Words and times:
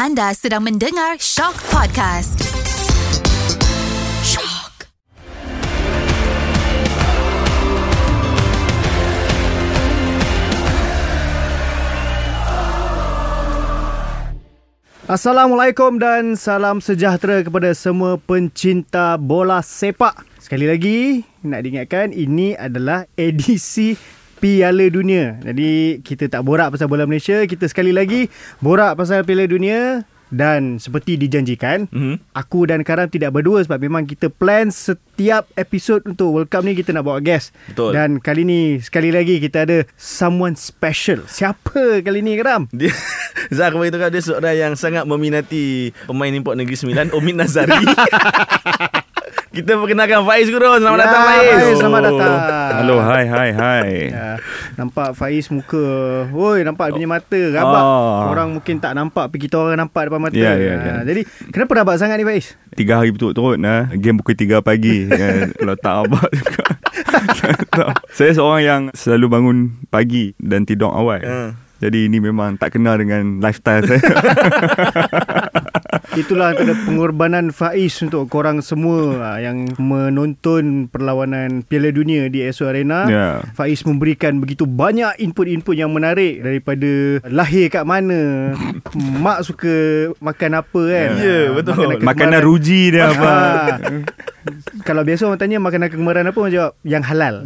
Anda 0.00 0.32
sedang 0.32 0.64
mendengar 0.64 1.20
Shock 1.20 1.60
Podcast. 1.68 2.40
Shock. 4.24 4.88
Assalamualaikum 15.04 16.00
dan 16.00 16.32
salam 16.32 16.80
sejahtera 16.80 17.44
kepada 17.44 17.76
semua 17.76 18.16
pencinta 18.16 19.20
bola 19.20 19.60
sepak. 19.60 20.16
Sekali 20.40 20.64
lagi 20.64 21.28
nak 21.44 21.60
diingatkan 21.60 22.16
ini 22.16 22.56
adalah 22.56 23.04
edisi 23.20 24.00
Piala 24.40 24.88
Dunia. 24.88 25.36
Jadi 25.44 26.00
kita 26.00 26.26
tak 26.32 26.42
borak 26.42 26.72
pasal 26.72 26.88
bola 26.88 27.04
Malaysia, 27.04 27.44
kita 27.44 27.68
sekali 27.68 27.92
lagi 27.92 28.32
borak 28.64 28.96
pasal 28.96 29.22
Piala 29.22 29.44
Dunia 29.44 30.08
dan 30.30 30.78
seperti 30.78 31.18
dijanjikan, 31.18 31.90
mm-hmm. 31.90 32.32
aku 32.32 32.62
dan 32.62 32.86
Karam 32.86 33.10
tidak 33.10 33.34
berdua 33.34 33.66
sebab 33.66 33.82
memang 33.82 34.06
kita 34.06 34.30
plan 34.30 34.70
setiap 34.70 35.50
episod 35.58 35.98
untuk 36.06 36.30
World 36.30 36.48
Cup 36.48 36.62
ni 36.62 36.78
kita 36.78 36.94
nak 36.94 37.04
bawa 37.04 37.18
guest. 37.18 37.50
Betul. 37.66 37.98
Dan 37.98 38.22
kali 38.22 38.46
ni 38.46 38.60
sekali 38.78 39.10
lagi 39.10 39.42
kita 39.42 39.66
ada 39.66 39.82
someone 39.98 40.54
special. 40.54 41.26
Siapa 41.26 42.00
kali 42.06 42.22
ni 42.22 42.38
Karam? 42.38 42.70
Dia 42.78 42.94
Zah 43.50 43.74
kemarin 43.74 43.90
tu 43.90 43.98
kan 43.98 44.10
dia 44.14 44.22
seorang 44.22 44.54
yang 44.54 44.74
sangat 44.78 45.02
meminati 45.02 45.90
pemain 46.06 46.30
import 46.30 46.54
Negeri 46.54 46.76
Sembilan 46.78 47.10
Omid 47.10 47.34
Nazari. 47.34 47.82
Kita 49.50 49.74
perkenalkan 49.74 50.22
Faiz 50.22 50.46
Guru. 50.46 50.78
Selamat 50.78 50.94
Ya, 50.94 51.04
datang 51.10 51.22
Faiz. 51.26 51.42
Faiz, 51.58 51.76
selamat 51.82 52.02
datang. 52.06 52.34
Hello, 52.70 52.96
hi, 53.02 53.24
hi, 53.26 53.48
hi. 53.50 53.88
Ya, 54.06 54.28
nampak 54.78 55.10
Faiz 55.18 55.50
muka 55.50 55.84
Woi 56.30 56.62
nampak 56.62 56.94
dia 56.94 57.02
punya 57.02 57.10
mata 57.10 57.40
Rabak 57.50 57.82
Oh. 57.82 58.30
Orang 58.30 58.48
mungkin 58.54 58.78
tak 58.78 58.94
nampak 58.94 59.26
Tapi 59.26 59.42
kita 59.42 59.58
orang 59.58 59.84
nampak 59.84 60.06
depan 60.06 60.22
mata 60.22 60.38
Ya, 60.38 60.54
ya, 60.54 60.74
Ha, 60.78 60.86
ya. 60.86 60.94
Jadi 61.02 61.26
kenapa 61.50 61.82
rabak 61.82 61.98
sangat 61.98 62.22
ni 62.22 62.24
Faiz? 62.24 62.54
Tiga 62.78 63.02
hari 63.02 63.10
betul-betul 63.10 63.58
nah. 63.58 63.90
Game 63.90 64.22
pukul 64.22 64.38
3 64.38 64.62
pagi. 64.62 65.10
ya, 65.10 65.50
kalau 65.50 65.74
tak 65.74 65.94
abad 66.06 66.30
juga. 66.30 66.64
Saya 68.16 68.30
seorang 68.30 68.62
yang 68.62 68.82
selalu 68.94 69.26
bangun 69.26 69.56
pagi 69.90 70.30
dan 70.38 70.62
tidur 70.62 70.94
awal. 70.94 71.18
Ha. 71.26 71.69
Jadi 71.80 72.06
ini 72.06 72.20
memang 72.20 72.54
tak 72.54 72.76
kenal 72.76 72.94
dengan 72.94 73.40
lifestyle 73.40 73.82
saya. 73.82 74.00
Itulah 76.12 76.50
antara 76.50 76.74
pengorbanan 76.76 77.50
Faiz 77.50 78.02
Untuk 78.02 78.26
korang 78.26 78.58
semua 78.60 78.98
ha, 79.16 79.38
Yang 79.38 79.78
menonton 79.78 80.64
Perlawanan 80.86 81.62
Piala 81.62 81.90
Dunia 81.90 82.26
Di 82.26 82.42
Esso 82.42 82.66
Arena 82.66 83.06
Ya. 83.06 83.26
Faiz 83.54 83.82
memberikan 83.82 84.38
begitu 84.38 84.66
banyak 84.66 85.18
input-input 85.18 85.72
yang 85.72 85.90
menarik 85.90 86.42
Daripada 86.42 87.22
lahir 87.26 87.70
kat 87.70 87.86
mana 87.86 88.54
Mak 89.24 89.38
suka 89.44 89.74
makan 90.18 90.52
apa 90.56 90.80
kan 90.82 91.08
Ya, 91.16 91.38
Ha, 91.40 91.54
betul. 91.54 91.74
makanan 91.78 92.02
Makanan 92.02 92.40
ruji 92.42 92.80
dia 92.90 93.06
apa. 93.10 93.30
Ha. 93.30 93.88
Kalau 94.82 95.04
biasa 95.04 95.22
orang 95.26 95.38
tanya 95.38 95.58
makanan 95.58 95.88
kegemaran 95.88 96.24
apa 96.24 96.38
Orang 96.38 96.52
jawab 96.52 96.72
yang 96.82 97.04
halal 97.04 97.44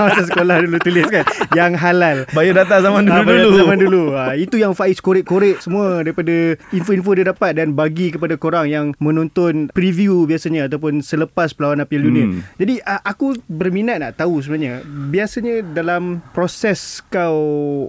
Masa 0.00 0.22
sekolah 0.24 0.62
dulu 0.62 0.78
tulis 0.80 1.04
kan 1.06 1.24
Yang 1.52 1.72
halal 1.76 2.16
Biodata 2.30 2.80
zaman 2.80 3.04
Ah, 3.06 3.20
dulu-dulu. 3.44 3.60
Zaman 3.60 3.78
dulu 3.78 4.02
ha, 4.12 4.24
Itu 4.34 4.56
yang 4.56 4.72
Faiz 4.72 4.98
korek-korek 4.98 5.60
semua 5.60 6.00
Daripada 6.00 6.32
info-info 6.70 7.10
dia 7.12 7.26
dapat 7.26 7.54
Dan 7.54 7.72
bagi 7.72 8.08
kepada 8.08 8.34
korang 8.34 8.66
Yang 8.66 8.96
menonton 8.98 9.68
preview 9.70 10.24
biasanya 10.24 10.66
Ataupun 10.66 11.00
selepas 11.00 11.52
perlawanan 11.52 11.84
Piala 11.84 12.04
Dunia 12.04 12.24
Hmm. 12.24 12.40
Jadi 12.56 12.80
ah, 12.80 13.04
aku 13.04 13.36
berminat 13.46 14.00
nak 14.00 14.16
tahu 14.16 14.40
sebenarnya 14.40 14.80
Biasanya 14.86 15.60
dalam 15.66 16.24
proses 16.32 17.04
kau 17.06 17.36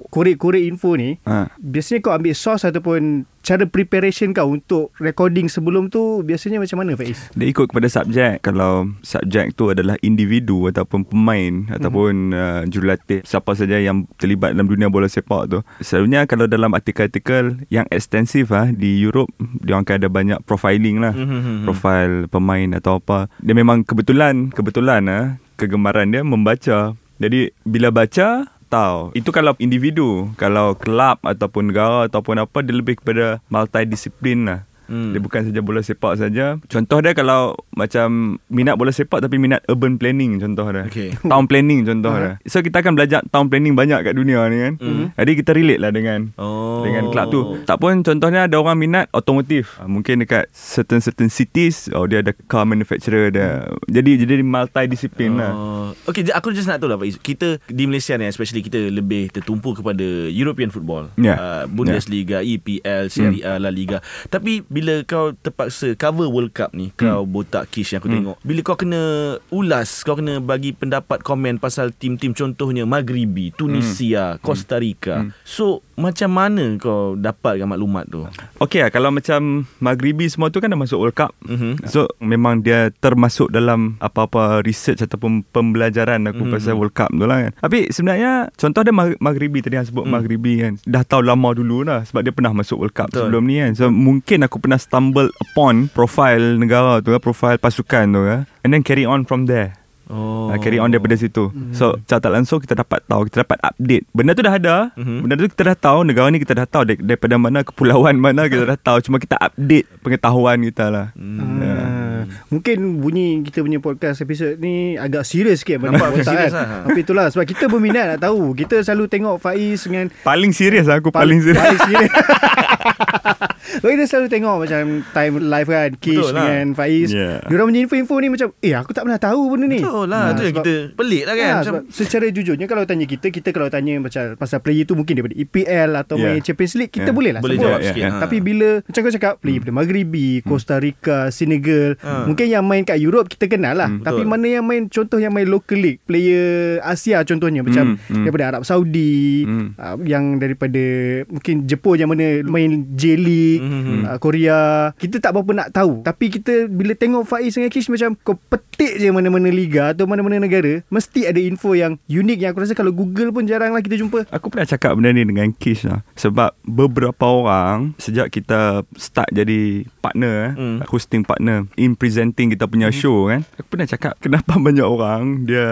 Korek-korek 0.10 0.62
info 0.62 0.94
ni 0.94 1.18
Ha. 1.24 1.48
Biasanya 1.56 2.00
kau 2.02 2.12
ambil 2.12 2.36
source 2.36 2.68
Ataupun 2.68 3.24
cara 3.46 3.70
preparation 3.70 4.34
kau 4.34 4.50
Untuk 4.50 4.90
recording 4.98 5.46
sebelum 5.46 5.94
tu 5.94 6.26
Biasanya 6.26 6.58
macam 6.58 6.82
mana 6.82 6.98
Faiz? 6.98 7.30
Dia 7.38 7.48
ikut 7.54 7.70
kepada 7.70 7.86
subjek 7.86 8.42
Kalau 8.42 8.90
subjek 9.06 9.54
tu 9.54 9.70
adalah 9.70 9.94
individu 10.02 10.66
Ataupun 10.66 11.06
pemain 11.06 11.70
Ataupun 11.70 12.34
uh, 12.34 12.62
jurulatih 12.66 13.22
Siapa 13.22 13.54
saja 13.54 13.78
yang 13.78 14.10
terlibat 14.18 14.58
dalam 14.58 14.66
dunia 14.66 14.90
bola 14.90 15.06
sepak 15.06 15.54
tu 15.54 15.60
Selalunya 15.86 16.26
kalau 16.26 16.50
dalam 16.50 16.74
artikel-artikel 16.74 17.62
Yang 17.70 17.86
ekstensif 17.94 18.50
ah 18.50 18.74
Di 18.74 18.98
Europe 18.98 19.30
Dia 19.62 19.78
orang 19.78 19.86
akan 19.86 19.98
ada 20.02 20.10
banyak 20.10 20.40
profiling 20.50 20.98
lah. 20.98 21.14
Mhm. 21.14 21.70
Profil 21.70 22.12
pemain 22.34 22.70
atau 22.82 22.98
apa. 22.98 23.30
Dia 23.46 23.54
memang 23.54 23.86
kebetulan 23.86 24.50
Kebetulan 24.50 25.06
ah 25.06 25.26
Kegemaran 25.56 26.12
dia 26.12 26.20
membaca. 26.20 27.00
Jadi 27.16 27.48
bila 27.64 27.96
baca 27.96 28.55
tahu 28.68 29.16
itu 29.18 29.30
kalau 29.32 29.54
individu. 29.58 30.30
Kalau 30.36 30.78
kelab 30.78 31.22
ataupun 31.24 31.72
negara 31.72 32.10
ataupun 32.10 32.44
apa 32.44 32.58
dia 32.62 32.76
lebih 32.76 33.00
kepada 33.00 33.40
multidisiplin 33.50 34.46
lah 34.46 34.62
Hmm. 34.86 35.12
dia 35.12 35.20
bukan 35.20 35.42
saja 35.44 35.60
bola 35.60 35.80
sepak 35.80 36.14
saja. 36.16 36.58
Contoh 36.66 37.00
dia 37.00 37.12
kalau 37.12 37.54
macam 37.72 38.08
minat 38.48 38.76
bola 38.76 38.90
sepak 38.90 39.20
tapi 39.20 39.36
minat 39.36 39.66
urban 39.66 39.96
planning 39.96 40.38
contoh 40.38 40.66
dia. 40.68 40.86
Okey. 40.86 41.10
Town 41.32 41.46
planning 41.46 41.84
contoh 41.84 42.14
dia. 42.14 42.38
So 42.46 42.60
kita 42.60 42.80
akan 42.80 42.94
belajar 42.94 43.20
town 43.26 43.48
planning 43.48 43.74
banyak 43.74 44.02
kat 44.02 44.14
dunia 44.14 44.46
ni 44.46 44.58
kan. 44.60 44.74
Hmm. 44.78 45.06
Jadi 45.14 45.32
kita 45.36 45.52
relate 45.52 45.80
lah 45.80 45.90
dengan 45.90 46.20
Oh. 46.36 46.82
dengan 46.82 47.10
kelab 47.10 47.30
tu. 47.30 47.42
Tak 47.64 47.78
pun 47.78 48.02
contohnya 48.02 48.46
ada 48.46 48.56
orang 48.56 48.78
minat 48.78 49.06
otomotif. 49.12 49.78
Ah, 49.78 49.88
Mungkin 49.88 50.22
dekat 50.22 50.48
certain 50.52 51.00
certain 51.00 51.28
cities 51.28 51.88
oh 51.90 52.06
dia 52.06 52.20
ada 52.20 52.34
car 52.46 52.64
manufacturer 52.64 53.30
dia. 53.30 53.66
Jadi 53.86 54.20
jadi 54.20 54.42
multidisiplin 54.42 55.36
lah. 55.36 55.52
Oh. 55.52 55.88
Okay, 56.06 56.22
j- 56.22 56.34
aku 56.34 56.52
just 56.52 56.66
nak 56.66 56.78
tahu 56.78 56.88
lah. 56.88 57.00
Kita 57.00 57.58
di 57.66 57.86
Malaysia 57.86 58.14
ni 58.14 58.26
especially 58.26 58.60
kita 58.60 58.90
lebih 58.90 59.30
tertumpu 59.30 59.74
kepada 59.74 60.04
European 60.28 60.70
football. 60.70 61.10
Ya. 61.16 61.36
Uh, 61.36 61.64
Bundesliga, 61.68 62.42
EPL, 62.42 63.08
Serie 63.08 63.42
A, 63.42 63.58
La 63.58 63.70
Liga. 63.70 64.00
Tapi 64.28 64.62
bila 64.76 65.08
kau 65.08 65.32
terpaksa 65.32 65.96
cover 65.96 66.28
World 66.28 66.52
Cup 66.52 66.76
ni, 66.76 66.92
kau 67.00 67.24
botak 67.24 67.72
kish 67.72 67.96
yang 67.96 68.04
aku 68.04 68.12
tengok. 68.12 68.38
Bila 68.44 68.60
kau 68.60 68.76
kena 68.76 69.02
ulas, 69.48 70.04
kau 70.04 70.20
kena 70.20 70.44
bagi 70.44 70.76
pendapat 70.76 71.24
komen 71.24 71.64
pasal 71.64 71.96
tim-tim 71.96 72.36
contohnya 72.36 72.84
Maghribi, 72.84 73.56
Tunisia, 73.56 74.36
Costa 74.44 74.76
Rica. 74.76 75.32
So, 75.48 75.80
macam 75.96 76.30
mana 76.30 76.76
kau 76.76 77.16
dapatkan 77.16 77.66
maklumat 77.66 78.06
tu? 78.06 78.28
Okey 78.60 78.84
lah 78.84 78.90
kalau 78.90 79.10
macam 79.10 79.64
Maghribi 79.80 80.28
semua 80.28 80.48
tu 80.48 80.60
kan 80.60 80.68
dah 80.68 80.76
masuk 80.76 81.00
World 81.00 81.16
Cup. 81.16 81.32
Mhm. 81.42 81.88
So 81.88 82.12
memang 82.20 82.62
dia 82.62 82.92
termasuk 82.94 83.50
dalam 83.50 83.96
apa-apa 83.98 84.60
research 84.62 85.00
ataupun 85.02 85.48
pembelajaran 85.50 86.28
aku 86.28 86.44
Mhm. 86.44 86.52
pasal 86.52 86.76
World 86.76 86.92
Cup 86.92 87.10
tu 87.10 87.24
lah 87.24 87.48
kan. 87.48 87.52
Tapi 87.58 87.90
sebenarnya 87.90 88.52
contoh 88.52 88.82
dia 88.82 88.92
Mag- 88.92 89.20
Maghribi 89.20 89.60
tadi 89.60 89.76
yang 89.76 89.88
sebut 89.88 90.04
Mhm. 90.04 90.12
Maghribi 90.12 90.54
kan. 90.60 90.74
Dah 90.84 91.04
tahu 91.04 91.22
lama 91.22 91.50
dulu 91.52 91.82
lah 91.82 92.04
sebab 92.04 92.22
dia 92.22 92.32
pernah 92.32 92.52
masuk 92.52 92.78
World 92.78 92.94
Cup 92.94 93.10
Betul. 93.10 93.28
sebelum 93.28 93.44
ni 93.44 93.56
kan. 93.58 93.72
So 93.74 93.88
mungkin 93.88 94.44
aku 94.44 94.60
pernah 94.60 94.78
stumble 94.78 95.32
upon 95.42 95.88
profile 95.90 96.56
negara 96.56 97.00
tu 97.00 97.10
kan, 97.10 97.20
profile 97.20 97.56
pasukan 97.56 98.06
tu 98.06 98.22
kan. 98.22 98.42
And 98.62 98.70
then 98.70 98.82
carry 98.82 99.06
on 99.06 99.24
from 99.24 99.46
there. 99.46 99.78
Oh. 100.08 100.48
Oh. 100.48 100.58
carry 100.58 100.78
on 100.78 100.88
daripada 100.88 101.14
situ. 101.14 101.50
So 101.72 101.98
secara 102.00 102.20
tak 102.20 102.32
langsung 102.32 102.58
kita 102.60 102.74
dapat 102.76 103.02
tahu, 103.04 103.26
kita 103.26 103.42
dapat 103.42 103.58
update. 103.60 104.06
Benda 104.10 104.32
tu 104.32 104.42
dah 104.42 104.54
ada. 104.54 104.78
Mhm. 104.94 105.18
Benda 105.22 105.34
tu 105.36 105.48
kita 105.48 105.64
dah 105.66 105.78
tahu, 105.80 106.00
negara 106.02 106.28
ni 106.28 106.38
kita 106.38 106.54
dah 106.54 106.66
tahu 106.66 106.84
dar- 106.86 107.02
daripada 107.04 107.36
mana 107.36 107.60
kepulauan 107.62 108.16
mana 108.16 108.46
kita 108.46 108.64
dah 108.64 108.78
tahu. 108.78 108.98
Cuma 109.02 109.18
kita 109.18 109.36
update 109.36 109.86
pengetahuan 110.00 110.62
kita 110.64 110.86
lah. 110.88 111.08
Hmm. 111.14 111.58
Ya. 111.58 111.74
Ah, 111.76 112.24
Mungkin 112.48 112.78
bunyi 113.00 113.42
kita 113.42 113.62
punya 113.62 113.78
podcast 113.78 114.18
episod 114.20 114.58
ni 114.58 114.96
agak 114.96 115.22
serius 115.24 115.62
sikit 115.62 115.78
benda 115.78 115.98
Nampak 115.98 116.10
botak 116.12 116.26
serius 116.28 116.52
kan. 116.52 116.62
lah. 116.64 116.82
Tapi 116.84 117.00
itulah 117.00 117.26
sebab 117.30 117.46
kita 117.46 117.64
berminat 117.66 118.06
nak 118.08 118.20
tahu. 118.24 118.54
Kita 118.54 118.82
selalu 118.82 119.06
tengok 119.08 119.36
Faiz 119.38 119.82
dengan 119.84 120.10
Paling 120.22 120.52
serius 120.52 120.86
lah 120.86 120.98
aku 120.98 121.10
Pal- 121.10 121.24
paling 121.24 121.40
serius. 121.40 121.60
Paling 121.60 121.82
serius. 121.84 122.12
So 123.76 123.88
kita 123.88 124.06
selalu 124.06 124.28
tengok 124.30 124.56
macam 124.62 124.82
time 125.10 125.34
live 125.44 125.68
kan 125.68 125.92
Kish 125.96 126.16
Betul 126.16 126.32
lah. 126.32 126.46
dengan 126.46 126.66
Faiz. 126.74 127.10
Yeah. 127.10 127.42
Diorang 127.44 127.68
punya 127.68 127.82
info-info 127.82 128.16
ni 128.16 128.28
macam 128.30 128.48
eh 128.56 128.74
aku 128.74 128.92
tak 128.92 129.04
pernah 129.04 129.18
tahu 129.18 129.42
benda 129.50 129.66
ni. 129.68 129.80
Betul 129.80 130.06
lah. 130.06 130.22
Ah, 130.22 130.32
tu 130.32 130.44
yang 130.44 130.56
kita 130.56 130.74
pelik 130.94 131.24
lah 131.24 131.34
kan. 131.36 131.46
Ha, 131.46 131.56
Macam, 131.56 131.66
sebab 131.66 131.82
secara 131.92 132.26
jujurnya 132.30 132.66
kalau 132.66 132.84
tanya 132.84 133.06
kita 133.06 133.28
kita 133.28 133.50
kalau 133.50 133.68
tanya 133.68 133.98
macam 133.98 134.24
pasal 134.36 134.60
player 134.60 134.84
tu 134.84 134.94
mungkin 134.94 135.14
daripada 135.14 135.36
EPL 135.36 135.90
atau 135.96 136.16
Yeah. 136.16 136.26
main 136.32 136.42
Champions 136.42 136.74
League 136.76 136.90
kita 136.90 137.06
Yeah. 137.06 137.16
boleh 137.16 137.32
lah 137.32 137.42
boleh 137.42 137.58
sebut. 137.58 137.66
jawab 137.66 137.80
Ya, 137.80 137.88
sikit. 137.90 138.02
ya. 138.02 138.10
ha. 138.10 138.20
Tapi 138.22 138.38
bila 138.40 138.70
macam 138.80 139.00
kau 139.02 139.14
cakap 139.14 139.34
player 139.38 139.58
daripada 139.58 139.74
Maghribi, 139.76 140.28
Costa 140.42 140.76
Rica, 140.78 141.18
Senegal, 141.30 141.90
Ha. 141.98 142.26
mungkin 142.26 142.46
yang 142.46 142.64
main 142.64 142.82
kat 142.82 142.98
Europe 142.98 143.28
kita 143.28 143.46
kenal 143.48 143.76
lah. 143.76 143.90
Hmm, 143.90 144.02
Tapi 144.02 144.22
betul. 144.22 144.32
mana 144.32 144.46
yang 144.48 144.64
main 144.64 144.88
contoh 144.88 145.18
yang 145.18 145.32
main 145.32 145.46
local 145.46 145.76
league, 145.76 146.00
player 146.02 146.46
Asia 146.80 147.22
contohnya 147.22 147.60
macam 147.60 147.98
Hmm, 147.98 148.14
hmm. 148.14 148.24
daripada 148.24 148.46
Arab 148.48 148.64
Saudi, 148.64 149.44
Hmm. 149.44 149.74
uh, 149.76 149.98
yang 150.02 150.38
daripada 150.38 150.84
mungkin 151.28 151.66
Jepun 151.66 151.98
yang 151.98 152.08
mana 152.08 152.26
main 152.42 152.70
J 152.92 153.15
League, 153.18 153.64
Hmm. 153.66 154.04
uh, 154.08 154.18
Korea, 154.22 154.92
kita 154.96 155.18
tak 155.20 155.36
berapa 155.36 155.52
nak 155.52 155.70
tahu. 155.74 156.06
Tapi 156.06 156.26
kita 156.28 156.68
bila 156.70 156.94
tengok 156.94 157.26
Faiz 157.28 157.56
dengan 157.56 157.72
Kish 157.72 157.90
macam 157.90 158.14
kau 158.22 158.38
petik 158.38 159.00
je 159.00 159.10
mana-mana 159.10 159.50
liga 159.50 159.92
atau 159.92 160.06
mana-mana 160.06 160.38
negara, 160.38 160.84
mesti 160.92 161.28
ada 161.28 161.40
info 161.40 161.74
yang 161.74 161.98
unik 162.08 162.38
yang 162.40 162.52
aku 162.52 162.62
rasa 162.64 162.76
kalau 162.78 162.92
Google 162.92 163.32
pun 163.32 163.48
jarang 163.48 163.74
lah 163.74 163.82
kita 163.82 164.00
jumpa. 164.00 164.28
Aku 164.32 164.52
pernah 164.52 164.68
cakap 164.68 164.96
benda 164.96 165.12
ni 165.12 165.24
dengan 165.26 165.50
Kish 165.56 165.88
lah. 165.88 166.04
Sebab 166.16 166.56
beberapa 166.66 167.26
orang 167.26 167.96
sejak 167.98 168.32
kita 168.32 168.84
start 168.96 169.30
jadi 169.32 169.86
partner, 170.00 170.56
hmm. 170.56 170.78
hosting 170.90 171.26
partner 171.26 171.66
in 171.80 171.98
presenting 171.98 172.52
kita 172.52 172.70
punya 172.70 172.90
hmm. 172.90 172.98
show 172.98 173.32
kan. 173.32 173.42
Aku 173.58 173.68
pernah 173.76 173.88
cakap 173.88 174.20
kenapa 174.20 174.58
banyak 174.66 174.86
orang 174.86 175.48
dia 175.48 175.68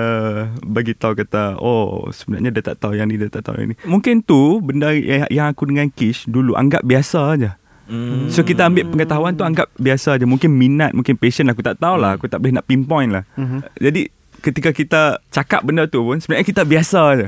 bagi 0.64 0.94
tahu 0.94 1.18
kata 1.18 1.58
oh 1.60 2.08
sebenarnya 2.10 2.50
dia 2.54 2.64
tak 2.64 2.78
tahu 2.82 2.98
yang 2.98 3.10
ni 3.10 3.20
dia 3.20 3.30
tak 3.30 3.46
tahu 3.48 3.62
yang 3.62 3.74
ni. 3.74 3.76
Mungkin 3.86 4.24
tu 4.24 4.60
benda 4.64 4.94
yang, 4.94 5.28
yang 5.30 5.48
aku 5.50 5.70
dengan 5.70 5.90
Kish 5.92 6.26
dulu 6.30 6.56
anggap 6.56 6.86
biasa 6.86 7.33
aja. 7.34 7.58
Hmm. 7.84 8.32
So 8.32 8.48
kita 8.48 8.72
ambil 8.72 8.88
pengetahuan 8.88 9.36
tu 9.36 9.44
anggap 9.44 9.68
biasa 9.76 10.16
je. 10.16 10.24
Mungkin 10.24 10.56
minat, 10.56 10.96
mungkin 10.96 11.20
passion 11.20 11.52
aku 11.52 11.60
tak 11.60 11.84
tahulah. 11.84 12.16
Aku 12.16 12.32
tak 12.32 12.40
boleh 12.40 12.56
nak 12.56 12.66
pinpoint 12.66 13.12
lah. 13.12 13.24
Mhm. 13.36 13.60
Jadi 13.76 14.02
ketika 14.44 14.76
kita 14.76 15.02
cakap 15.32 15.64
benda 15.64 15.88
tu 15.88 16.04
pun 16.04 16.20
sebenarnya 16.20 16.48
kita 16.48 16.64
biasa 16.68 17.02
je. 17.16 17.28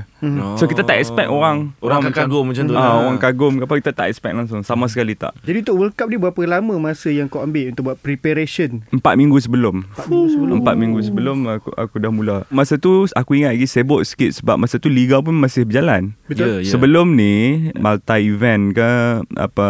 So 0.56 0.66
kita 0.66 0.82
tak 0.82 0.98
expect 0.98 1.28
orang 1.28 1.74
Orang 1.80 2.02
akan 2.02 2.12
kagum 2.12 2.44
macam 2.46 2.64
tu 2.64 2.74
ah, 2.74 2.80
lah. 2.80 2.94
Orang 3.02 3.18
kagum 3.18 3.54
apa 3.60 3.74
kita 3.76 3.92
tak 3.92 4.08
expect 4.08 4.34
langsung 4.34 4.62
sama 4.62 4.86
sekali 4.86 5.14
tak. 5.14 5.34
Jadi 5.42 5.62
untuk 5.62 5.76
World 5.78 5.94
Cup 5.94 6.08
ni 6.08 6.18
berapa 6.18 6.42
lama 6.42 6.76
masa 6.78 7.08
yang 7.08 7.26
kau 7.26 7.40
ambil 7.40 7.70
untuk 7.70 7.84
buat 7.84 7.98
preparation? 7.98 8.82
Empat 8.90 9.14
minggu 9.16 9.38
sebelum. 9.38 9.86
Empat 9.88 10.08
minggu 10.08 10.28
sebelum. 10.30 10.56
Empat 10.58 10.76
minggu 10.76 11.00
sebelum 11.02 11.38
aku 11.48 11.70
aku 11.72 11.96
dah 11.98 12.10
mula. 12.10 12.38
Masa 12.48 12.76
tu 12.76 13.06
aku 13.08 13.32
ingat 13.36 13.54
lagi 13.54 13.66
sibuk 13.66 14.02
sikit 14.02 14.34
sebab 14.34 14.56
masa 14.56 14.76
tu 14.76 14.88
liga 14.88 15.20
pun 15.20 15.34
masih 15.34 15.64
berjalan. 15.64 16.16
Betul. 16.26 16.62
Ya, 16.62 16.66
ya. 16.66 16.72
Sebelum 16.72 17.14
ni 17.14 17.36
multi 17.76 18.18
event 18.26 18.72
ke 18.72 18.90
apa 19.36 19.68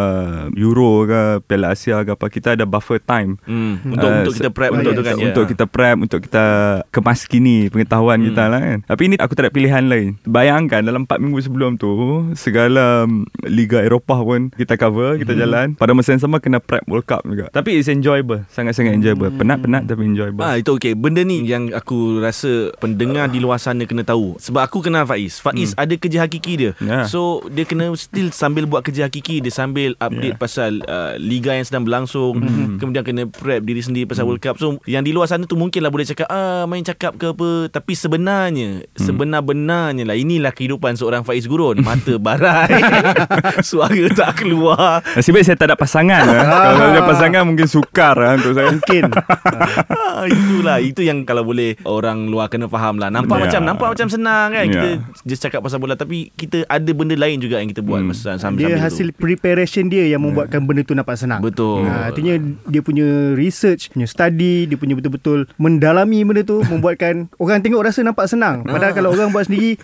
Euro 0.54 1.04
ke 1.04 1.22
Piala 1.44 1.72
Asia 1.72 2.02
ke 2.02 2.12
apa 2.12 2.26
kita 2.28 2.54
ada 2.54 2.64
buffer 2.64 2.98
time. 2.98 3.38
Hmm. 3.44 3.82
Untuk 3.86 4.06
Ah, 4.06 4.22
untuk 4.22 4.36
kita 4.36 4.50
prep 4.50 4.70
se- 4.70 4.76
untuk 4.76 4.92
yes, 4.92 4.98
tu 4.98 5.04
kan. 5.04 5.16
ya. 5.16 5.26
Untuk 5.26 5.46
kita 5.48 5.66
prep 5.66 5.98
Untuk 5.98 6.20
kita 6.22 6.46
Kemaskini 6.90 7.68
Pengetahuan 7.68 8.18
Hmm. 8.18 8.28
kita 8.28 8.44
lah 8.46 8.60
kan 8.60 8.80
Tapi 8.86 9.02
ini 9.04 9.16
aku 9.18 9.34
tak 9.34 9.44
ada 9.44 9.52
pilihan 9.52 9.84
lain 9.84 10.16
Bayangkan 10.46 10.86
dalam 10.86 11.04
4 11.04 11.18
minggu 11.20 11.42
sebelum 11.42 11.74
tu 11.74 11.90
Segala 12.36 13.04
mm, 13.04 13.50
Liga 13.50 13.82
Eropah 13.82 14.22
pun 14.22 14.54
Kita 14.54 14.78
cover 14.78 15.18
Kita 15.18 15.34
Hmm. 15.34 15.42
jalan 15.42 15.68
Pada 15.74 15.92
masa 15.92 16.14
yang 16.14 16.22
sama 16.22 16.38
Kena 16.38 16.62
prep 16.62 16.86
World 16.86 17.02
Cup 17.04 17.26
juga 17.26 17.50
Tapi 17.50 17.76
it's 17.76 17.90
enjoyable 17.90 18.46
Sangat-sangat 18.48 18.94
enjoyable 18.94 19.26
Hmm. 19.26 19.42
Penat-penat 19.42 19.90
tapi 19.90 20.06
enjoyable 20.06 20.46
Ah 20.46 20.54
itu 20.56 20.70
okey. 20.72 20.94
Benda 20.94 21.22
ni 21.22 21.42
yang 21.44 21.72
aku 21.72 22.20
rasa 22.20 22.70
pendengar 22.78 23.26
di 23.26 23.40
luar 23.40 23.58
sana 23.58 23.82
kena 23.84 24.04
tahu. 24.04 24.38
Sebab 24.38 24.62
aku 24.62 24.84
kenal 24.84 25.02
Faiz. 25.04 25.40
Faiz 25.40 25.72
Hmm. 25.72 25.82
ada 25.82 25.94
kerja 25.96 26.22
hakiki 26.22 26.54
dia. 26.56 26.72
Ya. 26.78 27.08
So 27.08 27.42
dia 27.48 27.64
kena 27.64 27.90
still 27.96 28.30
sambil 28.30 28.68
buat 28.68 28.84
kerja 28.84 29.08
hakiki 29.08 29.40
dia 29.40 29.50
sambil 29.50 29.98
update 29.98 30.36
Ya. 30.36 30.38
pasal 30.38 30.84
uh, 30.84 31.18
liga 31.18 31.52
yang 31.52 31.64
sedang 31.64 31.82
berlangsung. 31.82 32.38
Hmm. 32.38 32.78
Kemudian 32.78 33.02
kena 33.02 33.24
prep 33.26 33.64
diri 33.64 33.80
sendiri 33.80 34.06
pasal 34.06 34.28
World 34.28 34.40
Cup. 34.40 34.56
So 34.56 34.78
yang 34.86 35.02
di 35.02 35.10
luar 35.10 35.26
sana 35.26 35.44
tu 35.44 35.56
mungkinlah 35.56 35.90
boleh 35.90 36.06
cakap 36.06 36.28
ah 36.28 36.66
main 36.66 36.84
cakap 36.84 37.16
ke 37.16 37.26
apa. 37.28 37.50
Tapi 37.72 37.94
sebenarnya 37.96 38.70
Hmm. 38.86 39.00
sebenar-benarnya 39.00 40.04
lah 40.04 40.14
inilah 40.36 40.52
kehidupan 40.52 40.94
seorang 40.94 41.24
Faiz 41.24 41.46
Gurun. 41.46 41.80
Mata 41.80 42.20
barai. 42.22 42.76
Suara 43.64 44.12
tak 44.12 44.38
keluar. 44.38 45.00
Nasib 45.10 45.32
baik 45.32 45.46
saya 45.46 45.56
tak 45.56 45.72
ada 45.72 45.78
pasangan 45.78 46.22
lah. 46.22 46.44
Kalau 46.44 46.88
ada 46.90 47.02
pasangan 47.04 47.42
Mungkin 47.46 47.66
sukar 47.66 48.14
lah 48.14 48.36
Untuk 48.36 48.52
saya 48.52 48.68
Mungkin. 48.68 49.04
Ah, 49.88 50.26
itulah 50.26 50.78
itu 50.80 51.02
yang 51.02 51.24
kalau 51.24 51.44
boleh 51.44 51.78
orang 51.84 52.26
luar 52.26 52.48
kena 52.48 52.66
faham 52.66 52.98
lah 52.98 53.08
nampak 53.08 53.36
Ya. 53.36 53.44
macam 53.46 53.62
nampak 53.64 53.88
macam 53.90 54.08
senang 54.08 54.48
kan 54.50 54.66
kita 54.66 54.88
Ya. 54.88 54.98
just 55.24 55.40
cakap 55.40 55.60
pasal 55.60 55.78
bola 55.78 55.94
tapi 55.94 56.32
kita 56.34 56.64
ada 56.66 56.92
benda 56.92 57.14
lain 57.14 57.38
juga 57.38 57.58
yang 57.58 57.68
kita 57.68 57.80
buat 57.80 58.00
Hmm. 58.00 58.10
masa 58.10 58.36
sambil 58.36 58.68
dia 58.68 58.78
hasil 58.78 59.12
preparation 59.12 59.86
dia 59.86 60.04
yang 60.06 60.20
membuatkan 60.20 60.62
benda 60.62 60.82
tu 60.82 60.92
nampak 60.92 61.16
senang. 61.16 61.40
betul 61.40 61.84
Ha, 61.86 62.10
artinya 62.10 62.36
dia 62.66 62.82
punya 62.82 63.06
research, 63.34 63.92
punya 63.92 64.06
study, 64.06 64.66
dia 64.66 64.76
punya 64.76 64.94
betul-betul 64.94 65.46
mendalami 65.56 66.24
benda 66.24 66.42
tu 66.42 66.64
membuatkan 66.64 67.28
orang 67.44 67.60
tengok 67.60 67.82
rasa 67.82 68.02
nampak 68.02 68.26
senang. 68.26 68.64
Padahal 68.64 68.94
kalau 68.94 69.12
orang 69.12 69.30
buat 69.30 69.46
sendiri, 69.46 69.78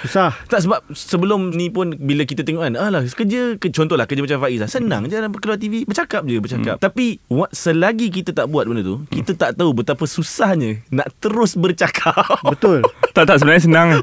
susah. 0.00 0.36
tak 0.44 0.60
sebab 0.60 0.84
sebelum 0.90 1.50
ni 1.50 1.68
pun 1.68 1.94
bila 1.94 2.22
kita 2.22 2.40
tengok 2.40 2.62
kan 2.62 2.74
alah 2.74 3.02
kerja 3.06 3.54
ke, 3.54 3.68
contohlah 3.68 4.04
kerja 4.04 4.20
macam 4.20 4.38
Faiz 4.38 4.58
lah 4.58 4.68
senang 4.68 5.04
je 5.04 5.14
dalam 5.14 5.32
keluar 5.32 5.56
TV 5.56 5.82
bercakap 5.82 6.22
je 6.22 6.36
bercakap 6.36 6.76
Hmm. 6.76 6.82
tapi 6.82 7.06
what, 7.26 7.50
selagi 7.50 8.08
kita 8.10 8.32
tak 8.32 8.46
buat 8.46 8.64
benda 8.64 8.80
tu 8.80 9.04
kita 9.08 9.32
tak 9.32 9.54
tahu 9.54 9.72
betapa 9.74 10.04
susahnya 10.04 10.80
nak 10.88 11.08
terus 11.18 11.54
bercakap 11.54 12.12
Betul. 12.46 12.82
Tak 13.10 13.24
tak 13.24 13.36
sebenarnya 13.36 13.62
senang 13.62 13.88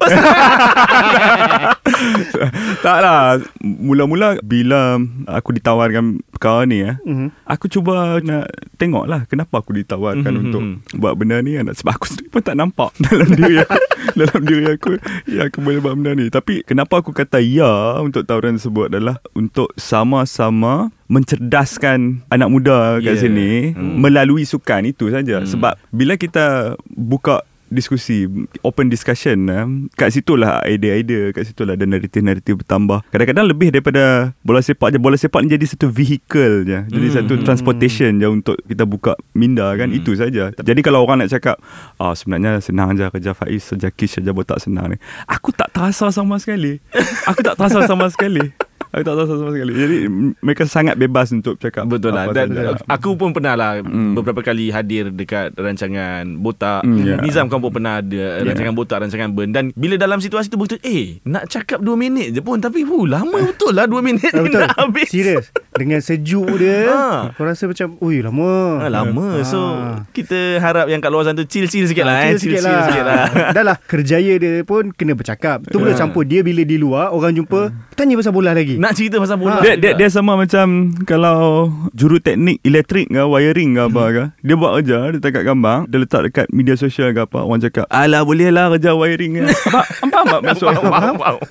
Tak 2.79 2.97
lah 2.97 3.37
Mula-mula 3.59 4.39
Bila 4.39 4.95
Aku 5.29 5.51
ditawarkan 5.51 6.23
Perkara 6.31 6.63
ni 6.63 6.81
eh, 6.81 6.95
Mhm. 7.03 7.27
Aku 7.45 7.67
cuba 7.67 8.17
nak 8.19 8.47
Tengok 8.77 9.05
lah 9.05 9.25
Kenapa 9.25 9.59
aku 9.59 9.73
ditawarkan 9.73 10.31
Mhm. 10.31 10.41
Untuk 10.41 10.61
Buat 10.95 11.13
benda 11.15 11.37
ni 11.39 11.53
kan 11.53 11.67
Sebab 11.69 11.91
aku 11.93 12.07
sendiri 12.07 12.29
pun 12.29 12.41
tak 12.41 12.55
nampak 12.55 12.95
Dalam 13.03 13.29
diri 13.29 13.59
aku 13.59 13.79
Dalam 14.15 14.39
diri 14.41 14.65
aku 14.69 14.91
Ya 15.27 15.50
boleh 15.57 15.83
buat 15.83 15.93
benda 15.93 16.13
ni 16.13 16.29
Tapi 16.29 16.63
kenapa 16.63 17.01
aku 17.01 17.11
kata 17.11 17.43
ya 17.43 17.99
Untuk 17.99 18.23
tawaran 18.23 18.55
tersebut 18.55 18.87
adalah 18.87 19.19
Untuk 19.33 19.75
sama-sama 19.75 20.87
Mencerdaskan 21.05 22.23
Anak 22.29 22.47
muda 22.47 22.99
kat 22.99 23.11
Yeah. 23.11 23.19
sini 23.19 23.51
Hmm. 23.73 23.99
Melalui 23.99 24.45
sukan 24.45 24.87
Itu 24.87 25.11
saja 25.11 25.43
Hmm. 25.43 25.49
Sebab 25.49 25.75
Bila 25.89 26.15
kita 26.15 26.77
Buka 26.87 27.43
diskusi 27.71 28.27
open 28.61 28.91
discussion 28.91 29.47
eh, 29.47 29.65
kat 29.95 30.11
situlah 30.11 30.59
idea-idea 30.67 31.31
kat 31.31 31.47
situlah 31.47 31.79
ada 31.79 31.87
naratif-naratif 31.87 32.59
bertambah. 32.61 33.01
Kadang-kadang 33.09 33.47
lebih 33.47 33.71
daripada 33.71 34.35
bola 34.43 34.59
sepak 34.59 34.91
je. 34.91 34.99
Bola 34.99 35.15
sepak 35.15 35.41
ni 35.41 35.55
jadi 35.55 35.65
satu 35.65 35.87
vehicle 35.87 36.67
je. 36.67 36.79
Jadi 36.91 37.07
Hmm. 37.07 37.15
satu 37.17 37.33
transportation 37.41 38.11
je 38.19 38.27
untuk 38.27 38.59
kita 38.67 38.83
buka 38.83 39.15
minda 39.31 39.71
kan? 39.79 39.87
Hmm. 39.87 39.97
itu 39.97 40.13
saja. 40.13 40.51
Jadi 40.51 40.79
kalau 40.83 41.07
orang 41.07 41.23
nak 41.23 41.31
cakap 41.31 41.57
ah 41.95 42.11
sebenarnya 42.11 42.59
senang 42.59 42.93
je 42.93 43.07
kerja 43.07 43.31
Faiz 43.31 43.63
kerja 43.71 43.89
Kish 43.89 44.19
kerja 44.19 44.35
botak 44.35 44.59
senang 44.59 44.91
ni. 44.91 44.97
Aku 45.31 45.55
tak 45.55 45.71
terasa 45.71 46.11
sama 46.11 46.35
sekali. 46.37 46.83
Aku 47.25 47.39
tak 47.39 47.55
terasa 47.55 47.87
sama 47.87 48.11
sekali 48.11 48.51
Aku 48.91 49.01
tak 49.01 49.13
terasa 49.13 49.33
sama 49.33 49.49
sekali 49.49 49.71
Jadi 49.71 49.97
mereka 50.37 50.63
sangat 50.63 50.95
bebas 50.95 51.31
untuk 51.31 51.55
cakap 51.55 51.83
Betul 51.85 52.11
lah 52.11 52.27
Dan 52.27 52.51
saja. 52.51 52.75
aku 52.85 53.15
pun 53.15 53.31
pernah 53.31 53.53
lah 53.53 53.71
Hmm. 53.81 54.13
Beberapa 54.13 54.43
kali 54.43 54.67
hadir 54.67 55.09
Dekat 55.09 55.55
rancangan 55.55 56.27
Botak 56.35 56.83
Hmm, 56.83 56.99
ya. 56.99 57.15
Nizam 57.17 57.47
kau 57.47 57.57
pun 57.57 57.71
pernah 57.71 57.97
ada 57.97 58.43
Rancangan 58.43 58.73
Botak 58.73 58.99
Rancangan 58.99 59.31
Burn 59.31 59.49
Dan 59.49 59.71
bila 59.73 59.95
dalam 59.95 60.17
situasi 60.17 60.47
tu 60.47 60.55
betul 60.55 60.77
Eh 60.81 61.23
nak 61.23 61.47
cakap 61.47 61.79
2 61.79 61.87
minit 61.93 62.31
je 62.31 62.41
pun 62.41 62.57
Tapi 62.57 62.83
hu, 62.83 63.05
lama 63.05 63.31
betul 63.47 63.71
lah 63.71 63.85
2 63.85 63.95
minit 64.01 64.27
Ah, 64.27 64.37
ni 64.37 64.45
betul. 64.45 64.61
nak 64.61 64.75
habis 64.77 65.07
Serius. 65.07 65.45
Dengan 65.71 65.99
sejuk 65.99 66.51
dia, 66.57 66.83
Ha. 66.91 67.31
kau 67.31 67.43
rasa 67.43 67.63
macam, 67.63 67.95
ui 67.97 68.19
lama. 68.19 68.51
Ah, 68.77 68.91
lama 68.91 69.39
So 69.41 69.59
Ah. 69.71 70.03
kita 70.11 70.35
harap 70.57 70.85
yang 70.85 70.99
kat 70.99 71.07
luar 71.07 71.23
sana 71.23 71.37
tu 71.37 71.47
Chill-chill 71.47 71.87
sikit 71.87 72.03
lah 72.03 72.17
eh. 72.21 72.35
Chill 72.35 72.51
sikit 72.51 72.59
Chill-chill 72.59 72.75
lah. 72.75 72.85
sikit 72.85 73.05
lah 73.05 73.23
Dah 73.55 73.63
lah 73.63 73.77
kerjaya 73.79 74.33
dia 74.35 74.61
pun 74.61 74.91
kena 74.91 75.13
bercakap. 75.13 75.63
Tu 75.63 75.77
boleh 75.77 75.91
Ah. 75.91 75.99
campur 76.01 76.23
dia 76.23 76.41
bila 76.41 76.61
di 76.61 76.75
luar 76.75 77.09
orang 77.09 77.31
jumpa 77.31 77.71
tanya 77.93 78.15
pasal 78.15 78.31
bola 78.31 78.51
lagi. 78.51 78.80
Nak 78.81 78.97
cerita 78.97 79.21
pasal 79.21 79.37
bola. 79.37 79.61
Dia, 79.61 79.77
dia, 79.77 79.93
juga. 79.93 79.99
dia 80.01 80.09
sama 80.09 80.33
macam 80.33 80.89
Kalau 81.05 81.69
Juru 81.93 82.17
teknik 82.17 82.65
elektrik 82.65 83.13
ke 83.13 83.21
Wiring 83.21 83.77
ke 83.77 83.81
apa 83.85 84.03
ke 84.09 84.23
Dia 84.41 84.55
buat 84.57 84.71
kerja 84.81 84.97
Dia 85.13 85.19
tangkap 85.21 85.43
gambar 85.45 85.77
Dia 85.85 85.97
letak 86.01 86.21
dekat 86.25 86.47
media 86.49 86.73
sosial 86.73 87.13
ke 87.13 87.21
apa 87.21 87.45
Orang 87.45 87.61
cakap 87.61 87.85
Alah 87.93 88.25
boleh 88.25 88.49
lah 88.49 88.73
kerja 88.73 88.97
wiring 88.97 89.37
ke. 89.37 89.41
Faham 89.73 90.09
faham 90.09 90.25
tak 90.25 90.41
maksud. 90.41 90.67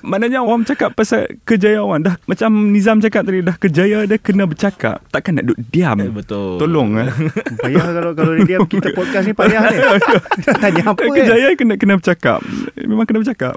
Maknanya 0.03 0.43
orang 0.43 0.67
cakap 0.67 0.91
pasal 0.91 1.31
Kejayaan 1.47 2.03
Dah 2.03 2.19
macam 2.27 2.51
Nizam 2.75 2.99
cakap 2.99 3.23
tadi 3.23 3.39
Dah 3.39 3.55
kejaya 3.55 4.03
dia 4.03 4.17
kena 4.19 4.43
bercakap. 4.43 4.99
Takkan 5.07 5.39
nak 5.39 5.47
duduk 5.47 5.59
diam? 5.71 5.95
Eh, 6.03 6.11
Betul. 6.11 6.59
Tolong 6.59 6.99
eh. 6.99 7.07
Payah 7.63 7.85
kalau 7.95 8.11
kalau 8.11 8.31
dia 8.35 8.57
diam 8.57 8.67
kita 8.67 8.91
podcast 8.91 9.23
ni 9.29 9.33
payah 9.37 9.61
ni. 9.71 9.77
tanya 10.63 10.83
apa 10.91 10.99
kan? 10.99 11.15
Kejayaan 11.15 11.55
kena 11.55 11.73
kena 11.79 11.93
bercakap. 11.95 12.43
Memang 12.75 13.05
kena 13.07 13.23
bercakap 13.23 13.55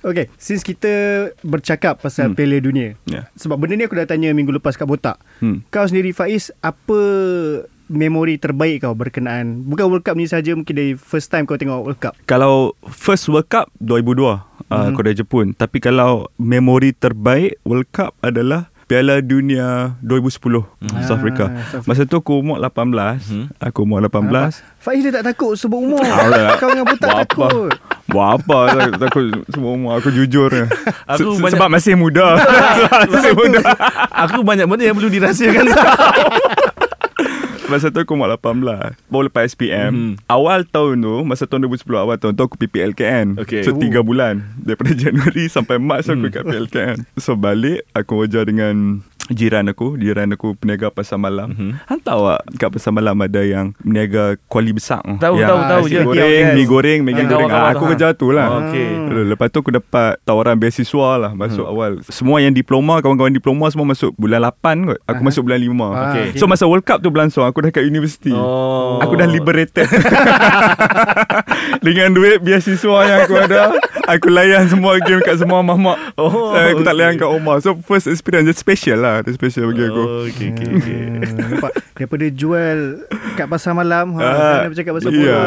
Okay, 0.00 0.30
since 0.36 0.62
kita 0.62 0.88
bercakap 1.42 1.98
pasal 1.98 2.30
Hmm. 2.30 2.34
Piala 2.34 2.58
Dunia. 2.58 2.94
Ya. 3.04 3.26
Sebab 3.34 3.58
benda 3.58 3.74
ni 3.74 3.82
aku 3.82 3.94
dah 3.94 4.06
tanya 4.06 4.30
minggu 4.30 4.52
lepas 4.52 4.72
kat 4.72 4.84
Botak. 4.84 5.18
Hmm. 5.38 5.66
Kau 5.68 5.82
sendiri 5.82 6.10
Faiz, 6.10 6.54
apa 6.60 7.00
memori 7.88 8.36
terbaik 8.36 8.84
kau 8.84 8.92
berkenaan 8.92 9.64
bukan 9.64 9.88
World 9.88 10.04
Cup 10.04 10.14
ni 10.14 10.28
saja 10.28 10.52
mungkin 10.52 10.70
dari 10.70 10.92
first 10.92 11.32
time 11.32 11.42
kau 11.42 11.56
tengok 11.56 11.82
World 11.82 11.98
Cup. 11.98 12.12
Kalau 12.22 12.76
first 12.86 13.26
World 13.26 13.48
Cup 13.48 13.72
2002 13.78 14.28
uh, 14.28 14.38
Mhm. 14.70 14.92
Korea 14.92 15.14
Jepun 15.14 15.46
Tapi 15.50 15.80
kalau 15.80 16.28
memori 16.36 16.92
terbaik 16.92 17.56
World 17.62 17.88
Cup 17.88 18.12
adalah 18.20 18.68
Piala 18.84 19.18
Dunia 19.18 19.96
2010 20.00 20.68
Mhm. 20.78 21.00
South 21.02 21.16
Africa. 21.16 21.44
Ah, 21.46 21.64
South 21.66 21.84
Masa 21.84 22.04
tu 22.04 22.16
aku 22.16 22.36
umur 22.36 22.56
18. 22.58 23.24
Mhm. 23.24 23.44
Aku 23.58 23.78
umur 23.82 24.00
18. 24.00 24.60
Faiz 24.78 25.00
dia 25.00 25.10
tak 25.10 25.24
takut 25.26 25.56
sebut 25.56 25.80
umur. 25.80 26.04
Alah. 26.04 26.56
kau 26.56 26.68
dengan 26.68 26.86
Botak 26.86 27.10
takut. 27.26 27.72
Buat 28.08 28.40
apa? 28.40 28.58
Tak- 28.70 28.98
takut 29.00 29.24
semua 29.46 29.70
umur 29.70 29.92
Aku 29.94 30.08
jujur 30.08 30.48
je. 30.48 30.64
Aku 31.06 31.28
Se- 31.30 31.38
banyak- 31.38 31.54
Sebab 31.54 31.68
masih 31.68 31.94
muda. 31.94 32.40
Masih 33.12 33.32
muda. 33.32 33.60
Aku 34.18 34.40
banyak 34.40 34.64
benda 34.64 34.82
yang 34.82 34.96
perlu 34.96 35.08
dirahsiakan. 35.08 35.68
Masa 37.68 37.92
tu 37.92 38.00
aku 38.00 38.16
umur 38.16 38.32
18 38.32 38.96
Baru 39.06 39.28
lepas 39.28 39.44
SPM 39.44 39.92
Mhm. 39.92 40.12
Awal 40.24 40.64
tahun 40.64 40.96
tu 40.98 41.16
Masa 41.20 41.44
tahun 41.44 41.68
2010 41.68 41.84
Awal 42.00 42.16
tahun 42.16 42.32
tu 42.32 42.42
aku 42.42 42.56
PPLKN 42.56 43.36
Okay. 43.38 43.60
So 43.60 43.76
3 43.76 44.00
bulan. 44.00 44.40
Daripada 44.56 44.96
Januari 45.04 45.44
sampai 45.46 45.76
Mac 45.76 46.00
Aku 46.02 46.16
Hmm. 46.16 46.32
kat 46.32 46.44
PLKN 46.44 46.96
So 47.14 47.36
balik 47.36 47.84
Aku 47.92 48.24
kerja 48.24 48.40
dengan 48.42 49.04
Jiran 49.28 49.68
aku 49.68 49.94
Jiran 49.94 50.28
aku 50.30 50.52
peniaga 50.54 50.88
pasar 50.88 51.16
malam 51.16 51.50
Mhm. 51.50 51.70
Hantar 51.84 52.14
awak 52.14 52.40
Kat 52.54 52.68
pasar 52.68 52.90
malam 52.90 53.12
ada 53.14 53.40
yang 53.40 53.72
Peniaga 53.74 54.40
kuali 54.46 54.70
besar 54.70 55.04
Tahu, 55.04 55.34
Yang 55.36 55.48
tahu, 55.48 55.60
tahu 55.62 55.84
je. 55.86 56.00
goreng 56.02 56.24
Yes. 56.42 56.54
Mi 56.54 56.64
goreng 56.64 56.98
Maggi 57.02 57.14
Ah, 57.14 57.26
goreng 57.26 57.44
tahu, 57.44 57.44
tahu, 57.46 57.60
Ah, 57.60 57.68
Aku 57.68 57.76
tahu. 57.78 57.90
kerja 57.92 58.06
tu 58.12 58.26
lah 58.28 58.46
Oh, 58.48 58.60
okay. 58.64 58.88
Lalu 58.88 59.22
Lepas 59.28 59.46
tu 59.48 59.58
aku 59.58 59.70
dapat 59.70 60.12
tawaran 60.22 60.56
beasiswa 60.56 61.08
lah 61.18 61.32
Masuk 61.32 61.60
Hmm. 61.60 61.72
awal 61.72 61.90
Semua 62.04 62.38
yang 62.38 62.50
diploma 62.50 62.98
Kawan-kawan 62.98 63.28
diploma 63.30 63.68
Semua 63.68 63.86
masuk 63.86 64.10
bulan 64.14 64.40
8 64.42 64.76
kot 64.86 64.98
Aku 65.04 65.20
Aha. 65.20 65.26
masuk 65.26 65.42
bulan 65.44 65.60
5 65.60 65.86
Ah, 65.86 66.04
Okay. 66.08 66.26
So 66.34 66.44
masa 66.44 66.64
World 66.64 66.82
Cup 66.82 66.98
tu 66.98 67.08
berlangsung 67.08 67.44
Aku 67.44 67.60
dah 67.60 67.70
kat 67.70 67.84
universiti 67.84 68.32
Oh. 68.32 68.96
Aku 68.98 69.12
dah 69.14 69.26
liberated 69.26 69.84
Dengan 71.84 72.10
duit 72.10 72.40
beasiswa 72.40 72.98
yang 73.04 73.18
aku 73.22 73.34
ada 73.36 73.76
Aku 74.08 74.28
layan 74.28 74.64
semua 74.66 74.96
game 74.98 75.20
kat 75.20 75.36
semua 75.36 75.60
mamak 75.60 76.00
Oh, 76.14 76.50
Aku 76.50 76.80
tak 76.80 76.90
okay. 76.90 76.96
layan 76.96 77.14
kat 77.14 77.28
rumah 77.28 77.60
So 77.60 77.76
first 77.78 78.06
experience 78.06 78.50
special 78.56 78.98
lah 78.98 79.17
lah 79.18 79.22
Dia 79.22 79.32
special 79.32 79.68
bagi 79.68 79.84
aku 79.84 80.00
Oh, 80.00 80.22
okay, 80.24 80.48
okay, 80.48 80.68
okay. 80.72 81.00
Hmm, 81.04 81.34
nampak 81.36 81.70
daripada 81.92 82.26
jual 82.28 82.78
kat 83.34 83.46
pasar 83.46 83.74
malam 83.74 84.14
ha, 84.14 84.22
Ah, 84.22 84.30
uh, 84.60 84.68
bercakap 84.68 84.94
pasal 84.94 85.10
ya, 85.10 85.18
bola. 85.18 85.26
ya, 85.26 85.38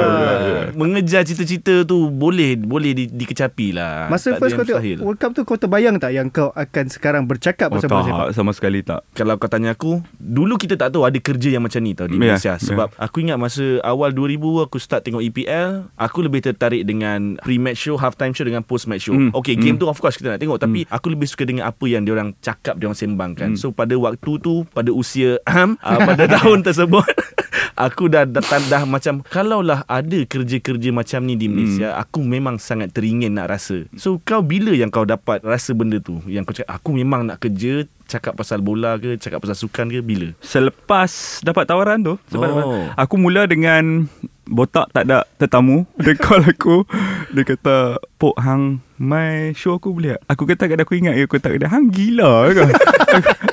ya. 0.44 0.60
Mengejar 0.74 1.22
cita-cita 1.24 1.82
tu 1.82 2.08
boleh 2.08 2.58
boleh 2.58 2.92
di, 2.92 3.08
dikecapi 3.08 3.72
lah. 3.72 4.08
Masa 4.08 4.32
Tak 4.32 4.40
first 4.42 4.54
kau 4.54 4.66
tengok. 4.66 5.00
World 5.00 5.16
Cup 5.18 5.32
tu 5.32 5.42
kau 5.42 5.56
terbayang 5.56 5.96
tak 5.96 6.12
yang 6.12 6.28
kau 6.28 6.52
akan 6.52 6.86
sekarang 6.88 7.24
bercakap 7.24 7.72
Oh 7.72 7.80
pasal 7.80 7.88
bola 7.88 8.04
sepak? 8.04 8.28
Sama 8.34 8.52
sekali 8.52 8.80
tak 8.82 9.08
Kalau 9.12 9.36
kau 9.36 9.48
tanya 9.48 9.72
aku 9.72 10.04
Dulu 10.14 10.56
kita 10.58 10.76
tak 10.76 10.92
tahu 10.92 11.04
Ada 11.04 11.18
kerja 11.18 11.50
yang 11.50 11.64
macam 11.64 11.80
ni 11.80 11.92
tau 11.92 12.06
Di 12.06 12.16
Ya, 12.16 12.22
Malaysia 12.22 12.54
ya. 12.54 12.60
Sebab 12.60 12.92
aku 12.94 13.18
ingat 13.22 13.38
masa 13.38 13.64
Awal 13.82 14.12
2000 14.12 14.36
Aku 14.62 14.76
start 14.76 15.02
tengok 15.02 15.24
EPL 15.24 15.88
Aku 15.96 16.20
lebih 16.20 16.42
tertarik 16.42 16.84
dengan 16.84 17.40
Pre-match 17.40 17.80
show 17.82 17.96
Half 17.96 18.16
time 18.16 18.32
show 18.32 18.44
Dengan 18.44 18.62
post-match 18.62 19.08
show 19.08 19.14
Hmm, 19.14 19.32
Okay 19.34 19.56
game 19.56 19.76
tu 19.76 19.86
of 19.86 19.96
course 19.96 20.16
Kita 20.16 20.28
nak 20.30 20.40
tengok 20.40 20.60
Tapi 20.60 20.84
aku 20.86 21.08
lebih 21.10 21.26
suka 21.26 21.44
dengan 21.44 21.66
Apa 21.66 21.86
yang 21.86 22.04
diorang 22.04 22.36
cakap 22.38 22.76
Diorang 22.76 22.94
sembangkan 22.94 23.56
So 23.62 23.70
pada 23.70 23.94
waktu 23.94 24.42
tu 24.42 24.66
Pada 24.74 24.90
usia 24.90 25.38
uh, 25.46 25.70
Pada 26.10 26.26
tahun 26.26 26.66
tersebut 26.66 27.06
Aku 27.86 28.10
dah, 28.10 28.26
dah, 28.26 28.42
dah, 28.42 28.62
dah 28.68 28.84
macam 28.90 29.22
Kalaulah 29.22 29.86
ada 29.86 30.20
kerja-kerja 30.26 30.90
macam 30.90 31.22
ni 31.30 31.38
di 31.38 31.46
Malaysia 31.46 31.94
Aku 32.02 32.26
memang 32.26 32.58
sangat 32.58 32.94
teringin 32.94 33.38
nak 33.38 33.54
rasa. 33.54 33.86
So 33.98 34.18
kau 34.22 34.42
bila 34.42 34.74
yang 34.74 34.90
kau 34.90 35.06
dapat 35.06 35.46
Rasa 35.46 35.78
benda 35.78 36.02
tu? 36.02 36.20
Yang 36.26 36.44
kau 36.50 36.56
cakap 36.58 36.72
Aku 36.82 36.90
memang 36.98 37.30
nak 37.30 37.38
kerja 37.38 37.86
Cakap 38.10 38.34
pasal 38.36 38.60
bola 38.60 38.98
ke 38.98 39.16
Cakap 39.22 39.40
pasal 39.46 39.56
sukan 39.56 39.88
ke 39.88 40.02
Bila? 40.02 40.34
Selepas 40.42 41.42
dapat 41.46 41.64
tawaran 41.70 42.02
tu 42.02 42.18
sebab 42.28 42.50
Oh. 42.52 42.86
Aku 43.00 43.16
mula 43.16 43.48
dengan 43.48 44.10
Botak 44.52 44.92
tak 44.92 45.08
ada 45.08 45.24
tetamu 45.40 45.88
Dia 46.04 46.18
call 46.20 46.44
aku. 46.44 46.84
Dia 47.32 47.48
kata 47.48 48.04
Pok 48.22 48.38
Hang 48.38 48.86
My 49.02 49.50
show 49.54 49.76
aku 49.76 49.90
boleh 49.92 50.14
tak? 50.14 50.22
Aku 50.30 50.46
kata 50.46 50.64
kat 50.68 50.78
Aku 50.78 50.94
ingat 50.94 51.18
Aku 51.18 51.34
kata 51.34 51.50
kat 51.50 51.58
dia 51.58 51.68
Hang 51.68 51.90
gila 51.90 52.46
ke 52.48 52.62
aku, 52.62 52.78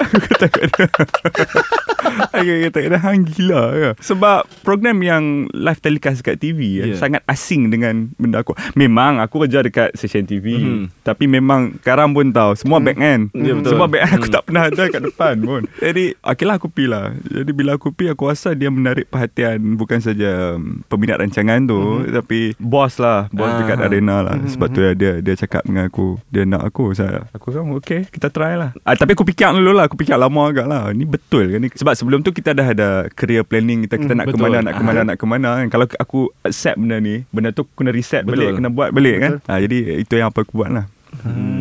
aku 0.05 0.17
kata 0.29 0.47
kat 0.47 0.63
dia 0.69 0.87
Aku 2.31 2.53
kata 2.63 2.79
kat 2.79 2.91
dia 2.91 3.01
Hang 3.01 3.25
gila 3.25 3.63
ke 3.73 3.91
Sebab 3.99 4.45
Program 4.61 5.01
yang 5.01 5.25
Live 5.51 5.81
telecast 5.81 6.21
kat 6.21 6.37
TV 6.37 6.61
Yeah. 6.79 6.93
yeah. 6.93 6.99
Sangat 6.99 7.25
asing 7.25 7.69
dengan 7.69 8.13
Benda 8.15 8.45
aku 8.45 8.53
Memang 8.75 9.19
aku 9.19 9.41
kerja 9.43 9.63
dekat 9.63 9.95
Stesen 9.95 10.25
TV 10.25 10.61
Mhm. 10.61 10.85
Tapi 11.01 11.25
memang 11.25 11.81
Karam 11.81 12.13
pun 12.13 12.29
tahu 12.29 12.53
Semua 12.55 12.77
back 12.79 12.99
end 12.99 13.33
Ya, 13.33 13.53
betul. 13.55 13.73
Semua 13.73 13.87
back 13.87 14.03
end 14.05 14.15
Aku 14.15 14.27
Hmm. 14.27 14.35
tak 14.35 14.43
pernah 14.45 14.63
ada 14.65 14.85
kat 14.85 15.01
depan 15.03 15.35
pun 15.41 15.63
Jadi 15.79 16.05
Okeylah 16.19 16.57
aku 16.57 16.69
pergi 16.69 16.87
lah 16.87 17.07
Jadi 17.23 17.51
bila 17.53 17.73
aku 17.73 17.89
pergi 17.89 18.13
Aku 18.13 18.29
rasa 18.29 18.53
dia 18.53 18.69
menarik 18.69 19.09
perhatian 19.09 19.57
Bukan 19.75 19.99
saja 19.99 20.53
um, 20.55 20.85
Peminat 20.85 21.19
rancangan 21.19 21.65
tu 21.65 21.81
mm-hmm. 21.81 22.13
Tapi 22.15 22.39
Bos 22.59 22.97
lah 22.99 23.33
Bos 23.33 23.49
Ah. 23.49 23.57
dekat 23.59 23.79
arena 23.81 24.21
lah 24.21 24.37
mm-hmm. 24.37 24.58
Sebab 24.59 24.69
tu 24.69 24.81
dia, 24.81 24.91
dia 24.93 25.12
Dia 25.21 25.35
cakap 25.35 25.62
dengan 25.62 25.87
aku 25.87 26.19
Dia 26.27 26.43
nak 26.43 26.62
aku 26.62 26.91
saya, 26.91 27.31
Aku 27.31 27.49
kata 27.49 27.62
okay 27.71 28.00
Kita 28.05 28.27
try 28.27 28.59
lah. 28.59 28.75
Ah, 28.83 28.93
Tapi 28.93 29.15
aku 29.15 29.23
fikir 29.23 29.55
dulu 29.55 29.71
lah 29.71 29.87
Aku 29.87 29.95
fikir 29.95 30.15
lama 30.15 30.43
agak 30.45 30.67
lah 30.67 30.91
Ni 30.91 31.07
betul 31.07 31.47
ke? 31.47 31.57
Ni 31.57 31.71
Sebab 31.71 31.95
sebelum 31.95 32.21
tu 32.21 32.31
kita 32.31 32.50
dah 32.50 32.67
ada 32.67 32.88
Career 33.09 33.41
planning 33.41 33.87
Kita, 33.87 33.95
kita 33.97 34.11
Hmm, 34.11 34.19
nak 34.19 34.27
betul. 34.27 34.37
ke 34.37 34.45
mana 34.45 34.57
Nak 34.61 34.75
ke 34.75 34.83
mana 34.83 34.99
Ah. 34.99 35.05
Nak 35.05 35.17
ke 35.17 35.25
mana 35.25 35.49
kan. 35.55 35.67
Kalau 35.71 35.87
aku 35.95 36.21
accept 36.43 36.77
benda 36.77 36.97
ni 36.99 37.23
Benda 37.29 37.49
tu 37.50 37.62
kena 37.71 37.91
reset 37.91 38.23
Betul. 38.23 38.35
balik 38.35 38.50
Kena 38.59 38.69
buat 38.69 38.91
balik 38.91 39.17
kan. 39.19 39.33
Ah, 39.47 39.59
Jadi 39.59 40.03
itu 40.03 40.12
yang 40.12 40.29
apa 40.29 40.43
aku 40.43 40.53
buat 40.55 40.69
lah. 40.69 40.85
Hmm, 41.09 41.58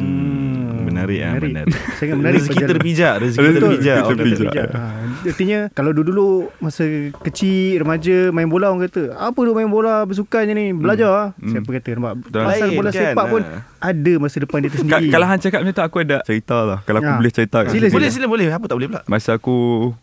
menarik 1.10 1.24
ah, 1.24 1.50
menarik. 1.64 1.74
Sangat 1.98 2.16
menarik 2.16 2.38
Rezeki 2.38 2.50
perjalanan. 2.52 2.72
terpijak, 2.74 3.14
rezeki 3.18 3.40
Betul, 3.40 3.54
terpijak. 3.54 3.96
rezeki 3.98 4.08
kata. 4.10 4.24
terpijak. 4.28 4.68
Ha, 4.70 4.82
artinya 5.28 5.60
kalau 5.72 5.92
dulu-dulu 5.92 6.28
masa 6.58 6.84
kecil 7.22 7.48
remaja 7.78 8.18
main 8.30 8.46
bola 8.46 8.66
orang 8.68 8.86
kata 8.86 9.04
apa 9.14 9.36
tu 9.38 9.52
main 9.52 9.68
bola 9.68 10.04
bersukan 10.04 10.44
je 10.44 10.54
ni 10.54 10.66
belajar 10.72 11.34
hmm. 11.34 11.50
siapa 11.50 11.70
kata 11.72 11.88
nampak 11.94 12.14
Betul. 12.22 12.44
pasal 12.44 12.68
bola 12.72 12.90
kan, 12.90 13.00
sepak 13.02 13.26
pun 13.28 13.42
ha. 13.42 13.58
ada 13.82 14.14
masa 14.18 14.36
depan 14.38 14.58
dia 14.58 14.68
Ka- 14.68 14.74
tersendiri 14.74 15.08
Kalau 15.08 15.26
Han 15.26 15.40
cakap 15.40 15.60
macam 15.60 15.74
tu 15.74 15.84
Aku 15.84 15.98
ada 16.00 16.18
cerita 16.22 16.58
lah 16.60 16.80
Kalau 16.82 16.98
aku 16.98 17.08
Ya. 17.08 17.16
boleh 17.16 17.32
cerita 17.32 17.58
Sila, 17.64 17.72
sini. 17.80 17.88
Boleh, 17.90 18.10
sila 18.10 18.26
boleh. 18.26 18.46
Apa 18.50 18.66
tak 18.66 18.76
boleh 18.76 18.88
pula? 18.88 19.02
Masa 19.06 19.30
aku 19.34 19.56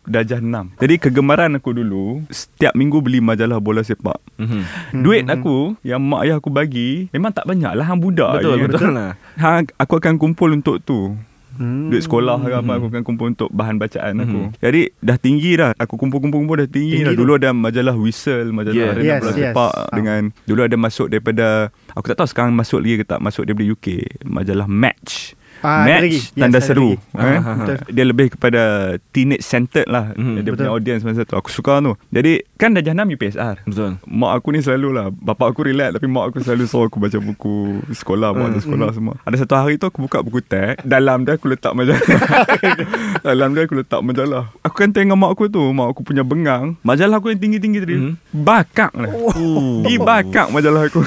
darjah 0.03 0.37
6 0.37 0.75
Jadi 0.75 0.93
kegemaran 0.97 1.51
aku 1.53 1.71
dulu 1.73 2.23
Setiap 2.29 2.71
minggu 2.71 2.99
beli 2.99 3.19
majalah 3.19 3.57
bola 3.57 3.81
sepak 3.81 4.17
Mhm. 4.35 4.61
Duit 4.97 5.23
aku 5.25 5.75
Yang 5.81 6.01
mak 6.01 6.21
ayah 6.21 6.35
aku 6.35 6.49
bagi 6.49 7.07
Memang 7.09 7.31
tak 7.31 7.45
banyak 7.45 7.71
lah 7.71 7.85
Hang 7.85 7.99
budak 7.99 8.31
Betul, 8.37 8.53
je. 8.53 8.63
betul 8.65 8.91
lah. 8.91 9.11
Hang, 9.35 9.67
Aku 9.75 9.93
akan 9.95 10.15
kumpul 10.15 10.49
untuk 10.51 10.79
tu 10.79 10.94
Hmm. 11.55 11.87
Duit 11.87 12.03
sekolah 12.03 12.35
ke 12.37 12.51
apa 12.51 12.71
Aku 12.75 12.91
akan 12.91 12.99
kumpul 13.01 13.31
untuk 13.31 13.47
bahan 13.47 13.79
bacaan 13.79 14.19
aku 14.19 14.39
Mhm. 14.43 14.59
Jadi 14.59 14.81
dah 14.99 15.15
tinggi 15.15 15.55
dah 15.55 15.71
Aku 15.73 15.95
kumpul-kumpul-kumpul 15.95 16.59
dah 16.59 16.67
tinggi, 16.67 16.99
Tinggi 16.99 17.07
dah 17.07 17.15
tu. 17.15 17.23
Dulu 17.23 17.31
ada 17.33 17.55
majalah 17.55 17.95
Whistle 17.95 18.51
Majalah 18.51 18.75
Yeah. 18.75 18.91
Arena 18.91 19.07
Yes, 19.07 19.21
Bola 19.21 19.31
yes. 19.31 19.39
Sepak 19.47 19.71
Ah. 19.73 19.87
Dengan 19.89 20.21
Dulu 20.43 20.61
ada 20.61 20.75
masuk 20.75 21.07
daripada 21.07 21.47
Aku 21.95 22.05
tak 22.05 22.19
tahu 22.19 22.27
sekarang 22.27 22.51
masuk 22.51 22.83
lagi 22.83 22.99
ke 22.99 23.05
tak 23.05 23.23
Masuk 23.23 23.47
daripada 23.47 23.71
UK 23.71 23.87
Majalah 24.27 24.67
Match 24.67 25.31
Ah, 25.65 25.81
Match 25.83 26.03
lagi. 26.03 26.19
Yes, 26.21 26.29
Tanda 26.35 26.47
ada 26.51 26.59
seru 26.61 26.89
lagi. 27.11 27.25
eh? 27.25 27.39
Ah, 27.39 27.55
betul. 27.55 27.75
Dia 27.89 28.05
lebih 28.05 28.27
kepada 28.31 28.61
Teenage 29.09 29.41
centered 29.41 29.87
lah 29.87 30.13
Mhm, 30.13 30.35
Dia 30.37 30.51
punya 30.51 30.55
betul. 30.63 30.75
audience 30.75 31.01
masa 31.01 31.21
tu 31.21 31.33
Aku 31.33 31.49
suka 31.49 31.79
tu 31.79 31.97
Jadi 32.07 32.33
Kan 32.53 32.71
darjah 32.71 32.93
6 32.93 33.09
UPSR 33.11 33.55
Betul. 33.63 33.97
Mak 34.01 34.31
aku 34.33 34.47
ni 34.49 34.59
selalu 34.59 34.89
lah 34.91 35.05
Bapak 35.09 35.49
aku 35.49 35.65
relax 35.65 35.89
Tapi 35.91 36.05
mak 36.05 36.25
aku 36.27 36.37
selalu 36.39 36.63
suruh 36.65 36.85
aku 36.85 36.97
baca 36.97 37.17
buku 37.17 37.55
Sekolah 37.91 38.29
Buat 38.31 38.47
Hmm. 38.47 38.61
sekolah 38.61 38.87
semua 38.91 39.15
Ada 39.21 39.35
satu 39.39 39.55
hari 39.55 39.75
tu 39.75 39.85
Aku 39.85 39.99
buka 39.99 40.21
buku 40.21 40.39
teks 40.39 40.79
Dalam 40.81 41.23
dia 41.23 41.33
aku 41.33 41.47
letak 41.47 41.73
majalah 41.73 41.99
Dalam 43.25 43.49
dia 43.51 43.63
aku 43.63 43.75
letak 43.75 43.99
majalah 43.99 44.53
Aku 44.61 44.75
kan 44.75 44.89
tengok 44.89 45.15
mak 45.15 45.31
aku 45.31 45.47
tu 45.47 45.63
Mak 45.65 45.87
aku 45.89 46.01
punya 46.03 46.21
bengang 46.21 46.77
Majalah 46.81 47.17
aku 47.17 47.29
yang 47.29 47.39
tinggi-tinggi 47.39 47.79
tadi 47.79 47.95
Mhm. 47.97 48.13
Bakak 48.37 48.91
lah 48.93 49.09
Oh. 49.11 49.81
Pergi 49.81 49.97
bakak 49.97 50.47
majalah 50.49 50.85
aku 50.85 51.01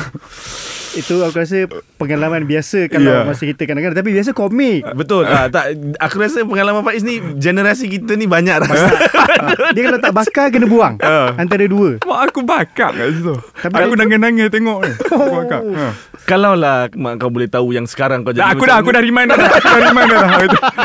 itu 0.99 1.15
aku 1.21 1.37
rasa 1.37 1.65
pengalaman 1.95 2.43
biasa 2.43 2.87
kalau 2.87 3.09
Ya. 3.09 3.23
masa 3.23 3.43
kita 3.45 3.63
kadang-kadang 3.63 3.97
tapi 3.97 4.11
biasa 4.11 4.31
komik 4.31 4.83
Betul. 4.93 5.25
ah, 5.25 5.47
tak 5.47 5.71
aku 5.97 6.15
rasa 6.19 6.43
pengalaman 6.43 6.83
Faiz 6.83 7.01
ni 7.01 7.19
generasi 7.35 7.87
kita 7.89 8.13
ni 8.13 8.27
banyak 8.27 8.59
rasa. 8.61 8.91
Dia 9.75 9.83
kalau 9.85 9.99
tak 9.99 10.13
bakar 10.13 10.47
kena 10.49 10.67
buang 10.67 10.99
Ah. 10.99 11.33
antara 11.35 11.65
dua 11.65 11.97
Mak 12.01 12.19
aku 12.29 12.41
bakak 12.43 12.91
kat 12.91 13.09
situ 13.11 13.35
Tapi 13.57 13.75
Aku 13.81 13.95
nangis-nangis 13.95 14.49
tengok 14.49 14.79
ni 14.81 14.93
Aku 14.93 15.15
Oh. 15.15 15.35
bakak 15.39 15.63
ha. 15.73 15.89
Kalau 16.25 16.53
lah 16.53 16.91
mak 16.93 17.17
kau 17.17 17.29
boleh 17.29 17.47
tahu 17.47 17.71
yang 17.71 17.85
sekarang 17.85 18.21
kau 18.21 18.31
jadi 18.31 18.45
aku 18.47 18.63
dah 18.63 18.77
aku 18.77 18.91
dah 18.91 19.01
remind 19.01 19.31
dah. 19.31 19.39
Aku 19.39 19.65
dah 19.65 19.81
remind 19.83 20.09
dah. 20.11 20.23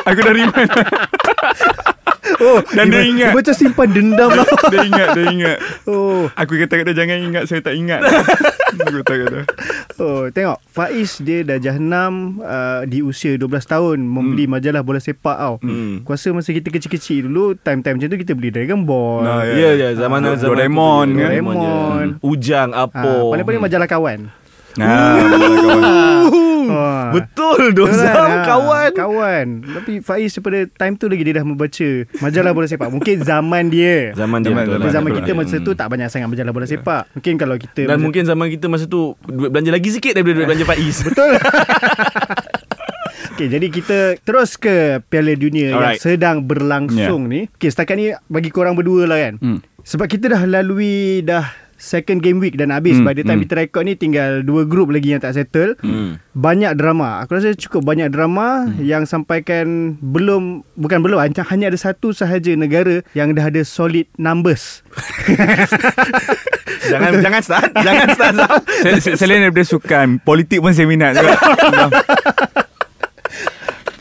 Aku 0.06 0.20
dah 0.22 0.34
remind. 0.34 0.70
Oh 2.40 2.60
Dan 2.68 2.86
dia 2.88 3.02
ingat. 3.04 3.30
dia 3.30 3.38
macam 3.38 3.54
simpan 3.54 3.88
dendam 3.90 4.30
lah 4.32 4.48
Dia 4.72 4.80
ingat, 4.84 5.08
dia 5.12 5.26
ingat. 5.28 5.58
oh 5.86 6.26
Aku 6.34 6.56
kata 6.56 6.74
kat 6.76 6.86
dia 6.86 6.96
jangan 6.96 7.18
ingat 7.22 7.44
saya 7.46 7.60
tak 7.60 7.74
ingat. 7.74 8.02
aku 8.74 9.00
kata 9.00 9.14
kat 9.16 9.28
dia. 9.30 9.44
Oh, 9.96 10.26
tengok 10.28 10.58
Faiz 10.66 11.20
dia 11.20 11.44
dah 11.44 11.58
jahanam 11.58 12.12
uh, 12.40 12.82
di 12.84 13.00
usia 13.00 13.36
12 13.36 13.46
tahun 13.64 13.98
membeli 14.00 14.46
majalah 14.46 14.82
bola 14.82 14.98
sepak 14.98 15.36
tau. 15.36 15.56
Hmm. 15.60 16.02
Aku 16.02 16.10
rasa 16.10 16.32
masa 16.32 16.50
kita 16.50 16.68
kecil-kecil 16.68 17.26
dulu 17.26 17.54
time-time 17.56 17.96
macam 17.96 18.10
tu 18.10 18.18
kita 18.18 18.34
beli 18.34 18.50
Dragon 18.50 18.82
Ball. 18.82 19.22
Nah, 19.22 19.42
Ya 19.46 19.74
ya 19.74 19.90
zaman 19.94 20.24
Ah, 20.24 20.34
zaman 20.34 20.50
Doraemon 20.50 21.08
kan? 21.12 21.30
Doraemon. 21.30 21.56
je. 21.56 21.72
Ujang 22.24 22.70
Ah, 22.72 22.86
apa. 22.86 23.06
paling-paling 23.28 23.62
majalah 23.62 23.86
kawan. 23.86 24.20
Nah, 24.74 25.22
kawan. 25.22 25.82
Betul 26.66 27.24
Betul 27.34 27.62
dosa 27.76 28.08
kan? 28.08 28.30
Ah, 28.34 28.46
kawan. 28.46 28.90
Kawan. 28.94 29.46
Tapi 29.64 29.94
Faiz 30.00 30.32
daripada 30.32 30.60
time 30.70 30.94
tu 30.96 31.06
lagi 31.06 31.24
dia 31.24 31.36
dah 31.38 31.46
membaca 31.46 31.88
majalah 32.20 32.52
bola 32.52 32.68
sepak. 32.68 32.90
Mungkin 32.90 33.16
zaman 33.22 33.64
dia. 33.68 34.12
Zaman 34.14 34.40
dia 34.40 34.52
Zaman- 34.52 34.64
betul 34.64 34.74
Tapi 34.74 34.84
lah. 34.84 34.94
zaman 34.94 35.10
betul 35.10 35.20
kita 35.20 35.32
lah. 35.32 35.38
masa 35.40 35.56
tu 35.60 35.72
tak 35.74 35.88
banyak 35.88 36.08
sangat 36.08 36.28
majalah 36.28 36.52
bola 36.52 36.66
sepak. 36.66 37.02
Mungkin 37.14 37.34
kalau 37.36 37.56
kita 37.56 37.82
Dan 37.84 37.90
masa- 37.90 38.04
mungkin 38.04 38.24
zaman 38.24 38.48
kita 38.50 38.66
masa 38.68 38.86
tu 38.86 39.02
duit 39.24 39.50
belanja 39.50 39.72
lagi 39.72 39.90
sikit 39.90 40.14
daripada 40.14 40.34
duit 40.36 40.48
belanja 40.48 40.66
Faiz. 40.66 40.98
Betul. 41.02 41.32
Okey, 43.34 43.50
jadi 43.50 43.68
kita 43.68 43.98
terus 44.22 44.54
ke 44.56 45.02
Piala 45.10 45.34
Dunia 45.34 45.74
Alright. 45.74 45.98
yang 45.98 46.06
sedang 46.06 46.46
berlangsung 46.46 47.26
yeah. 47.26 47.34
ni. 47.34 47.42
Okey, 47.58 47.70
setakat 47.74 47.96
ni 47.98 48.06
bagi 48.30 48.54
korang 48.54 48.78
berdua 48.78 49.10
lah 49.10 49.18
kan. 49.18 49.34
Hmm. 49.42 49.60
Sebab 49.82 50.06
kita 50.06 50.30
dah 50.30 50.46
lalui 50.46 51.26
dah 51.26 51.42
second 51.78 52.24
game 52.24 52.40
week 52.40 52.56
dan 52.56 52.72
habis. 52.72 52.98
Hmm, 52.98 53.06
By 53.06 53.14
the 53.18 53.26
time 53.26 53.42
hmm. 53.42 53.46
kita 53.50 53.54
record 53.60 53.84
ni 53.88 53.94
tinggal 53.98 54.42
dua 54.42 54.64
group 54.66 54.90
lagi 54.94 55.14
yang 55.14 55.22
tak 55.22 55.36
settle. 55.38 55.76
Hmm. 55.82 56.22
Banyak 56.34 56.78
drama. 56.80 57.22
Aku 57.24 57.38
rasa 57.38 57.54
cukup 57.54 57.86
banyak 57.86 58.10
drama 58.10 58.68
hmm. 58.68 58.82
yang 58.82 59.04
sampaikan 59.06 59.98
belum 60.02 60.66
bukan 60.78 61.00
belum 61.04 61.20
hanya 61.20 61.44
hanya 61.48 61.66
ada 61.70 61.80
satu 61.80 62.16
sahaja 62.16 62.54
negara 62.58 63.04
yang 63.18 63.34
dah 63.34 63.48
ada 63.48 63.62
solid 63.68 64.08
numbers. 64.18 64.82
jangan 66.92 67.22
jangan 67.22 67.42
start, 67.42 67.72
jangan 67.80 68.08
start. 68.12 68.36
Se- 68.84 69.16
Selain 69.16 69.40
daripada 69.46 69.66
sukan 69.66 70.20
Politik 70.20 70.60
pun 70.60 70.76
saya 70.76 70.90
minat 70.90 71.16
juga 71.16 71.38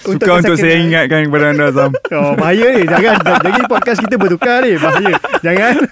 Suka 0.05 0.33
untuk 0.37 0.55
second- 0.55 0.61
saya 0.61 0.75
ingatkan 0.79 1.21
kepada 1.25 1.47
anda 1.49 1.67
Zam 1.71 1.91
Oh 2.17 2.35
bahaya 2.35 2.67
ni. 2.73 2.85
Jangan. 2.85 3.17
Jadi 3.41 3.61
podcast 3.65 3.99
kita 4.01 4.15
bertukar 4.17 4.63
ni. 4.63 4.75
Bahaya. 4.77 5.15
Jangan. 5.41 5.73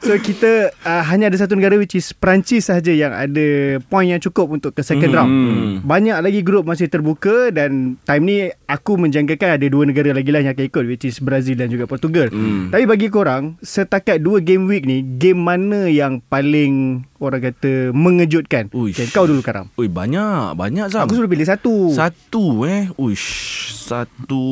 So 0.00 0.16
kita 0.16 0.72
uh, 0.80 1.04
Hanya 1.04 1.28
ada 1.28 1.36
satu 1.36 1.52
negara 1.52 1.76
Which 1.76 1.92
is 1.92 2.10
Perancis 2.10 2.66
sahaja 2.66 2.88
Yang 2.88 3.12
ada 3.20 3.46
Point 3.84 4.08
yang 4.08 4.18
cukup 4.18 4.48
Untuk 4.50 4.72
ke 4.72 4.80
second 4.80 5.06
Hmm. 5.06 5.14
round. 5.14 5.30
Hmm. 5.30 5.72
Banyak 5.84 6.16
lagi 6.18 6.40
grup 6.40 6.64
Masih 6.64 6.88
terbuka 6.88 7.52
Dan 7.52 8.00
time 8.00 8.24
ni 8.24 8.36
Aku 8.64 8.96
menjangkakan 8.96 9.60
Ada 9.60 9.66
dua 9.66 9.84
negara 9.84 10.10
lagi 10.10 10.32
lah 10.32 10.40
Yang 10.40 10.56
akan 10.56 10.66
ikut 10.66 10.84
Which 10.88 11.04
is 11.04 11.20
Brazil 11.20 11.52
Dan 11.54 11.68
juga 11.68 11.84
Portugal. 11.84 12.32
Hmm. 12.32 12.72
Tapi 12.72 12.88
bagi 12.88 13.06
korang 13.06 13.60
Setakat 13.60 14.18
dua 14.18 14.40
game 14.40 14.64
week 14.64 14.82
ni 14.82 15.04
Game 15.04 15.38
mana 15.38 15.84
yang 15.84 16.24
paling 16.24 17.04
orang 17.20 17.40
kata 17.42 17.92
mengejutkan. 17.92 18.72
Uish. 18.72 18.96
Okay, 18.96 19.08
kau 19.08 19.24
dulu 19.24 19.40
Karam. 19.40 19.68
Ui 19.74 19.86
banyak 19.86 20.52
Banyak 20.52 20.88
Zam 20.88 21.04
Aku 21.04 21.14
suruh 21.14 21.28
pilih 21.28 21.44
satu. 21.44 21.92
Satu 21.92 22.64
eh 22.64 22.88
Uish 22.96 23.28
Satu 23.82 24.44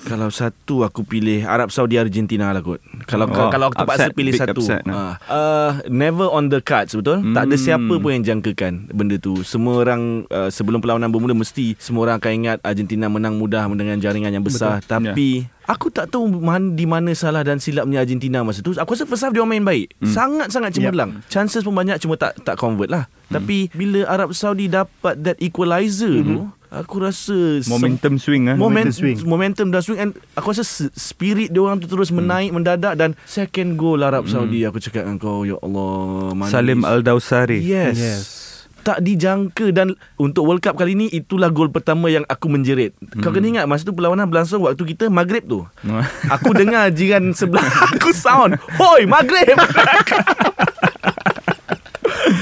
Kalau 0.00 0.28
satu 0.28 0.82
aku 0.82 1.02
pilih 1.02 1.42
Arab 1.42 1.68
Saudi 1.68 1.94
Argentina 1.94 2.48
lah 2.48 2.60
kot 2.60 2.82
Kalau 3.04 3.26
Oh, 3.26 3.48
kalau 3.48 3.68
aku 3.68 3.78
terpaksa 3.78 4.08
upset, 4.08 4.14
pilih 4.14 4.32
big 4.32 4.40
satu 4.40 4.58
upset 4.58 4.82
lah. 4.82 5.16
uh, 5.24 5.70
Never 5.86 6.26
on 6.26 6.48
the 6.48 6.58
cards 6.58 6.92
betul 6.92 7.20
hmm. 7.20 7.32
Tak 7.32 7.44
ada 7.44 7.54
Hmm. 7.54 7.62
siapa 7.62 7.94
pun 7.94 8.10
yang 8.10 8.24
jangkakan 8.24 8.72
Benda 8.90 9.16
tu 9.16 9.40
Semua 9.42 9.80
orang 9.80 10.02
uh, 10.28 10.48
Sebelum 10.48 10.78
perlawanan 10.78 11.08
bermula 11.08 11.32
Mesti 11.32 11.76
Semua 11.76 12.04
orang 12.04 12.16
akan 12.18 12.32
ingat 12.34 12.58
Argentina 12.60 13.06
menang 13.06 13.36
mudah 13.36 13.64
Dengan 13.68 13.96
jaringan 13.96 14.30
yang 14.30 14.42
besar 14.42 14.78
Betul. 14.78 14.88
Tapi 14.88 15.28
Aku 15.66 15.90
tak 15.90 16.14
tahu 16.14 16.30
man, 16.30 16.78
di 16.78 16.86
mana 16.86 17.10
salah 17.18 17.42
dan 17.42 17.58
silapnya 17.58 18.06
Argentina 18.06 18.46
masa 18.46 18.62
tu. 18.62 18.70
Aku 18.78 18.94
rasa 18.94 19.02
first 19.02 19.26
half 19.26 19.34
dia 19.34 19.42
orang 19.42 19.58
main 19.58 19.66
baik. 19.66 19.98
Hmm. 19.98 20.14
Sangat-sangat 20.14 20.70
cemerlang. 20.78 21.18
Yep. 21.18 21.26
Chances 21.26 21.66
pun 21.66 21.74
banyak 21.74 21.98
cuma 21.98 22.14
tak 22.14 22.38
tak 22.46 22.54
convert 22.54 22.86
lah. 22.86 23.10
Hmm. 23.26 23.42
Tapi 23.42 23.66
bila 23.74 24.06
Arab 24.06 24.30
Saudi 24.30 24.70
dapat 24.70 25.18
that 25.26 25.34
equalizer 25.42 26.22
hmm. 26.22 26.26
tu, 26.26 26.36
aku 26.70 26.96
rasa 27.02 27.66
Momentum 27.66 28.14
swing 28.14 28.46
ah. 28.46 28.54
Moment, 28.54 28.86
Momentum 28.86 28.94
swing. 28.94 29.16
momentum 29.26 29.66
dah 29.74 29.82
swing 29.82 29.98
and 29.98 30.10
aku 30.38 30.54
rasa 30.54 30.62
spirit 30.94 31.50
dia 31.50 31.58
orang 31.58 31.82
tu 31.82 31.90
terus 31.90 32.14
menaik 32.14 32.54
mendadak 32.54 32.94
dan 32.94 33.18
second 33.26 33.74
goal 33.74 34.06
Arab 34.06 34.30
Saudi 34.30 34.62
aku 34.62 34.78
cakap 34.78 35.02
dengan 35.02 35.18
kau 35.18 35.42
ya 35.42 35.58
Allah 35.58 36.30
manis. 36.38 36.54
Salim 36.54 36.86
Al-Dawsari. 36.86 37.58
Yes. 37.58 37.98
Yes. 37.98 38.45
Tak 38.86 39.02
dijangka 39.02 39.74
dan 39.74 39.98
untuk 40.14 40.46
World 40.46 40.62
Cup 40.62 40.78
kali 40.78 40.94
ni 40.94 41.10
itulah 41.10 41.50
gol 41.50 41.74
pertama 41.74 42.06
yang 42.06 42.22
aku 42.30 42.46
menjerit. 42.46 42.94
Kau 43.18 43.34
kena 43.34 43.58
ingat 43.58 43.66
masa 43.66 43.82
tu 43.82 43.90
perlawanan 43.90 44.30
berlangsung 44.30 44.62
waktu 44.62 44.78
kita 44.94 45.10
maghrib 45.10 45.42
tu. 45.42 45.66
Aku 46.38 46.54
dengar 46.54 46.94
jiran 46.94 47.34
sebelah 47.34 47.66
aku 47.90 48.14
sound. 48.14 48.54
Hoi, 48.78 49.02
maghrib. 49.10 49.58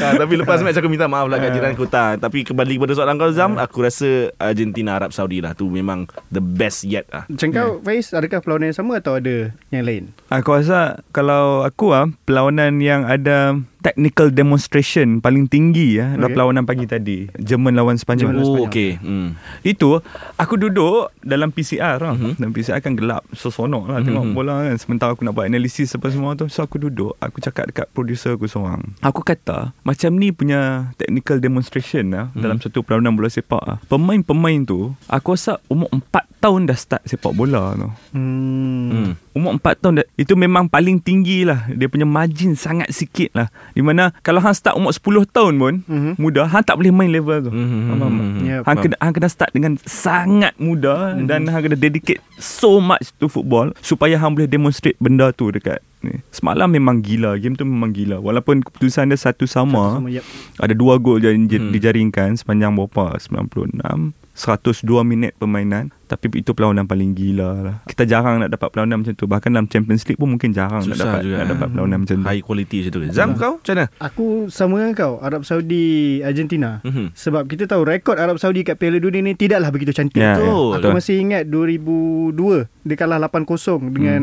Ha, 0.05 0.17
tapi 0.21 0.37
lepas 0.37 0.61
match 0.61 0.77
aku 0.77 0.93
minta 0.93 1.09
maaf 1.09 1.33
lah 1.33 1.41
kat 1.41 1.57
jiran 1.57 1.73
aku 1.73 1.89
tak. 1.89 2.21
Tapi 2.21 2.45
kembali 2.45 2.77
kepada 2.77 2.93
soalan 2.93 3.17
kau 3.17 3.33
Zam, 3.33 3.57
aku 3.57 3.81
rasa 3.81 4.29
Argentina 4.37 5.01
Arab 5.01 5.17
Saudi 5.17 5.41
lah 5.41 5.57
tu 5.57 5.73
memang 5.73 6.05
the 6.29 6.45
best 6.45 6.85
yet 6.85 7.09
lah. 7.09 7.25
Macam 7.25 7.49
kau 7.57 7.81
Faiz 7.81 8.13
adakah 8.13 8.45
perlawanan 8.45 8.69
yang 8.69 8.79
sama 8.85 9.01
atau 9.01 9.17
ada 9.17 9.57
yang 9.73 9.85
lain? 9.89 10.13
Aku 10.29 10.53
rasa 10.53 11.01
kalau 11.09 11.65
aku 11.65 11.97
ah 11.97 12.09
perlawanan 12.29 12.85
yang 12.85 13.09
ada 13.09 13.57
technical 13.85 14.33
demonstration 14.33 15.21
paling 15.21 15.45
tinggi 15.45 16.01
ya 16.01 16.17
Okay. 16.17 16.33
perlawanan 16.33 16.65
pagi 16.65 16.89
tadi. 16.89 17.29
Jerman 17.37 17.77
lawan 17.77 17.95
Sepanyol. 17.95 18.33
Jerman 18.33 18.43
Oh, 18.43 18.65
okey. 18.65 18.97
Hmm. 18.97 19.37
Itu 19.61 20.01
aku 20.35 20.57
duduk 20.57 21.13
dalam 21.21 21.53
PCR 21.53 22.01
lah. 22.01 22.17
Mhm. 22.17 22.41
Dalam 22.41 22.51
PCR 22.51 22.81
kan 22.81 22.97
gelap 22.97 23.29
Sesonok 23.31 23.85
lah 23.87 24.01
tengok 24.01 24.25
Mhm. 24.25 24.33
bola 24.33 24.65
kan 24.65 24.77
Sementara 24.77 25.13
aku 25.13 25.21
nak 25.21 25.35
buat 25.35 25.45
analisis 25.45 25.93
apa 25.93 26.09
semua 26.09 26.33
tu 26.33 26.49
So 26.49 26.61
aku 26.61 26.81
duduk 26.81 27.13
Aku 27.19 27.39
cakap 27.39 27.69
dekat 27.69 27.87
producer 27.91 28.33
aku 28.33 28.47
seorang 28.47 28.97
Aku 29.01 29.21
kata 29.21 29.77
Macam 29.83 30.11
ni 30.15 30.31
punya 30.31 30.89
technical 30.97 31.37
demonstration 31.39 32.09
lah 32.09 32.33
Mhm. 32.33 32.41
Dalam 32.41 32.59
satu 32.59 32.81
perlawanan 32.81 33.13
bola 33.13 33.29
sepak 33.29 33.63
lah 33.63 33.77
Pemain-pemain 33.85 34.63
tu 34.63 34.97
Aku 35.07 35.33
rasa 35.33 35.61
umur 35.67 35.91
4 35.93 36.25
tahun 36.45 36.69
dah 36.69 36.77
start 36.77 37.03
sepak 37.09 37.33
bola 37.33 37.73
tu 37.73 37.89
Hmm. 38.13 38.93
Hmm. 38.93 39.11
Umur 39.35 39.59
4 39.59 39.81
tahun 39.83 39.95
dah, 39.99 40.07
Itu 40.15 40.39
memang 40.39 40.71
paling 40.71 41.03
tinggi 41.03 41.43
lah 41.43 41.67
Dia 41.67 41.91
punya 41.91 42.07
margin 42.07 42.55
sangat 42.55 42.95
sikit 42.95 43.35
lah 43.35 43.51
Di 43.75 43.83
mana 43.83 44.15
Kalau 44.23 44.39
hang 44.39 44.55
start 44.55 44.79
umur 44.79 44.95
10 44.95 45.27
tahun 45.27 45.55
pun 45.57 45.75
Mhm. 45.83 46.21
Muda 46.21 46.47
Hang 46.47 46.63
tak 46.63 46.79
boleh 46.79 46.95
main 46.95 47.11
level 47.11 47.49
tu 47.49 47.51
Mhm. 47.51 47.81
Faham 47.89 47.99
tak? 47.99 48.13
Yep. 48.45 48.63
Hang 48.63 48.79
kena, 48.79 48.97
hang 49.01 49.15
kena 49.15 49.29
start 49.29 49.51
dengan 49.51 49.73
sangat 49.83 50.53
muda 50.61 51.17
mm-hmm. 51.17 51.27
dan 51.27 51.41
hang 51.49 51.63
kena 51.65 51.77
dedicate 51.77 52.21
so 52.37 52.79
much 52.79 53.11
to 53.17 53.27
football 53.27 53.73
supaya 53.81 54.21
hang 54.21 54.37
boleh 54.37 54.47
demonstrate 54.47 54.99
benda 55.01 55.33
tu 55.33 55.49
dekat 55.49 55.81
ni. 56.05 56.15
Semalam 56.29 56.69
memang 56.69 57.01
gila, 57.01 57.35
game 57.35 57.53
tu 57.53 57.65
memang 57.65 57.91
gila. 57.91 58.17
Walaupun 58.19 58.61
keputusan 58.61 59.09
dia 59.09 59.17
satu 59.17 59.45
sama, 59.45 59.97
Sama, 59.97 60.09
yep. 60.09 60.25
ada 60.57 60.73
dua 60.73 60.97
gol 60.97 61.19
je 61.19 61.29
Hmm. 61.29 61.49
hmm. 61.49 61.73
dijaringkan 61.73 62.37
sepanjang 62.37 62.73
berapa? 62.73 63.17
96 63.19 64.13
102 64.35 64.83
minit 65.05 65.31
permainan 65.33 65.95
tapi 66.05 66.29
itu 66.37 66.53
perlawanan 66.53 66.85
paling 66.85 67.15
gila 67.15 67.51
lah. 67.57 67.77
Kita 67.87 68.05
jarang 68.05 68.37
nak 68.37 68.51
dapat 68.51 68.69
perlawanan 68.69 69.01
macam 69.01 69.15
tu. 69.15 69.25
Bahkan 69.25 69.49
dalam 69.49 69.67
Champions 69.67 70.05
League 70.05 70.19
pun 70.19 70.29
mungkin 70.29 70.51
jarang 70.51 70.83
nak 70.83 70.91
Susah 70.91 71.07
dapat 71.07 71.21
juga. 71.23 71.35
nak 71.35 71.47
dapat 71.49 71.67
perlawanan 71.71 71.99
macam 72.03 72.17
tu. 72.19 72.27
High 72.27 72.43
quality 72.43 72.77
macam 72.77 72.93
tu. 72.93 73.01
Zam 73.11 73.31
kau 73.35 73.53
macam 73.57 73.73
mana? 73.73 73.85
Aku 74.01 74.25
sama 74.49 74.75
dengan 74.77 74.93
kau 74.93 75.13
Arab 75.19 75.43
Saudi 75.43 75.87
Argentina 76.21 76.83
Mhm. 76.83 77.15
Sebab 77.15 77.47
kita 77.47 77.65
tahu 77.65 77.83
rekod 77.85 78.15
Arab 78.17 78.37
Saudi 78.37 78.63
kat 78.63 78.77
Piala 78.77 78.99
Dunia 78.99 79.23
ni 79.23 79.33
tidaklah 79.33 79.71
begitu 79.71 79.91
cantik. 79.91 80.19
Ya, 80.19 80.35
Betul. 80.37 80.71
Aku 80.77 80.89
masih 80.93 81.15
ingat 81.17 81.43
2002 81.47 82.67
dia 82.85 82.97
kalah 82.97 83.17
8-0 83.19 83.47
dengan 83.89 84.23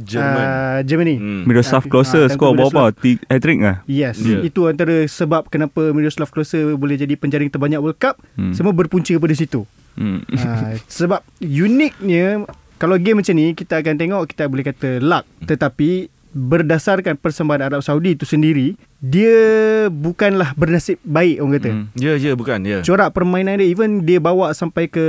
Jerman. 0.00 0.46
Uh, 0.48 0.78
Germany. 0.82 1.16
Hmm. 1.18 1.42
Miroslav 1.44 1.84
Ah, 1.84 1.90
Klose 1.90 2.16
ah, 2.16 2.26
time 2.26 2.32
skor 2.32 2.54
berapa? 2.54 2.94
Hat-trick 3.28 3.58
lah. 3.58 3.82
Yes, 3.84 4.22
Ya. 4.22 4.40
itu 4.40 4.64
antara 4.64 5.04
sebab 5.04 5.50
kenapa 5.50 5.90
Miroslav 5.92 6.30
Klose 6.30 6.78
boleh 6.78 6.96
jadi 6.96 7.18
penjaring 7.18 7.50
terbanyak 7.50 7.82
World 7.82 7.98
Cup. 7.98 8.16
Hmm. 8.38 8.54
Semua 8.54 8.72
berpunca 8.72 9.10
daripada 9.10 9.34
situ. 9.34 9.66
Hmm. 9.98 10.22
ha, 10.30 10.78
sebab 10.86 11.26
uniknya 11.42 12.46
kalau 12.78 12.94
game 13.02 13.18
macam 13.18 13.34
ni 13.34 13.50
kita 13.50 13.82
akan 13.82 13.98
tengok 13.98 14.30
kita 14.30 14.46
boleh 14.46 14.62
kata 14.62 15.02
luck 15.02 15.26
tetapi 15.42 16.06
berdasarkan 16.30 17.18
persembahan 17.18 17.66
Arab 17.66 17.82
Saudi 17.82 18.14
itu 18.14 18.22
sendiri 18.22 18.78
dia 19.02 19.34
bukanlah 19.90 20.54
bernasib 20.54 21.02
baik 21.02 21.42
orang 21.42 21.54
kata. 21.58 21.70
Hmm. 21.70 21.84
Ya, 21.94 22.14
ya 22.14 22.38
bukan, 22.38 22.62
ya. 22.62 22.78
Corak 22.82 23.10
permainan 23.10 23.58
dia 23.58 23.66
even 23.66 24.06
dia 24.06 24.22
bawa 24.22 24.54
sampai 24.54 24.86
ke 24.86 25.02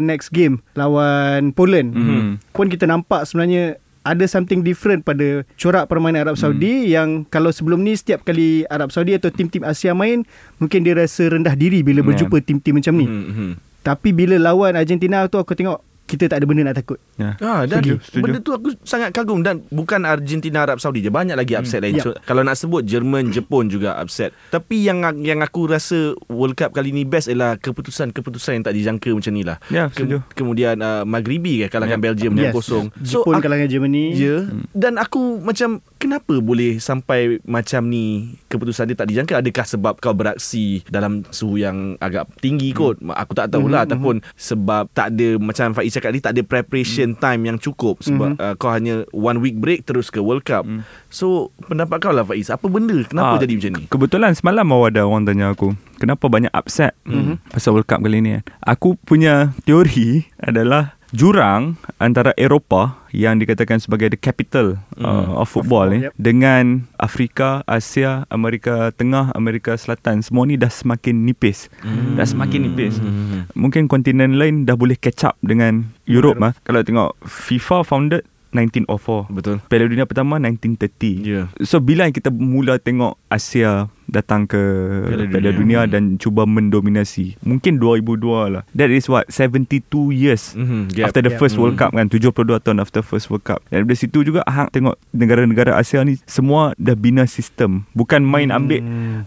next 0.00 0.32
game 0.32 0.64
lawan 0.72 1.52
Poland. 1.52 1.92
Mhm. 1.92 2.40
Pun 2.52 2.68
kita 2.68 2.84
nampak 2.84 3.24
sebenarnya 3.24 3.76
ada 4.00 4.24
something 4.24 4.64
different 4.64 5.04
pada 5.04 5.44
corak 5.60 5.84
permainan 5.84 6.24
Arab 6.24 6.36
Saudi 6.40 6.88
hmm. 6.88 6.88
yang 6.88 7.08
kalau 7.28 7.52
sebelum 7.52 7.84
ni 7.84 7.92
setiap 7.92 8.24
kali 8.24 8.64
Arab 8.72 8.88
Saudi 8.88 9.12
atau 9.12 9.28
tim-tim 9.28 9.60
Asia 9.60 9.92
main 9.92 10.24
mungkin 10.56 10.80
dia 10.80 10.96
rasa 10.96 11.28
rendah 11.28 11.52
diri 11.52 11.84
bila 11.84 12.00
Yeah. 12.00 12.08
berjumpa 12.16 12.36
tim-tim 12.40 12.80
macam 12.80 12.96
ni. 12.96 13.04
Hmm, 13.04 13.32
hmm. 13.36 13.52
Tapi 13.84 14.16
bila 14.16 14.40
lawan 14.40 14.72
Argentina 14.72 15.28
tu 15.28 15.36
aku 15.36 15.52
tengok 15.52 15.84
kita 16.10 16.26
tak 16.26 16.42
ada 16.42 16.44
benda 16.44 16.62
nak 16.64 16.74
takut. 16.74 16.98
Ya. 17.14 17.38
Ah, 17.38 17.62
dan 17.62 17.78
Setuju, 17.78 17.94
setuju. 18.02 18.22
benda 18.22 18.38
tu 18.40 18.50
aku 18.50 18.74
sangat 18.82 19.10
kagum 19.10 19.40
dan 19.40 19.62
bukan 19.68 20.02
Argentina 20.02 20.60
Arab 20.60 20.76
Saudi 20.76 20.98
je 20.98 21.08
banyak 21.08 21.32
lagi 21.32 21.54
upset 21.54 21.80
lain. 21.80 21.94
Ya. 21.94 22.02
So, 22.02 22.18
kalau 22.20 22.42
nak 22.42 22.56
sebut 22.56 22.82
Jerman, 22.82 23.30
Jepun 23.36 23.66
juga 23.66 23.94
upset. 23.94 24.34
Tapi 24.48 24.82
yang 24.82 24.98
yang 25.16 25.38
aku 25.38 25.64
rasa 25.64 26.10
World 26.26 26.54
Cup 26.54 26.72
kali 26.72 26.90
ni 26.90 27.04
best 27.04 27.26
ialah 27.26 27.54
keputusan-keputusan 27.56 28.58
yang 28.58 28.64
tak 28.64 28.74
dijangka 28.74 29.10
macam 29.10 29.30
ni 29.30 29.42
lah. 29.42 29.62
Ya, 29.68 29.86
setuju. 29.88 30.18
kemudian 30.32 30.74
uh, 30.76 31.04
Maghribi 31.04 31.62
kan 31.62 31.70
kalahkan 31.72 31.92
Ya. 31.92 32.02
Belgium 32.02 32.32
dengan 32.32 32.50
kosong. 32.50 32.90
Jepun 32.96 33.34
aku- 33.34 33.44
kalahkan 33.44 33.66
Germany. 33.66 34.10
Ya. 34.12 34.48
Dan 34.72 34.96
aku 34.96 35.38
macam 35.38 35.78
kenapa 35.96 36.34
boleh 36.36 36.78
sampai 36.78 37.38
macam 37.42 37.84
ni 37.84 38.06
keputusan 38.46 38.88
dia 38.88 38.96
tak 38.96 39.06
dijangka? 39.06 39.38
Adakah 39.38 39.66
sebab 39.68 39.94
kau 39.96 40.10
beraksi 40.10 40.82
dalam 40.86 41.22
suhu 41.28 41.54
yang 41.56 41.94
agak 41.96 42.26
tinggi 42.38 42.72
kot? 42.72 42.98
Aku 43.04 43.32
tak 43.32 43.48
tahulah 43.48 43.82
Mhm, 43.82 43.86
ataupun 43.86 44.14
sebab 44.34 44.88
tak 44.90 45.12
ada 45.12 45.36
macam 45.36 45.70
Faiz 45.72 45.92
cakap 46.00 46.10
tadi 46.10 46.24
tak 46.24 46.32
ada 46.32 46.42
preparation 46.42 47.12
time 47.14 47.44
yang 47.44 47.56
cukup 47.56 48.00
sebab 48.00 48.34
Mhm. 48.34 48.40
uh, 48.40 48.54
kau 48.56 48.72
hanya 48.72 49.04
one 49.12 49.38
week 49.38 49.54
break 49.54 49.84
terus 49.84 50.08
ke 50.08 50.18
World 50.18 50.42
Cup. 50.42 50.64
So 51.06 51.52
pendapat 51.62 52.00
kau 52.00 52.10
lah 52.10 52.24
Faiz, 52.24 52.48
apa 52.48 52.64
benda? 52.66 52.96
Kenapa 53.04 53.36
Ah, 53.36 53.38
jadi 53.38 53.52
macam 53.54 53.70
ni? 53.76 53.84
Kebetulan 53.86 54.32
semalam 54.32 54.64
baru 54.64 54.88
ada 54.88 55.00
orang 55.04 55.22
tanya 55.22 55.52
aku 55.52 55.76
Kenapa 55.96 56.26
banyak 56.26 56.48
upset 56.50 56.96
mm-hmm. 57.04 57.52
Pasal 57.52 57.76
World 57.76 57.84
Cup 57.84 58.00
kali 58.00 58.18
ni 58.18 58.40
Aku 58.62 58.96
punya 58.96 59.52
teori 59.62 60.24
adalah 60.40 60.96
Jurang 61.10 61.74
antara 61.98 62.30
Eropah 62.38 62.94
yang 63.10 63.42
dikatakan 63.42 63.82
sebagai 63.82 64.14
the 64.14 64.20
capital 64.20 64.78
mm. 64.94 65.02
uh, 65.02 65.42
of 65.42 65.50
football 65.50 65.90
ni 65.90 66.06
Yep. 66.06 66.12
dengan 66.16 66.64
Afrika, 66.96 67.66
Asia, 67.66 68.30
Amerika 68.30 68.94
Tengah, 68.94 69.34
Amerika 69.34 69.74
Selatan 69.74 70.22
semua 70.22 70.46
ni 70.46 70.54
dah 70.54 70.70
semakin 70.70 71.26
nipis. 71.26 71.66
Mm. 71.82 72.14
Dah 72.14 72.26
semakin 72.30 72.60
nipis. 72.70 73.02
Hmm. 73.02 73.50
Mungkin 73.58 73.90
kontinen 73.90 74.38
lain 74.38 74.64
dah 74.64 74.78
boleh 74.78 74.94
catch 74.94 75.26
up 75.26 75.36
dengan 75.42 75.90
Europe 76.06 76.38
ah. 76.40 76.54
Kalau 76.62 76.86
tengok 76.86 77.18
FIFA 77.26 77.82
founded 77.82 78.22
1904. 78.54 79.30
Betul. 79.30 79.56
Piala 79.66 79.86
Dunia 79.86 80.06
pertama 80.06 80.38
1930. 80.38 81.22
Ya. 81.26 81.42
So 81.62 81.78
bila 81.78 82.10
kita 82.10 82.30
mula 82.34 82.78
tengok 82.82 83.18
Asia 83.30 83.90
datang 84.10 84.44
ke 84.44 84.58
Piala 85.06 85.24
Piala, 85.26 85.50
Dunia. 85.50 85.56
Dunia, 85.56 85.80
dan 85.86 86.02
cuba 86.16 86.44
mendominasi. 86.44 87.38
Mungkin 87.40 87.78
2002 87.78 88.50
lah. 88.50 88.62
That 88.72 88.90
is 88.90 89.06
what 89.06 89.26
72 89.28 89.80
years 90.10 90.52
Mhm, 90.52 90.90
gap. 90.90 91.10
after 91.10 91.22
the 91.22 91.32
Gap. 91.32 91.38
first 91.38 91.54
Mhm. 91.54 91.60
World 91.60 91.76
Cup 91.76 91.90
kan 91.92 92.06
72 92.06 92.58
tahun 92.58 92.78
after 92.78 93.00
first 93.00 93.28
World 93.28 93.42
Cup. 93.42 93.62
Dan 93.68 93.86
dari 93.86 93.94
situ 93.94 94.20
juga 94.20 94.42
hang 94.44 94.68
tengok 94.68 94.98
negara-negara 95.10 95.74
Asia 95.74 96.02
ni 96.02 96.18
semua 96.24 96.74
dah 96.76 96.94
bina 96.94 97.24
sistem. 97.24 97.86
Bukan 97.92 98.20
main 98.20 98.50
ambil 98.50 98.82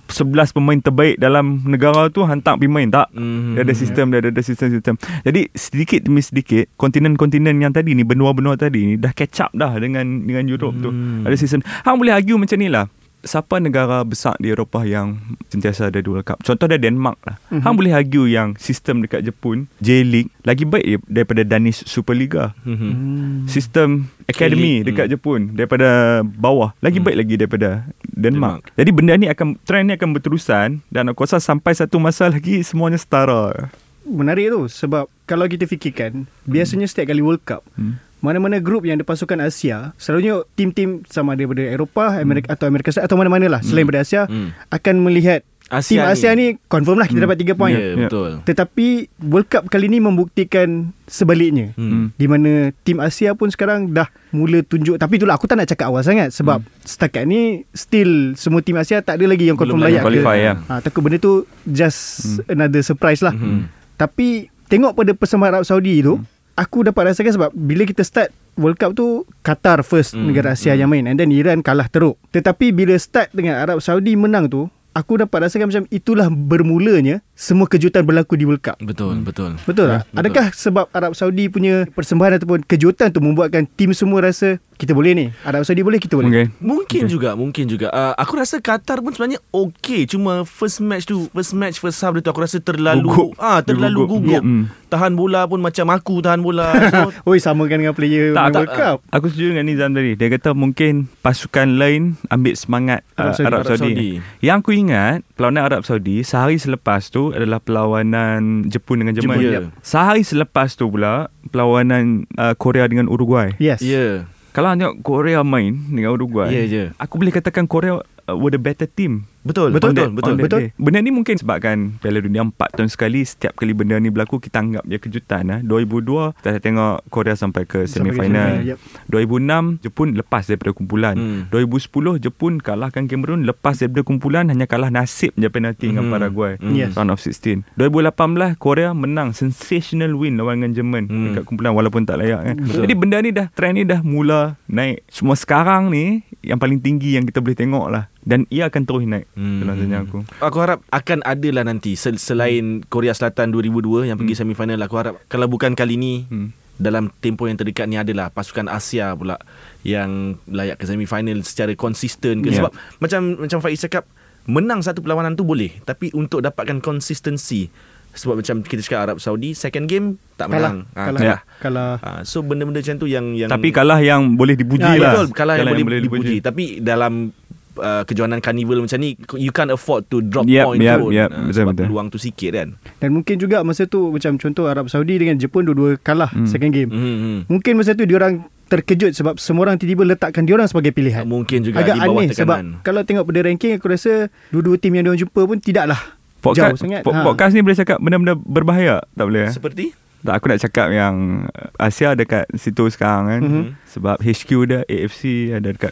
11 0.07 0.51
pemain 0.51 0.77
terbaik 0.77 1.17
dalam 1.17 1.63
negara 1.63 2.07
tu 2.07 2.21
hantar 2.21 2.55
pergi 2.55 2.69
main 2.69 2.89
tak. 2.89 3.09
Mhm. 3.11 3.55
Dia 3.55 3.61
ada 3.63 3.73
sistem 3.73 4.05
dia 4.09 4.19
ada 4.21 4.41
sistem-sistem. 4.41 4.95
Jadi 5.23 5.41
sedikit 5.53 5.99
demi 6.03 6.19
sedikit 6.19 6.67
kontinen-kontinen 6.75 7.55
yang 7.57 7.71
tadi 7.71 7.93
ni 7.93 8.03
benua-benua 8.03 8.55
tadi 8.55 8.85
ni 8.85 8.95
dah 8.95 9.11
catch 9.11 9.39
up 9.39 9.51
dah 9.53 9.73
dengan 9.75 10.03
dengan 10.23 10.43
Europe 10.45 10.75
tu. 10.77 10.89
Hmm. 10.89 11.23
Ada 11.23 11.35
sistem. 11.35 11.61
Hang 11.83 11.97
boleh 11.97 12.11
argue 12.11 12.35
macam 12.35 12.57
ni 12.57 12.67
lah. 12.67 12.85
Siapa 13.23 13.57
negara 13.57 14.03
besar 14.03 14.37
di 14.37 14.51
Eropah 14.51 14.83
yang 14.85 15.19
sentiasa 15.49 15.89
ada 15.89 15.99
World 16.03 16.27
Cup? 16.27 16.39
Contoh 16.43 16.67
dia 16.69 16.77
Denmark 16.77 17.17
lah. 17.25 17.35
Mm-hmm. 17.49 17.61
Hang 17.63 17.75
boleh 17.75 17.93
argue 17.95 18.25
yang 18.29 18.53
sistem 18.59 19.01
dekat 19.03 19.23
Jepun, 19.25 19.71
J-League, 19.79 20.29
lagi 20.43 20.67
baik 20.67 21.07
daripada 21.07 21.41
Danish 21.47 21.87
Superliga. 21.87 22.53
Mhm. 22.67 22.77
Hmm. 22.83 23.37
Sistem 23.47 24.07
academy 24.27 24.83
dekat 24.83 25.07
hmm. 25.07 25.13
Jepun 25.15 25.39
daripada 25.55 26.21
bawah 26.23 26.71
lagi 26.79 26.99
baik 26.99 27.17
lagi 27.17 27.35
daripada 27.39 27.69
Denmark. 28.03 28.43
Denmark. 28.43 28.61
Jadi 28.75 28.89
benda 28.91 29.13
ni 29.15 29.27
akan 29.31 29.47
trend 29.63 29.85
ni 29.89 29.93
akan 29.95 30.09
berterusan 30.15 30.67
dan 30.91 31.03
aku 31.09 31.23
rasa 31.23 31.39
sampai 31.39 31.73
satu 31.73 31.97
masa 31.97 32.27
lagi 32.27 32.59
semuanya 32.61 32.99
setara. 32.99 33.71
Menarik 34.03 34.51
tu 34.51 34.67
sebab 34.67 35.07
kalau 35.23 35.47
kita 35.47 35.63
fikirkan 35.63 36.27
biasanya 36.43 36.87
setiap 36.91 37.15
kali 37.15 37.23
World 37.23 37.43
Cup 37.47 37.63
Hmm. 37.79 37.97
Mana-mana 38.23 38.57
grup 38.57 38.87
yang 38.87 38.95
ada 38.95 39.03
pasukan 39.03 39.35
Asia 39.37 39.91
selalunya 39.95 40.47
tim-tim 40.55 41.03
sama 41.05 41.35
daripada 41.35 41.59
Eropah 41.59 42.17
Amerika 42.17 42.47
atau 42.49 42.65
Amerika 42.65 42.89
Selatan 42.89 43.05
atau 43.05 43.17
mana-mana 43.19 43.45
lah 43.49 43.59
selain 43.59 43.83
daripada 43.83 44.01
Asia 44.01 44.23
Hmm. 44.23 44.55
akan 44.69 44.95
melihat 45.03 45.43
tim 45.83 45.99
Asia 45.99 46.07
Asia 46.07 46.29
ni 46.31 46.55
confirm 46.65 46.95
lah 46.95 47.05
kita 47.05 47.17
Hmm. 47.17 47.25
dapat 47.25 47.37
3 47.39 47.53
poin. 47.53 47.73
Ya, 47.73 47.81
Ya. 47.81 48.05
betul. 48.05 48.29
Tetapi 48.43 48.87
World 49.25 49.47
Cup 49.47 49.63
kali 49.67 49.87
ni 49.87 49.97
membuktikan 49.97 50.69
sebaliknya. 51.03 51.73
Hmm. 51.73 52.13
Di 52.13 52.25
mana 52.25 52.51
tim 52.79 52.97
Asia 52.97 53.33
pun 53.33 53.49
sekarang 53.49 53.89
dah 53.89 54.05
mula 54.29 54.61
tunjuk 54.61 54.95
tapi 54.95 55.17
itulah 55.17 55.33
aku 55.33 55.43
tak 55.43 55.57
nak 55.57 55.67
cakap 55.67 55.89
awal 55.89 55.99
sangat 55.99 56.29
sebab 56.29 56.61
hmm. 56.61 56.69
setakat 56.83 57.25
ni 57.25 57.41
still 57.71 58.35
semua 58.35 58.61
tim 58.61 58.77
Asia 58.77 59.01
tak 59.01 59.17
ada 59.17 59.25
lagi 59.25 59.45
yang 59.45 59.57
confirm 59.57 59.81
Belum 59.81 59.89
layak 59.89 60.03
qualify, 60.03 60.37
ke. 60.37 60.45
ya. 60.45 60.53
Ha, 60.63 60.73
takut 60.79 61.01
benda 61.01 61.17
tu 61.17 61.33
just 61.65 61.99
hmm. 62.39 62.53
another 62.53 62.81
surprise 62.81 63.19
lah. 63.19 63.33
Hmm. 63.33 63.67
Tapi 63.95 64.47
tengok 64.65 64.93
pada 64.93 65.11
persembahan 65.11 65.51
Arab 65.53 65.65
Saudi 65.65 65.99
tu 65.99 66.15
hmm. 66.15 66.25
Aku 66.53 66.85
dapat 66.85 67.13
rasakan 67.13 67.33
sebab 67.33 67.49
bila 67.53 67.83
kita 67.85 68.05
start 68.05 68.29
World 68.53 68.77
Cup 68.77 68.93
tu 68.93 69.25
Qatar 69.41 69.81
first 69.81 70.13
hmm. 70.13 70.29
negara 70.29 70.53
Asia 70.53 70.73
Hmm. 70.73 70.79
yang 70.85 70.89
main 70.89 71.05
and 71.09 71.17
then 71.17 71.33
Iran 71.33 71.65
kalah 71.65 71.89
teruk. 71.89 72.21
Tetapi 72.29 72.69
bila 72.69 72.93
start 72.97 73.33
dengan 73.33 73.57
Arab 73.57 73.81
Saudi 73.81 74.13
menang 74.13 74.45
tu 74.45 74.69
aku 74.93 75.25
dapat 75.25 75.49
rasakan 75.49 75.73
macam 75.73 75.85
itulah 75.89 76.29
bermulanya 76.29 77.25
semua 77.33 77.65
kejutan 77.65 78.05
berlaku 78.05 78.37
di 78.37 78.45
World 78.45 78.61
Cup. 78.61 78.77
Betul, 78.77 79.25
betul. 79.25 79.57
Betul 79.65 79.89
tak? 79.89 80.05
betul. 80.05 80.19
Adakah 80.21 80.45
sebab 80.53 80.85
Arab 80.93 81.17
Saudi 81.17 81.49
punya 81.49 81.89
persembahan 81.89 82.37
ataupun 82.37 82.61
kejutan 82.61 83.09
tu 83.09 83.19
membuatkan 83.25 83.65
tim 83.65 83.89
semua 83.97 84.21
rasa 84.21 84.61
kita 84.77 84.91
boleh 84.93 85.11
ni. 85.15 85.25
Arab 85.47 85.63
Saudi 85.63 85.79
boleh, 85.79 85.95
kita 85.95 86.19
boleh. 86.19 86.29
Mungkin. 86.29 86.47
Mungkin 86.59 87.03
okay. 87.05 87.11
juga, 87.11 87.29
mungkin 87.39 87.65
juga. 87.71 87.87
Uh, 87.93 88.13
aku 88.19 88.35
rasa 88.35 88.59
Qatar 88.59 88.99
pun 88.99 89.15
sebenarnya 89.15 89.39
okey. 89.53 90.09
Cuma 90.09 90.43
first 90.43 90.83
match 90.83 91.07
tu, 91.07 91.31
first 91.31 91.55
match, 91.55 91.79
first 91.79 92.03
half 92.03 92.13
tu 92.19 92.29
aku 92.29 92.43
rasa 92.43 92.59
terlalu 92.59 93.07
Gugup. 93.07 93.29
ah 93.39 93.63
terlalu 93.63 94.05
gugup. 94.05 94.21
gugup. 94.27 94.33
Ya. 94.33 94.41
Hmm. 94.43 94.63
Tahan 94.91 95.17
bola 95.17 95.49
pun 95.49 95.57
macam 95.63 95.89
aku 95.89 96.21
tahan 96.21 96.41
bola. 96.43 96.69
So, 96.93 97.09
Oi, 97.31 97.39
samakan 97.41 97.81
dengan 97.81 97.95
player 97.95 98.35
Tak, 98.37 98.53
tak, 98.53 98.59
World 98.59 98.73
Cup. 98.75 98.97
Aku 99.09 99.25
setuju 99.31 99.55
dengan 99.55 99.65
Nizam 99.65 99.95
tadi. 99.97 100.13
Dia 100.13 100.27
kata 100.29 100.53
mungkin 100.53 101.09
pasukan 101.25 101.79
lain 101.79 102.19
ambil 102.29 102.53
semangat 102.53 103.01
Arab 103.17 103.33
uh, 103.33 103.33
Saudi. 103.33 103.47
Arab, 103.47 103.59
Arab 103.63 103.69
Saudi. 103.71 103.81
Saudi. 103.87 104.11
Yang 104.43 104.57
aku 104.61 104.71
ingat 104.77 105.17
perlawanan 105.33 105.65
Arab 105.65 105.81
Saudi 105.83 106.21
sehari 106.21 106.55
selepas 106.55 107.09
tu 107.09 107.31
adalah 107.31 107.57
perlawanan 107.57 108.65
Jepun 108.65 109.01
dengan 109.01 109.13
Jerman. 109.13 109.37
Jepun, 109.37 109.49
ya. 109.49 109.61
Sehari 109.81 110.21
selepas 110.21 110.73
tu 110.73 110.87
pula 110.87 111.27
perlawanan 111.49 112.29
uh, 112.35 112.53
Korea 112.53 112.85
dengan 112.85 113.09
Uruguay. 113.09 113.53
Yes. 113.57 113.81
ya. 113.81 113.93
Yeah. 113.93 114.15
Kalau 114.53 114.69
tengok 114.77 115.01
Korea 115.01 115.41
main 115.41 115.73
dengan 115.89 116.13
Uruguay, 116.13 116.53
Ya, 116.53 116.61
ya. 116.63 116.85
aku 117.01 117.17
boleh 117.17 117.33
katakan 117.33 117.65
Korea 117.65 117.97
uh, 118.29 118.35
were 118.37 118.53
the 118.53 118.61
better 118.61 118.85
team. 118.85 119.25
Betul, 119.43 119.69
Betul, 119.69 119.91
betul, 119.91 119.91
that- 120.01 120.13
betul. 120.13 120.23
on 120.25 120.35
that 120.35 120.45
betul. 120.45 120.59
day. 120.61 120.67
Benda 120.75 120.99
ni 120.99 121.11
mungkin 121.11 121.35
sebabkan 121.35 121.77
Piala 121.97 122.19
Dunia 122.19 122.41
4 122.41 122.55
tahun 122.73 122.87
sekali 122.87 123.21
Setiap 123.21 123.53
kali 123.53 123.71
benda 123.71 123.95
ni 123.95 124.07
berlaku 124.07 124.39
Kita 124.39 124.57
anggap 124.57 124.83
dia 124.83 124.95
kejutan 124.97 125.43
eh. 125.49 125.59
2002 125.61 126.31
Kita 126.33 126.57
tengok 126.57 127.03
Korea 127.09 127.35
sampai 127.35 127.63
ke 127.63 127.83
semifinal 127.83 128.63
semifinal, 128.63 128.63
yep. 128.65 128.77
2006 129.09 129.83
Jepun 129.83 130.07
lepas 130.13 130.43
daripada 130.43 130.71
kumpulan 130.71 131.15
Hmm. 131.15 131.45
2010 131.49 131.83
Jepun 132.19 132.57
kalahkan 132.57 133.05
Cameroon 133.05 133.43
Lepas 133.43 133.77
daripada 133.77 134.01
kumpulan 134.01 134.47
Hanya 134.47 134.63
kalah 134.63 134.87
nasib 134.87 135.31
je 135.33 135.47
penalti 135.47 135.87
dengan 135.87 136.05
Hmm. 136.05 136.13
Paraguay 136.13 136.55
Hmm. 136.55 136.71
Yes. 136.73 136.95
Round 136.95 137.11
of 137.11 137.19
16 137.19 137.67
2018 137.75 138.55
Korea 138.55 138.91
menang 138.91 139.31
Sensational 139.33 140.13
win 140.13 140.35
lawan 140.35 140.57
dengan 140.57 140.71
Jerman 140.73 141.03
Hmm. 141.05 141.23
Dekat 141.29 141.43
kumpulan 141.45 141.73
Walaupun 141.73 142.03
tak 142.03 142.17
layak 142.17 142.41
kan 142.43 142.55
Betul. 142.57 142.81
Jadi 142.81 142.93
benda 142.95 143.17
ni 143.19 143.29
dah 143.29 143.47
Trend 143.49 143.75
ni 143.75 143.83
dah 143.83 143.99
mula 143.99 144.55
naik 144.65 145.03
Semua 145.05 145.35
sekarang 145.35 145.89
ni 145.89 146.23
Yang 146.39 146.59
paling 146.59 146.79
tinggi 146.79 147.09
yang 147.13 147.23
kita 147.23 147.39
boleh 147.39 147.55
tengok 147.55 147.87
lah 147.89 148.07
Dan 148.23 148.47
ia 148.47 148.65
akan 148.65 148.81
terus 148.81 149.03
naik 149.03 149.27
Hmm. 149.31 149.59
Dalam 149.59 149.75
tanya 149.75 149.97
aku 150.01 150.23
Aku 150.39 150.57
harap 150.57 150.79
akan 150.87 151.19
ada 151.21 151.49
lah 151.49 151.63
nanti 151.63 151.93
Sel- 151.93 152.15
Selain 152.15 152.63
Korea 152.83 153.11
Selatan 153.11 153.49
2002 153.49 154.05
Yang 154.05 154.17
pergi 154.17 154.35
semifinal 154.37 154.79
Aku 154.79 154.95
harap 154.95 155.19
Kalau 155.25 155.45
bukan 155.45 155.73
kali 155.73 155.95
ni 155.95 156.13
Hmm. 156.25 156.55
Dalam 156.73 157.13
tempoh 157.13 157.45
yang 157.45 157.55
terdekat 157.55 157.85
ni 157.85 157.95
adalah 157.95 158.27
Pasukan 158.27 158.65
Asia 158.65 159.11
pula 159.11 159.37
Yang 159.81 160.09
layak 160.45 160.75
ke 160.75 160.85
semifinal 160.85 161.37
Secara 161.41 161.71
konsisten 161.73 162.39
ke 162.39 162.49
Ya. 162.49 162.59
Sebab 162.59 162.71
Macam 162.97 163.21
macam 163.39 163.59
Faiz 163.59 163.79
cakap 163.79 164.07
Menang 164.43 164.79
satu 164.79 164.99
perlawanan 164.99 165.33
tu 165.33 165.43
boleh 165.43 165.79
Tapi 165.81 166.11
untuk 166.11 166.39
dapatkan 166.39 166.79
konsistensi 166.79 167.67
Sebab 168.09 168.39
macam 168.39 168.61
kita 168.61 168.81
cakap 168.81 168.99
Arab 169.03 169.17
Saudi 169.17 169.53
Second 169.53 169.85
game 169.85 170.07
Tak 170.33 170.45
Kalah. 170.47 170.59
menang 170.69 170.77
Ah, 170.91 171.05
Kalah. 171.07 171.19
kalah. 171.19 171.39
Kalah. 171.59 171.93
Ah, 171.99 172.21
So 172.21 172.41
benda-benda 172.41 172.77
macam 172.79 172.95
tu 172.95 173.05
yang, 173.05 173.33
yang 173.33 173.47
Tapi 173.47 173.69
kalah 173.69 173.99
yang 173.99 174.33
boleh 174.33 174.53
dipuji 174.53 174.83
Ya, 174.83 174.97
lah. 174.97 175.13
Betul 175.15 175.27
Kalah 175.31 175.55
yang 175.55 175.73
boleh 175.79 176.01
dipuji 176.01 176.37
Tapi 176.39 176.77
dalam 176.79 177.29
uh, 177.75 178.03
kejohanan 178.03 178.37
carnival 178.37 178.79
macam 178.79 178.97
ni 178.97 179.13
you 179.35 179.49
can't 179.49 179.69
afford 179.69 180.05
to 180.05 180.19
drop 180.19 180.43
Yep, 180.43 180.65
point 180.65 180.79
yep, 180.79 180.97
pun 180.97 181.09
yep. 181.09 181.27
Ah, 181.27 181.41
Betul, 181.41 181.53
sebab 181.55 181.71
betul. 181.71 181.85
peluang 181.85 182.07
tu 182.07 182.17
sikit 182.17 182.51
kan 182.51 182.69
Dan 182.97 183.09
mungkin 183.11 183.35
juga 183.37 183.61
masa 183.61 183.83
tu 183.83 184.09
macam 184.09 184.35
contoh 184.35 184.65
Arab 184.65 184.87
Saudi 184.87 185.15
dengan 185.15 185.35
Jepun 185.35 185.63
dua-dua 185.63 185.95
kalah 185.97 186.29
Hmm. 186.29 186.45
second 186.45 186.69
game. 186.69 186.89
hmm, 186.89 186.99
hmm. 187.17 187.39
Mungkin 187.47 187.73
masa 187.75 187.91
tu 187.91 188.03
diorang 188.03 188.41
terkejut 188.65 189.13
sebab 189.13 189.37
semua 189.37 189.67
orang 189.67 189.77
tiba-tiba 189.77 190.03
letakkan 190.09 190.43
diorang 190.43 190.65
sebagai 190.65 190.89
pilihan. 190.89 191.23
mungkin 191.23 191.61
juga 191.61 191.77
Agak 191.79 191.93
di 191.93 192.01
bawah 192.01 192.09
aneh 192.15 192.27
tekanan 192.27 192.37
sebab 192.39 192.57
kalau 192.81 193.01
tengok 193.03 193.23
pada 193.23 193.39
ranking 193.43 193.71
aku 193.73 193.85
rasa 193.87 194.11
dua-dua 194.49 194.75
tim 194.75 194.91
yang 194.91 195.03
diorang 195.03 195.21
jumpa 195.21 195.41
pun 195.43 195.57
tidaklah 195.57 195.99
jauh 195.99 196.41
Podcast, 196.43 196.75
sangat. 196.77 197.01
po- 197.01 197.13
podcast 197.13 197.51
ni 197.51 197.61
boleh 197.61 197.71
cakap 197.73 197.97
benda-benda 197.97 198.33
berbahaya. 198.35 198.99
Tak 199.09 199.23
boleh 199.23 199.47
eh? 199.47 199.51
seperti 199.51 199.85
Tak, 200.23 200.39
aku 200.39 200.45
nak 200.47 200.61
cakap 200.63 200.87
yang 200.87 201.15
uh, 201.45 201.83
Asia 201.83 202.15
dekat 202.15 202.47
situ 202.55 202.87
sekarang 202.87 203.23
kan. 203.27 203.41
Mhm. 203.43 203.63
Sebab 203.91 204.23
HQ 204.23 204.49
dia 204.65 204.79
AFC 204.87 205.51
ada 205.51 205.69
dekat 205.69 205.91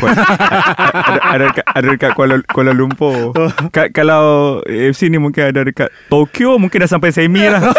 Kuala, 0.00 0.16
ada, 1.06 1.20
ada 1.20 1.44
dekat 1.46 1.64
ada 1.68 1.86
dekat 1.92 2.10
Kuala, 2.16 2.34
Kuala 2.48 2.72
Lumpur. 2.72 3.36
Oh. 3.36 3.50
Ka, 3.68 3.92
kalau 3.92 4.58
AFC 4.64 5.12
ni 5.12 5.20
mungkin 5.20 5.52
ada 5.52 5.60
dekat 5.60 5.92
Tokyo 6.08 6.56
mungkin 6.56 6.82
dah 6.82 6.90
sampai 6.90 7.12
semi 7.12 7.44
lah. 7.44 7.60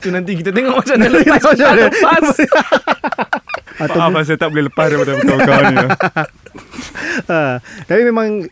Tu 0.00 0.08
nanti 0.08 0.32
kita 0.32 0.48
tengok 0.48 0.80
macam 0.80 0.96
mana 0.96 1.12
lepas 1.12 1.44
Macam 1.44 1.66
mana? 1.68 1.82
lepas 1.92 2.24
Atau 3.84 3.96
Maaf 4.00 4.24
saya 4.24 4.36
tak 4.40 4.48
boleh 4.48 4.64
lepas 4.72 4.88
daripada 4.88 5.12
kawan-kawan 5.20 5.64
ni. 5.72 5.86
ha, 7.28 7.60
tapi 7.84 8.02
memang 8.04 8.48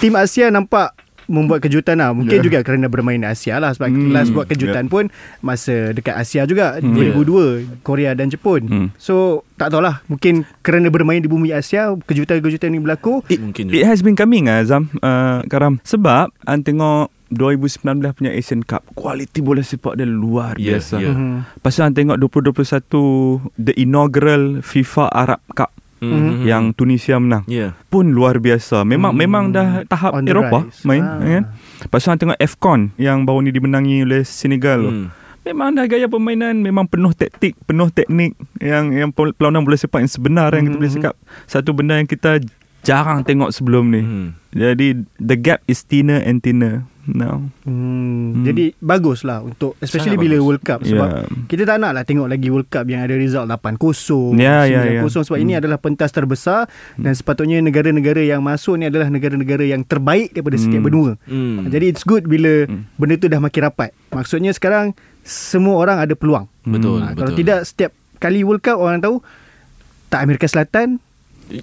tim 0.00 0.12
Asia 0.16 0.48
nampak 0.48 0.92
membuat 1.26 1.60
kejutan 1.60 1.98
lah. 1.98 2.10
Mungkin 2.10 2.38
Ya. 2.38 2.44
juga 2.44 2.58
kerana 2.60 2.86
bermain 2.86 3.16
di 3.16 3.24
Asia 3.24 3.56
lah. 3.56 3.72
Sebab 3.72 3.88
Hmm, 3.88 4.10
last 4.10 4.30
buat 4.30 4.46
kejutan 4.46 4.86
pun 4.86 5.08
masa 5.40 5.90
dekat 5.90 6.14
Asia 6.14 6.44
juga. 6.44 6.76
Hmm. 6.78 6.94
2002, 6.94 7.64
Korea 7.80 8.12
dan 8.12 8.28
Jepun. 8.28 8.60
Hmm. 8.64 8.88
So, 8.96 9.44
tak 9.54 9.70
tahulah. 9.70 10.04
Mungkin 10.06 10.44
kerana 10.60 10.88
bermain 10.88 11.18
di 11.18 11.26
bumi 11.26 11.50
Asia, 11.50 11.92
kejutan-kejutan 11.94 12.68
ni 12.68 12.78
berlaku. 12.78 13.24
It, 13.26 13.38
Mungkin 13.38 13.68
it 13.68 13.72
juga 13.74 13.86
has 13.86 14.00
been 14.00 14.14
coming 14.14 14.46
ah 14.46 14.60
Azam 14.60 14.88
uh, 14.98 15.40
Karam 15.46 15.80
Sebab 15.82 16.30
An 16.44 16.60
tengok 16.60 17.10
2019 17.28 17.82
punya 18.14 18.30
Asian 18.30 18.62
Cup 18.62 18.86
Kualiti 18.92 19.42
bola 19.42 19.58
sepak 19.58 19.94
dia 19.94 20.06
luar 20.06 20.54
biasa 20.54 21.02
ya. 21.02 21.10
Mhm. 21.10 21.58
Lepas 21.58 21.72
tu 21.72 21.82
An 21.82 21.92
tengok 21.92 22.16
2021 22.16 23.50
The 23.58 23.74
inaugural 23.74 24.60
FIFA 24.60 25.04
Arab 25.10 25.40
Cup 25.52 25.70
Mhm. 26.06 26.34
Yang 26.42 26.64
Tunisia 26.74 27.16
menang 27.16 27.44
Ya 27.46 27.72
Pun 27.86 28.10
luar 28.10 28.36
biasa 28.36 28.82
Memang 28.82 29.10
Hmm. 29.10 29.20
memang 29.20 29.44
dah 29.50 29.68
tahap 29.84 30.12
On 30.12 30.22
Eropah 30.22 30.62
rise. 30.66 30.82
main 30.82 31.00
Ah. 31.00 31.18
kan? 31.18 31.44
Lepas 31.80 32.00
tu 32.00 32.08
An 32.08 32.18
tengok 32.18 32.38
AFCON 32.38 32.80
Yang 32.96 33.18
baru 33.22 33.38
ni 33.40 33.50
dimenangi 33.50 33.96
oleh 34.00 34.22
Senegal. 34.22 34.80
Hmm. 34.82 35.08
Memang 35.42 35.72
dah 35.72 35.84
gaya 35.84 36.04
permainan 36.04 36.58
Memang 36.58 36.84
penuh 36.84 37.12
taktik 37.12 37.52
Penuh 37.62 37.88
teknik 37.88 38.32
Yang 38.56 38.84
yang 38.94 39.10
perlawanan 39.10 39.60
bola 39.60 39.74
sepak 39.74 40.00
yang 40.00 40.08
sebenar 40.08 40.50
Yang 40.50 40.64
kita 40.66 40.76
boleh 40.76 40.92
cakap 40.94 41.14
Satu 41.44 41.70
benda 41.70 41.94
yang 41.94 42.06
kita 42.06 42.40
Jarang 42.80 43.20
tengok 43.20 43.48
sebelum 43.48 43.88
ni 43.88 44.00
Hmm. 44.00 44.28
Jadi 44.50 44.88
The 45.16 45.36
gap 45.36 45.60
is 45.64 45.80
thinner 45.80 46.18
and 46.18 46.38
thinner 46.38 46.88
Now 47.06 47.44
Hmm. 47.62 48.32
Hmm. 48.34 48.44
Jadi 48.44 48.72
baguslah 48.76 49.40
untuk 49.40 49.76
especially 49.78 50.14
Sangat 50.14 50.24
bila 50.24 50.34
bagus. 50.34 50.46
World 50.46 50.62
Cup 50.62 50.80
sebab 50.82 51.08
Yeah. 51.10 51.46
kita 51.46 51.62
tak 51.64 51.76
nak 51.78 51.92
lah 51.92 52.02
tengok 52.02 52.26
lagi 52.26 52.48
World 52.48 52.66
Cup 52.66 52.84
yang 52.84 53.00
ada 53.00 53.14
result 53.14 53.46
8-0, 53.46 54.32
Ya, 54.34 54.64
ya, 54.64 54.80
9-0 55.00 55.12
ya. 55.14 55.22
sebab 55.22 55.38
ini 55.38 55.52
Hmm. 55.52 55.60
adalah 55.60 55.78
pentas 55.78 56.10
terbesar 56.10 56.60
dan 56.94 57.12
sepatutnya 57.12 57.60
negara-negara 57.60 58.20
yang 58.20 58.40
masuk 58.40 58.76
ni 58.76 58.86
adalah 58.86 59.06
negara-negara 59.06 59.64
yang 59.64 59.82
terbaik 59.82 60.32
daripada 60.32 60.56
setiap 60.56 60.80
Hmm. 60.80 60.88
benua. 60.88 61.10
Hmm. 61.24 61.66
Jadi 61.66 61.84
it's 61.86 62.02
good 62.02 62.24
bila 62.24 62.64
Hmm. 62.64 62.88
benda 62.94 63.14
tu 63.14 63.26
dah 63.26 63.38
makin 63.38 63.60
rapat. 63.62 63.92
Maksudnya 64.10 64.50
sekarang 64.50 64.92
semua 65.20 65.76
orang 65.78 65.98
ada 65.98 66.12
peluang. 66.12 66.48
Betul, 66.62 67.00
Ha, 67.00 67.12
betul. 67.12 67.18
kalau 67.18 67.32
tidak 67.34 67.58
setiap 67.62 67.90
kali 68.16 68.40
World 68.40 68.60
Cup 68.60 68.76
orang 68.76 68.98
tahu 68.98 69.20
tak 70.08 70.20
Amerika 70.20 70.44
Selatan 70.44 71.00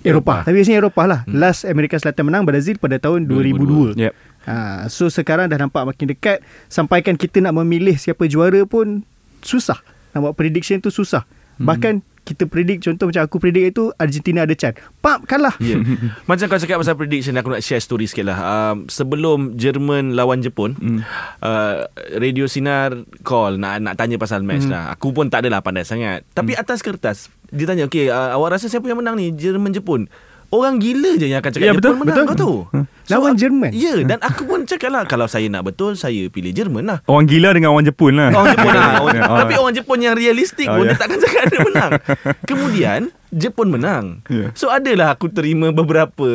Eropah. 0.06 0.46
Tapi 0.46 0.62
biasanya 0.62 0.78
Eropah 0.86 1.06
lah. 1.10 1.20
Hmm. 1.26 1.42
Last 1.42 1.66
Amerika 1.66 1.98
Selatan 1.98 2.30
menang 2.30 2.44
Brazil 2.46 2.78
pada 2.78 3.02
tahun 3.02 3.26
2002. 3.26 3.98
2002. 3.98 4.02
Yep 4.02 4.14
Ha, 4.42 4.90
so 4.90 5.06
sekarang 5.06 5.54
dah 5.54 5.62
nampak 5.62 5.86
makin 5.86 6.18
dekat 6.18 6.42
Sampaikan 6.66 7.14
kita 7.14 7.46
nak 7.46 7.54
memilih 7.62 7.94
siapa 7.94 8.26
juara 8.26 8.66
pun 8.66 9.06
Susah 9.46 9.78
Nak 10.18 10.18
buat 10.18 10.34
prediction 10.34 10.82
tu 10.82 10.90
susah 10.90 11.30
Hmm. 11.62 11.70
Bahkan 11.70 11.94
kita 12.22 12.46
predict 12.46 12.86
contoh 12.86 13.10
macam 13.10 13.26
aku 13.26 13.38
predict 13.42 13.66
itu 13.74 13.84
Argentina 13.98 14.46
ada 14.46 14.54
chance. 14.54 14.78
Pap 15.02 15.26
kalah. 15.26 15.58
Yeah. 15.58 15.82
Macam 16.30 16.46
kau 16.46 16.62
cakap 16.62 16.78
pasal 16.82 16.96
prediction 16.98 17.34
Aku 17.38 17.50
nak 17.50 17.66
share 17.66 17.82
story 17.82 18.06
sikit 18.06 18.30
lah 18.30 18.38
um, 18.40 18.86
Sebelum 18.86 19.58
Jerman 19.58 20.14
lawan 20.14 20.46
Jepun 20.46 20.78
mm. 20.78 21.00
uh, 21.42 21.90
Radio 22.18 22.46
Sinar 22.46 22.94
call 23.26 23.58
Nak 23.58 23.82
nak 23.82 23.96
tanya 23.98 24.22
pasal 24.22 24.46
match 24.46 24.70
mm. 24.70 24.72
lah 24.72 24.94
Aku 24.94 25.14
pun 25.14 25.30
tak 25.30 25.46
adalah 25.46 25.66
pandai 25.66 25.86
sangat 25.86 26.26
Tapi 26.34 26.54
mm. 26.54 26.62
atas 26.62 26.86
kertas 26.86 27.18
Dia 27.50 27.66
tanya 27.66 27.90
Okay 27.90 28.10
uh, 28.14 28.38
awak 28.38 28.58
rasa 28.58 28.70
siapa 28.70 28.86
yang 28.86 29.02
menang 29.02 29.18
ni 29.18 29.34
Jerman-Jepun 29.34 30.06
Orang 30.52 30.84
gila 30.84 31.16
je 31.16 31.32
yang 31.32 31.40
akan 31.40 31.52
cakap 31.56 31.66
Ya, 31.66 31.74
Jepun 31.74 31.82
betul, 31.82 31.96
menang 31.98 32.16
betul. 32.16 32.28
kau 32.30 32.38
tahu 32.38 32.58
Lawan 33.12 33.34
Jerman. 33.36 33.72
Ya 33.72 34.00
dan 34.02 34.18
aku 34.20 34.44
pun 34.44 34.64
cakap 34.64 34.90
lah 34.90 35.04
Kalau 35.04 35.26
saya 35.26 35.46
nak 35.46 35.64
betul 35.64 35.94
Saya 35.94 36.26
pilih 36.28 36.50
Jerman 36.50 36.84
lah 36.84 37.00
Orang 37.06 37.26
gila 37.26 37.52
dengan 37.52 37.72
orang 37.72 37.84
Jepun 37.84 38.14
lah. 38.14 38.30
Orang 38.30 38.48
Jepun 38.50 38.72
lah 38.72 38.92
orang, 39.04 39.22
Oh. 39.24 39.38
Tapi 39.38 39.54
orang 39.56 39.74
Jepun 39.74 39.98
yang 40.00 40.14
realistik 40.14 40.66
Oh, 40.66 40.76
pun 40.76 40.86
ya. 40.86 40.90
Dia 40.90 40.98
takkan 40.98 41.20
cakap 41.20 41.44
dia 41.46 41.60
menang 41.62 41.92
Kemudian 42.50 43.02
Jepun 43.30 43.68
menang 43.70 44.06
Ya. 44.26 44.50
So 44.54 44.68
adalah 44.68 45.14
aku 45.14 45.28
terima 45.28 45.70
beberapa 45.70 46.28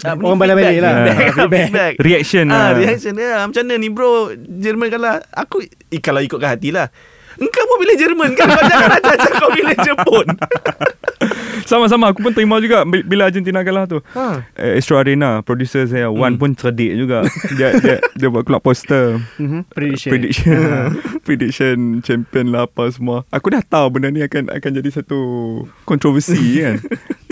ah, 0.00 0.14
Orang 0.14 0.34
ni 0.34 0.40
balik-balik 0.40 0.66
feedback, 0.68 0.82
lah. 0.82 0.94
feedback, 0.94 1.16
Feedback. 1.28 1.62
feedback. 1.64 1.92
Reaction 1.98 2.44
ah, 2.46 2.54
lah. 2.54 2.68
Reaction 2.74 3.12
dia 3.14 3.30
Macam 3.40 3.62
mana 3.62 3.74
ni 3.76 3.88
bro 3.88 4.12
Jerman 4.36 4.88
kalah 4.88 5.14
Aku 5.32 5.60
eh, 5.62 6.00
Kalau 6.00 6.20
ikutkan 6.20 6.54
hati 6.54 6.70
lah 6.70 6.88
Engkau 7.34 7.64
pun 7.64 7.76
pilih 7.78 7.96
Jerman 7.96 8.30
kan 8.32 8.46
Kau 8.46 8.64
jangan 8.64 8.90
ajar 8.98 9.30
kau 9.34 9.50
pilih 9.50 9.76
Jepun 9.78 10.26
Sama-sama 11.62 12.10
aku 12.10 12.20
pun 12.20 12.32
terima 12.32 12.58
juga 12.58 12.82
bi- 12.82 13.06
bila 13.06 13.24
Argentina 13.24 13.62
kalah 13.62 13.86
tu. 13.86 14.02
Ha. 14.12 14.42
Eh, 14.52 14.76
Astro 14.76 14.98
Arena 14.98 15.40
producer 15.40 15.86
saya 15.86 16.10
Wan 16.10 16.34
pun 16.34 16.52
cerdik 16.52 16.90
juga. 16.96 17.22
dia 17.54 17.70
dia 17.78 17.96
dia 18.12 18.28
buat 18.28 18.42
keluar 18.42 18.58
poster. 18.58 19.22
Mhm, 19.38 19.70
Prediction. 19.70 20.10
Prediction 20.10 20.58
Prediction 21.24 21.76
Champion 22.00 22.50
lah 22.50 22.66
apa 22.66 22.90
semua 22.90 23.22
Aku 23.30 23.48
dah 23.48 23.62
tahu 23.62 23.86
benda 23.90 24.10
ni 24.10 24.20
akan 24.20 24.50
akan 24.50 24.70
jadi 24.74 24.90
satu 24.92 25.20
Kontroversi 25.84 26.34
kan 26.58 26.82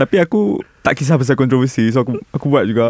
Tapi 0.01 0.17
aku 0.17 0.57
Tak 0.81 0.97
kisah 0.97 1.21
pasal 1.21 1.37
kontroversi 1.37 1.85
So 1.93 2.01
aku 2.01 2.17
aku 2.33 2.49
buat 2.49 2.65
juga. 2.65 2.89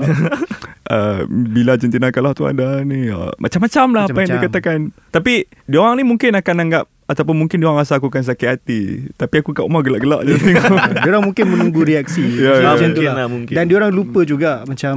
Uh, 0.87 1.27
Bila 1.55 1.75
Argentina 1.75 2.09
kalah 2.09 2.31
tu 2.33 2.47
ada 2.47 2.87
ni 2.87 3.11
uh, 3.11 3.35
Macam-macam 3.37 3.87
lah 3.91 4.03
Apa 4.07 4.15
yang 4.15 4.29
dia 4.31 4.39
Macam-macam. 4.39 4.47
katakan. 4.47 4.79
Tapi 5.11 5.35
Diorang 5.67 5.99
ni 5.99 6.07
mungkin 6.07 6.39
akan 6.39 6.57
anggap 6.61 6.85
Ataupun 7.11 7.35
mungkin 7.35 7.59
diorang 7.59 7.75
rasa 7.75 7.99
aku 7.99 8.07
akan 8.07 8.23
sakit 8.23 8.47
hati. 8.47 8.83
Tapi 9.19 9.43
aku 9.43 9.51
kat 9.51 9.67
rumah 9.67 9.83
gelak-gelak 9.83 10.31
je. 10.31 10.39
Tengok. 10.47 10.79
Diorang 11.03 11.27
mungkin 11.27 11.45
menunggu 11.51 11.83
reaksi 11.83 12.23
Ya, 12.39 12.63
ya, 12.63 12.71
Macam 12.71 12.87
ya. 12.87 12.95
tu 12.95 13.03
Mungkin 13.03 13.19
lah, 13.19 13.27
mungkin. 13.27 13.55
Dan 13.59 13.65
diorang 13.67 13.91
lupa 13.91 14.23
juga 14.23 14.63
Macam 14.63 14.95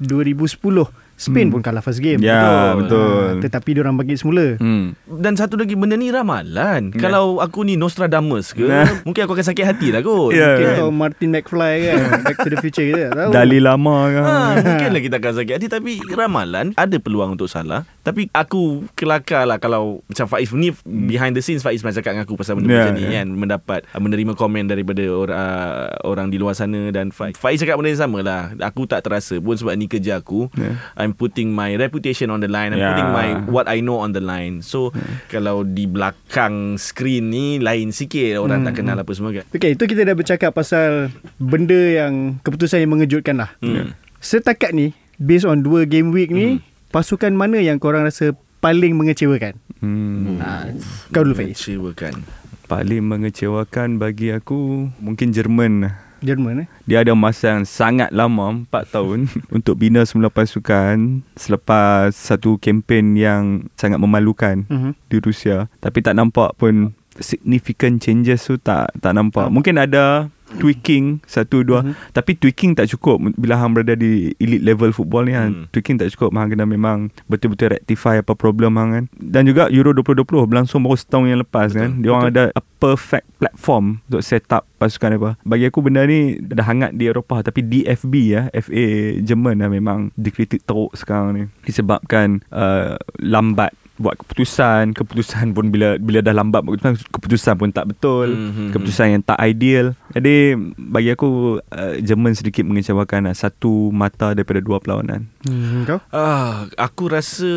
2010 0.00 1.01
Spain 1.14 1.48
pun 1.48 1.60
kalah 1.60 1.78
first 1.78 1.98
game. 1.98 2.18
Ya 2.18 2.72
betul. 2.74 2.98
Ah, 2.98 3.38
Tetapi 3.38 3.70
diorang 3.72 3.94
bagi 3.94 4.14
semula. 4.14 4.56
Hmm. 4.56 4.98
Dan 5.06 5.34
satu 5.34 5.54
lagi 5.54 5.74
Benda 5.74 5.94
ni 5.94 6.08
ramalan. 6.08 6.90
Ya. 6.90 6.98
Kalau 7.00 7.38
aku 7.38 7.62
ni 7.62 7.74
Nostradamus 7.74 8.50
ke 8.50 8.62
Nah. 8.62 8.86
Mungkin 9.06 9.20
aku 9.20 9.32
akan 9.32 9.46
sakit 9.46 9.64
hati 9.64 9.88
lah 9.88 10.00
kot. 10.00 10.30
Ya. 10.30 10.52
Mungkin 10.52 10.66
Kan? 10.68 10.78
kau 10.78 10.90
Martin 10.90 11.28
McFly 11.30 11.74
kan 11.84 11.96
Back 12.26 12.36
to 12.38 12.48
the 12.48 12.58
future 12.58 12.82
kita 12.82 13.00
tak 13.08 13.14
tahu. 13.16 13.30
Dalil 13.30 13.62
lama 13.62 13.96
kan 14.08 14.22
Ha, 14.22 14.34
mungkinlah 14.58 15.00
kita 15.00 15.16
akan 15.16 15.32
sakit 15.36 15.52
hati. 15.52 15.66
Tapi 15.68 15.92
ramalan 16.08 16.66
Ada 16.74 16.96
peluang 16.96 17.34
untuk 17.34 17.46
salah. 17.46 17.82
Tapi 18.00 18.26
aku 18.28 18.62
kelakar 18.92 19.44
lah 19.44 19.56
Kalau 19.56 20.02
Macam 20.04 20.26
Faiz 20.26 20.50
ni 20.52 20.74
Behind 20.82 21.32
the 21.32 21.40
scenes 21.40 21.62
Faiz 21.62 21.78
pernah 21.78 21.94
cakap 21.94 22.12
dengan 22.12 22.24
aku 22.24 22.34
Pasal 22.34 22.58
benda 22.58 22.68
Ya, 22.68 22.78
macam 22.82 22.94
ni 22.94 23.04
ya. 23.04 23.10
kan. 23.16 23.26
Mendapat 23.30 23.80
Menerima 23.92 24.32
komen 24.34 24.66
daripada 24.66 25.02
orang, 25.06 25.38
uh, 25.38 25.86
orang 26.04 26.26
di 26.28 26.36
luar 26.36 26.52
sana 26.52 26.90
Dan 26.90 27.10
Faiz. 27.10 27.34
Faiz 27.34 27.58
cakap 27.58 27.76
benda 27.76 27.90
yang 27.90 28.02
sama 28.02 28.18
lah. 28.20 28.42
Aku 28.60 28.84
tak 28.84 29.02
terasa 29.02 29.38
pun 29.38 29.54
Sebab 29.54 29.74
ni 29.74 29.86
kerja 29.86 30.18
aku. 30.18 30.50
Ya. 30.54 30.78
I'm 31.02 31.12
putting 31.12 31.50
my 31.50 31.74
reputation 31.74 32.30
on 32.30 32.38
the 32.38 32.46
line 32.46 32.70
I'm 32.70 32.78
Ya. 32.78 32.94
putting 32.94 33.10
my 33.10 33.26
What 33.44 33.66
I 33.66 33.82
know 33.82 33.98
on 33.98 34.14
the 34.14 34.22
line. 34.22 34.62
So 34.62 34.94
Kalau 35.26 35.62
di 35.62 35.84
belakang 35.84 36.78
Screen 36.78 37.28
ni 37.28 37.58
Lain 37.58 37.90
sikit 37.90 38.38
Orang 38.38 38.62
tak 38.62 38.78
kenal 38.78 38.94
apa 38.94 39.10
semua 39.10 39.30
kan. 39.32 39.42
Okay 39.50 39.74
itu 39.74 39.84
kita 39.84 40.02
dah 40.02 40.14
bercakap 40.14 40.50
pasal 40.50 41.10
Benda 41.36 41.74
yang 41.76 42.38
Keputusan 42.40 42.78
yang 42.78 42.92
mengejutkan 42.92 43.36
lah. 43.36 43.50
Hmm. 43.58 43.92
Setakat 44.16 44.70
ni 44.70 44.94
Based 45.16 45.42
on 45.42 45.60
dua 45.60 45.82
game 45.84 46.08
week 46.10 46.30
ni 46.30 46.62
Pasukan 46.88 47.32
mana 47.32 47.58
yang 47.58 47.76
korang 47.76 48.02
rasa 48.02 48.32
Paling 48.58 48.94
mengecewakan? 48.94 49.58
Hmm. 49.82 50.38
ha, 50.38 50.70
Kau 51.10 51.26
dulu 51.26 51.34
Faiz. 51.34 51.58
Kecewakan 51.58 52.22
Paling 52.64 53.02
mengecewakan 53.02 53.98
bagi 53.98 54.30
aku 54.30 54.86
Mungkin 54.96 55.34
Jerman 55.34 55.90
Jerman 56.22 56.64
eh? 56.64 56.68
Dia 56.84 57.02
ada 57.02 57.12
masa 57.12 57.52
yang 57.52 57.62
sangat 57.62 58.08
lama 58.10 58.64
4 58.64 58.70
tahun 58.88 59.26
Untuk 59.56 59.76
bina 59.76 60.02
semula 60.02 60.30
pasukan 60.30 61.20
Selepas 61.34 62.14
satu 62.14 62.56
kempen 62.56 63.14
yang 63.14 63.66
Sangat 63.74 63.98
memalukan 63.98 64.64
Mhm. 64.66 64.94
Di 65.06 65.18
Rusia. 65.18 65.66
Tapi 65.78 65.98
tak 66.00 66.14
nampak 66.14 66.54
pun 66.56 66.94
Significant 67.12 68.00
changes 68.00 68.46
tu 68.46 68.56
Tak 68.56 68.96
tak 68.96 69.12
nampak. 69.12 69.52
Mungkin 69.52 69.76
ada 69.76 70.32
Tweaking 70.56 71.20
Satu 71.24 71.62
dua 71.62 71.80
Mhm. 71.82 71.94
Tapi 72.10 72.34
tweaking 72.34 72.72
tak 72.74 72.88
cukup 72.88 73.20
Bila 73.34 73.56
hang 73.56 73.72
berada 73.72 73.92
di 73.92 74.32
Elite 74.36 74.60
level 74.60 74.90
football 74.90 75.24
ni 75.24 75.32
Hmm. 75.32 75.48
hmm. 75.48 75.64
Tweaking 75.70 75.96
tak 75.96 76.10
cukup 76.10 76.32
Hang 76.32 76.48
kena 76.48 76.64
memang 76.64 77.08
Betul-betul 77.26 77.72
rectify 77.72 78.18
Apa 78.18 78.32
problem 78.32 78.76
hang 78.76 78.90
kan 78.92 79.04
Dan 79.14 79.44
juga 79.44 79.66
Euro 79.68 79.92
2020 79.92 80.24
Berlangsung 80.44 80.80
baru 80.80 80.94
setahun 80.94 81.26
yang 81.26 81.40
lepas 81.40 81.70
Betul. 81.70 81.80
kan 81.80 81.90
Dia 81.98 82.10
orang 82.10 82.26
ada 82.28 82.44
A 82.50 82.62
perfect 82.62 83.26
platform 83.36 83.84
Untuk 84.04 84.22
set 84.22 84.46
up 84.48 84.66
pasukan 84.76 85.14
apa 85.14 85.30
Bagi 85.42 85.64
aku 85.66 85.78
benda 85.80 86.02
ni 86.02 86.36
Dah 86.38 86.64
hangat 86.64 86.92
di 86.92 87.06
Eropah 87.06 87.40
Tapi 87.40 87.62
DFB 87.62 88.12
ya 88.28 88.42
FA 88.52 88.86
Jerman 89.18 89.56
lah 89.56 89.68
memang 89.68 90.10
Dikritik 90.14 90.62
teruk 90.62 90.92
sekarang 90.92 91.30
ni 91.32 91.42
Disebabkan 91.62 92.42
uh, 92.50 92.94
Lambat 93.18 93.72
buat 93.94 94.16
keputusan 94.16 94.92
keputusan 94.92 95.52
pun 95.52 95.68
bila 95.68 95.94
bila 95.96 96.18
dah 96.18 96.32
lambat 96.32 96.60
buat 96.60 96.74
keputusan 96.74 97.06
keputusan 97.10 97.54
pun 97.54 97.68
tak 97.68 97.86
betul 97.86 98.28
Mhm. 98.28 98.72
keputusan 98.72 99.06
yang 99.10 99.22
tak 99.22 99.36
ideal 99.38 99.92
jadi 100.10 100.56
bagi 100.76 101.10
aku 101.10 101.28
uh, 101.62 101.94
Jerman 101.98 102.32
sedikit 102.32 102.64
mengecewakan 102.64 103.28
lah. 103.28 103.34
satu 103.34 103.88
mata 103.90 104.32
daripada 104.32 104.58
dua 104.58 104.76
perlawanan 104.76 105.28
hmm, 105.42 105.84
Kau 105.84 106.00
Ah, 106.10 106.66
aku 106.74 107.08
rasa 107.08 107.48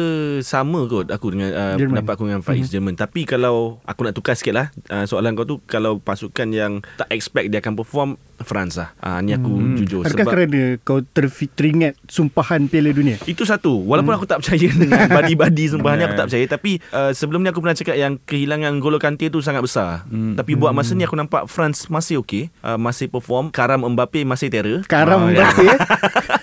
sama 0.42 0.86
kot 0.86 1.08
aku 1.08 1.32
dengan 1.32 1.50
uh, 1.52 1.76
pendapat 1.76 2.12
aku 2.14 2.26
dengan 2.26 2.42
Faiz 2.42 2.68
Jerman. 2.68 2.96
Tapi 2.96 3.24
kalau 3.24 3.80
aku 3.84 4.04
nak 4.04 4.14
tukar 4.14 4.34
sikit 4.34 4.54
lah 4.54 4.68
uh, 4.90 5.06
soalan 5.06 5.34
kau 5.34 5.44
tu 5.44 5.58
kalau 5.64 5.98
pasukan 5.98 6.48
yang 6.48 6.74
tak 6.96 7.08
expect 7.10 7.48
dia 7.48 7.60
akan 7.60 7.76
perform 7.76 8.10
France 8.38 8.76
lah. 8.76 8.90
Ah 8.98 9.20
ni 9.20 9.32
aku 9.32 9.48
Hmm. 9.48 9.76
jujur. 9.76 10.02
Adakah 10.02 10.12
sebab 10.20 10.34
kerana 10.34 10.62
Kau 10.82 11.00
terfi- 11.02 11.48
teringat 11.48 11.96
Sumpahan 12.06 12.66
Piala 12.66 12.90
Dunia? 12.90 13.16
Itu 13.24 13.44
satu. 13.44 13.80
Walaupun 13.80 14.10
Hmm. 14.10 14.20
aku 14.20 14.26
tak 14.26 14.40
percaya 14.40 14.68
Dengan 14.82 15.08
badi-badi 15.16 15.66
sumpah 15.68 15.94
ni 15.94 16.04
Aku 16.04 16.16
tak 16.16 16.28
percaya. 16.28 16.46
Tapi 16.46 16.72
uh, 16.90 17.12
sebelum 17.12 17.40
ni 17.40 17.48
aku 17.48 17.60
pernah 17.60 17.74
cakap 17.74 17.96
Yang 17.96 18.20
kehilangan 18.26 18.74
Golo 18.78 18.98
Kante 18.98 19.28
tu 19.28 19.40
sangat 19.40 19.62
besar. 19.62 20.04
Hmm. 20.06 20.34
Tapi 20.34 20.52
buat 20.54 20.72
masa 20.72 20.92
ni 20.92 21.04
Aku 21.04 21.14
nampak 21.14 21.46
France 21.46 21.88
masih 21.88 22.20
okey. 22.20 22.52
Uh, 22.60 22.76
Masih 22.76 23.08
perform. 23.08 23.50
Karam 23.50 23.86
Mbappe 23.86 24.22
masih 24.22 24.50
terror. 24.50 24.82
Karam 24.86 25.18
Oh, 25.18 25.30
ya. 25.30 25.46
Mbappe. 25.46 25.66
eh 25.66 25.78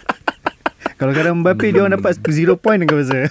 Kalau 1.03 1.11
Karam 1.13 1.43
Mbappe 1.43 1.67
Dia 1.67 1.83
orang 1.83 1.99
dapat 1.99 2.15
zero 2.31 2.55
point 2.55 2.79
Kau 2.87 2.95
rasa 3.03 3.27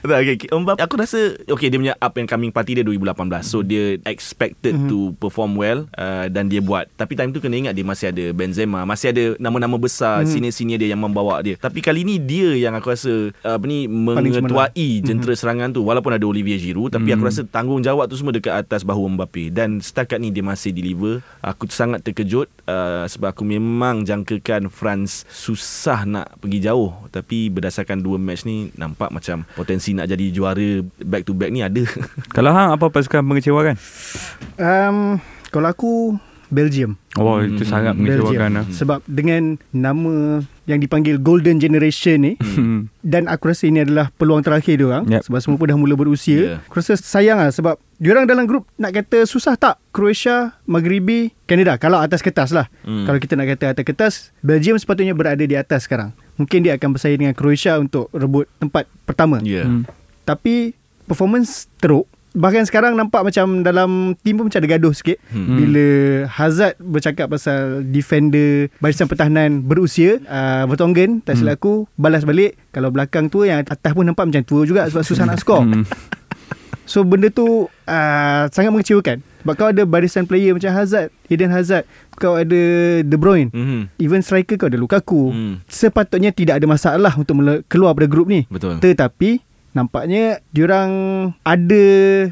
tak, 0.00 0.16
okay, 0.18 0.34
okay. 0.34 0.48
Mbappe, 0.48 0.80
aku 0.80 0.94
rasa 0.96 1.20
Okay 1.44 1.68
dia 1.68 1.76
punya 1.76 1.94
up 1.94 2.16
and 2.16 2.24
coming 2.24 2.48
party 2.48 2.80
dia 2.80 2.84
2018 2.84 3.12
So 3.44 3.60
dia 3.60 4.00
expected 4.02 4.72
Mhm. 4.72 4.88
to 4.88 4.98
perform 5.18 5.52
well 5.52 5.84
uh, 5.92 6.24
Dan 6.26 6.48
dia 6.48 6.58
buat. 6.58 6.88
Tapi 6.90 7.12
time 7.12 7.28
tu 7.28 7.38
kena 7.38 7.60
ingat 7.60 7.74
Dia 7.74 7.84
masih 7.84 8.08
ada 8.08 8.24
Benzema 8.32 8.82
Masih 8.82 9.12
ada 9.12 9.24
nama-nama 9.36 9.76
besar 9.76 10.24
Mhm. 10.24 10.28
Senior-senior 10.30 10.78
dia 10.78 10.88
yang 10.88 11.02
membawa 11.02 11.36
dia. 11.40 11.54
Tapi 11.54 11.78
kali 11.78 12.00
ni 12.00 12.16
dia 12.16 12.56
yang 12.56 12.72
aku 12.72 12.88
rasa 12.88 13.12
uh, 13.36 13.54
Apa 13.54 13.64
ni 13.64 13.84
Mengetuai 13.84 14.72
jentera 15.00 15.34
serangan 15.34 15.68
tu. 15.70 15.82
Walaupun 15.82 16.10
ada 16.10 16.24
Olivier 16.24 16.56
Giroud 16.56 16.88
Tapi 16.88 17.10
aku 17.10 17.20
Mhm. 17.20 17.28
rasa 17.28 17.42
tanggungjawab 17.44 18.08
tu 18.08 18.16
semua 18.16 18.32
Dekat 18.32 18.56
atas 18.58 18.80
bahu 18.80 19.04
Mbappe. 19.10 19.50
Dan 19.50 19.78
setakat 19.78 20.16
ni 20.16 20.30
dia 20.30 20.40
masih 20.40 20.72
deliver. 20.72 21.20
Aku 21.40 21.68
sangat 21.68 22.00
terkejut 22.00 22.48
uh, 22.64 23.04
Sebab 23.04 23.28
aku 23.30 23.44
memang 23.44 24.00
jangkakan 24.02 24.66
France 24.66 25.28
Susah 25.28 26.02
nak 26.02 26.38
pergi 26.38 26.62
jauh 26.62 26.94
Tapi 27.08 27.48
berdasarkan 27.48 27.98
dua 27.98 28.16
match 28.16 28.42
ni 28.42 28.70
Nampak 28.72 29.08
macam 29.08 29.42
potensi 29.50 29.90
nak 29.90 30.06
jadi 30.06 30.28
juara 30.28 30.68
Back 30.98 31.24
to 31.24 31.32
back 31.32 31.48
ni 31.48 31.60
ada. 31.60 31.82
Kalau 32.36 32.50
hang 32.50 32.70
apa 32.70 32.86
pasukan 32.86 33.22
mengecewakan 33.22 33.74
um, 34.56 35.18
Kalau 35.48 35.68
aku 35.68 35.92
Belgium. 36.52 37.00
Oh 37.16 37.40
Hmm, 37.40 37.56
itu 37.56 37.64
sangat 37.64 37.96
mengecewakan 37.96 38.50
lah 38.52 38.64
Sebab 38.68 39.00
dengan 39.08 39.56
Nama 39.72 40.44
Yang 40.68 40.78
dipanggil 40.84 41.16
Golden 41.16 41.56
Generation 41.56 42.20
ni 42.20 42.32
Hmm. 42.36 42.92
Dan 43.00 43.24
aku 43.24 43.48
rasa 43.48 43.64
ini 43.64 43.80
adalah 43.80 44.12
Peluang 44.12 44.44
terakhir 44.44 44.76
dia 44.76 44.84
orang 44.84 45.08
Yep. 45.08 45.32
Sebab 45.32 45.38
semua 45.40 45.56
pun 45.56 45.66
dah 45.66 45.80
mula 45.80 45.96
berusia 45.96 46.60
Yeah. 46.60 46.60
Aku 46.68 46.76
rasa 46.76 47.00
sayang 47.00 47.40
lah 47.40 47.48
Sebab 47.48 47.80
Diorang 47.96 48.28
dalam 48.28 48.44
grup 48.44 48.68
Nak 48.76 48.92
kata 48.92 49.24
susah 49.24 49.56
tak 49.56 49.80
Croatia 49.92 50.60
Maghribi 50.64 51.32
Canada? 51.44 51.76
Kalau 51.76 51.96
atas 51.96 52.20
kertas 52.20 52.52
lah. 52.52 52.68
Hmm. 52.84 53.04
Kalau 53.04 53.16
kita 53.16 53.32
nak 53.32 53.48
kata 53.48 53.72
atas 53.72 53.84
kertas 53.86 54.12
Belgium 54.40 54.76
sepatutnya 54.76 55.16
berada 55.16 55.40
di 55.40 55.56
atas 55.56 55.88
sekarang 55.88 56.12
Mungkin 56.34 56.64
dia 56.64 56.74
akan 56.74 56.96
bersaing 56.96 57.20
dengan 57.20 57.36
Croatia 57.36 57.76
Untuk 57.76 58.08
rebut 58.10 58.48
tempat 58.56 58.88
pertama 59.04 59.38
yeah. 59.40 59.68
Hmm. 59.68 59.84
Tapi 60.24 60.72
Performance 61.04 61.68
teruk 61.76 62.08
Bahkan 62.32 62.64
sekarang 62.64 62.96
nampak 62.96 63.20
macam 63.20 63.60
dalam 63.60 64.16
tim 64.24 64.40
pun 64.40 64.48
macam 64.48 64.56
ada 64.56 64.70
gaduh 64.70 64.96
sikit 64.96 65.20
Hmm. 65.28 65.56
bila 65.60 65.86
Hazard 66.28 66.80
bercakap 66.80 67.28
pasal 67.28 67.84
defender 67.84 68.72
barisan 68.80 69.04
pertahanan 69.04 69.60
berusia 69.60 70.16
uh, 70.24 70.64
Vertonghen 70.64 71.20
tak 71.20 71.36
silap 71.36 71.60
aku 71.60 71.84
balas 71.92 72.24
balik 72.24 72.56
kalau 72.72 72.88
belakang 72.88 73.28
tu 73.28 73.44
yang 73.44 73.60
atas 73.60 73.92
pun 73.92 74.04
nampak 74.04 74.24
macam 74.24 74.44
tua 74.44 74.64
juga 74.64 74.88
sebab 74.88 75.04
susah 75.04 75.28
nak 75.28 75.40
skor 75.44 75.60
Hmm. 75.60 75.84
So 76.82 77.04
benda 77.04 77.28
tu 77.28 77.68
uh, 77.68 78.42
sangat 78.48 78.68
mengecewakan. 78.68 79.22
Sebab 79.42 79.54
kau 79.54 79.68
ada 79.68 79.82
barisan 79.82 80.22
player 80.22 80.52
macam 80.52 80.70
Hazard, 80.70 81.10
Eden 81.26 81.50
Hazard, 81.50 81.82
kau 82.14 82.34
ada 82.34 82.62
De 83.00 83.16
Bruyne, 83.16 83.50
Mhm. 83.50 83.90
even 83.98 84.20
striker 84.20 84.54
kau 84.54 84.66
ada 84.66 84.76
Lukaku. 84.76 85.28
Hmm. 85.28 85.54
Sepatutnya 85.66 86.30
tidak 86.30 86.56
ada 86.56 86.66
masalah 86.66 87.12
untuk 87.12 87.34
keluar 87.66 87.92
pada 87.92 88.06
grup 88.06 88.26
ni. 88.26 88.46
Betul. 88.46 88.78
Tetapi 88.78 89.42
nampaknya 89.72 90.36
diorang 90.52 90.90
ada 91.40 91.84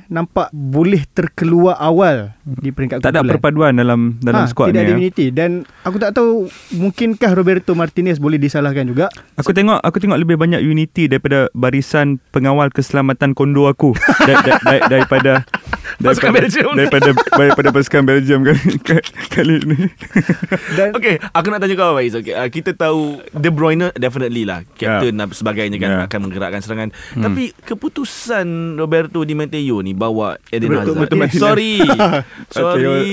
nampak 0.06 0.52
boleh 0.52 1.08
terkeluar 1.08 1.72
awal 1.74 2.36
di 2.44 2.68
peringkat 2.68 3.00
Tak 3.00 3.10
ada 3.10 3.24
kumpulan. 3.24 3.32
perpaduan 3.32 3.72
dalam 3.72 4.00
dalam 4.20 4.44
ha, 4.44 4.46
squad 4.46 4.68
tidak 4.68 4.76
ni. 4.76 4.84
ada 4.84 4.92
ya. 4.92 4.98
unity 5.00 5.26
dan 5.32 5.50
aku 5.80 5.96
tak 5.96 6.12
tahu 6.12 6.52
mungkinkah 6.70 7.32
Roberto 7.32 7.72
Martinez 7.72 8.20
boleh 8.20 8.36
disalahkan 8.36 8.84
juga 8.84 9.08
Aku 9.34 9.50
tengok 9.50 9.80
aku 9.80 9.96
tengok 9.96 10.20
lebih 10.20 10.36
banyak 10.36 10.60
unity 10.60 11.08
daripada 11.08 11.48
barisan 11.52 12.20
pengawal 12.28 12.68
keselamatan 12.68 13.32
kondo 13.32 13.66
aku 13.66 13.96
da, 14.28 14.32
da, 14.38 14.52
da, 14.60 14.74
daripada 14.90 15.32
Pasukan 15.98 16.31
Belgium. 16.31 16.72
daripada 16.79 17.11
daripada 17.11 17.68
pasukan 17.74 18.03
Belgium 18.07 18.40
kali, 18.46 18.79
kali 19.29 19.57
ni. 19.66 19.79
dan 20.79 20.94
Okay, 20.94 21.18
aku 21.18 21.46
nak 21.50 21.59
tanya 21.59 21.74
kau 21.74 21.96
Faiz. 21.96 22.14
Okay, 22.14 22.35
uh, 22.37 22.46
kita 22.46 22.70
tahu 22.72 23.18
De 23.33 23.50
Bruyne 23.50 23.90
definitely 23.96 24.46
lah 24.46 24.62
captain 24.76 25.16
yeah. 25.16 25.29
sebagainya 25.31 25.76
kan 25.76 25.88
Yeah. 25.90 26.07
akan 26.07 26.20
menggerakkan 26.22 26.61
serangan. 26.62 26.88
Hmm. 27.16 27.24
Tapi 27.26 27.50
keputusan 27.66 28.46
Roberto 28.79 29.26
Di 29.26 29.35
Matteo 29.35 29.83
ni 29.83 29.90
bawa 29.90 30.38
Eden 30.48 30.70
Roberto 30.70 30.94
Hazard. 30.94 31.18
Martinez. 31.18 31.35
Sorry. 31.35 31.74
Sorry. 32.55 33.11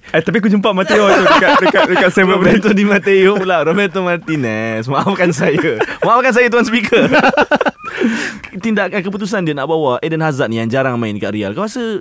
Eh 0.16 0.22
tapi 0.22 0.38
aku 0.38 0.48
jumpa 0.48 0.72
Mateo 0.72 1.06
tu 1.06 1.22
dekat 1.22 1.50
dekat 1.60 1.82
dekat 1.86 2.10
San 2.10 2.26
Roberto 2.26 2.70
Di 2.70 2.82
Matteo 2.82 3.36
pula 3.36 3.62
Roberto 3.62 4.00
Martinez 4.00 4.86
Maafkan 4.86 5.30
saya 5.30 5.78
Maafkan 6.02 6.32
saya 6.32 6.46
tuan 6.48 6.64
speaker 6.64 7.06
Tindakan 8.64 9.00
keputusan 9.00 9.44
dia 9.44 9.54
nak 9.54 9.68
bawa 9.68 9.98
Eden 10.00 10.22
Hazard 10.22 10.50
ni 10.50 10.58
Yang 10.58 10.78
jarang 10.78 10.96
main 10.96 11.14
dekat 11.14 11.32
Real 11.34 11.52
Kau 11.52 11.66
rasa 11.66 11.99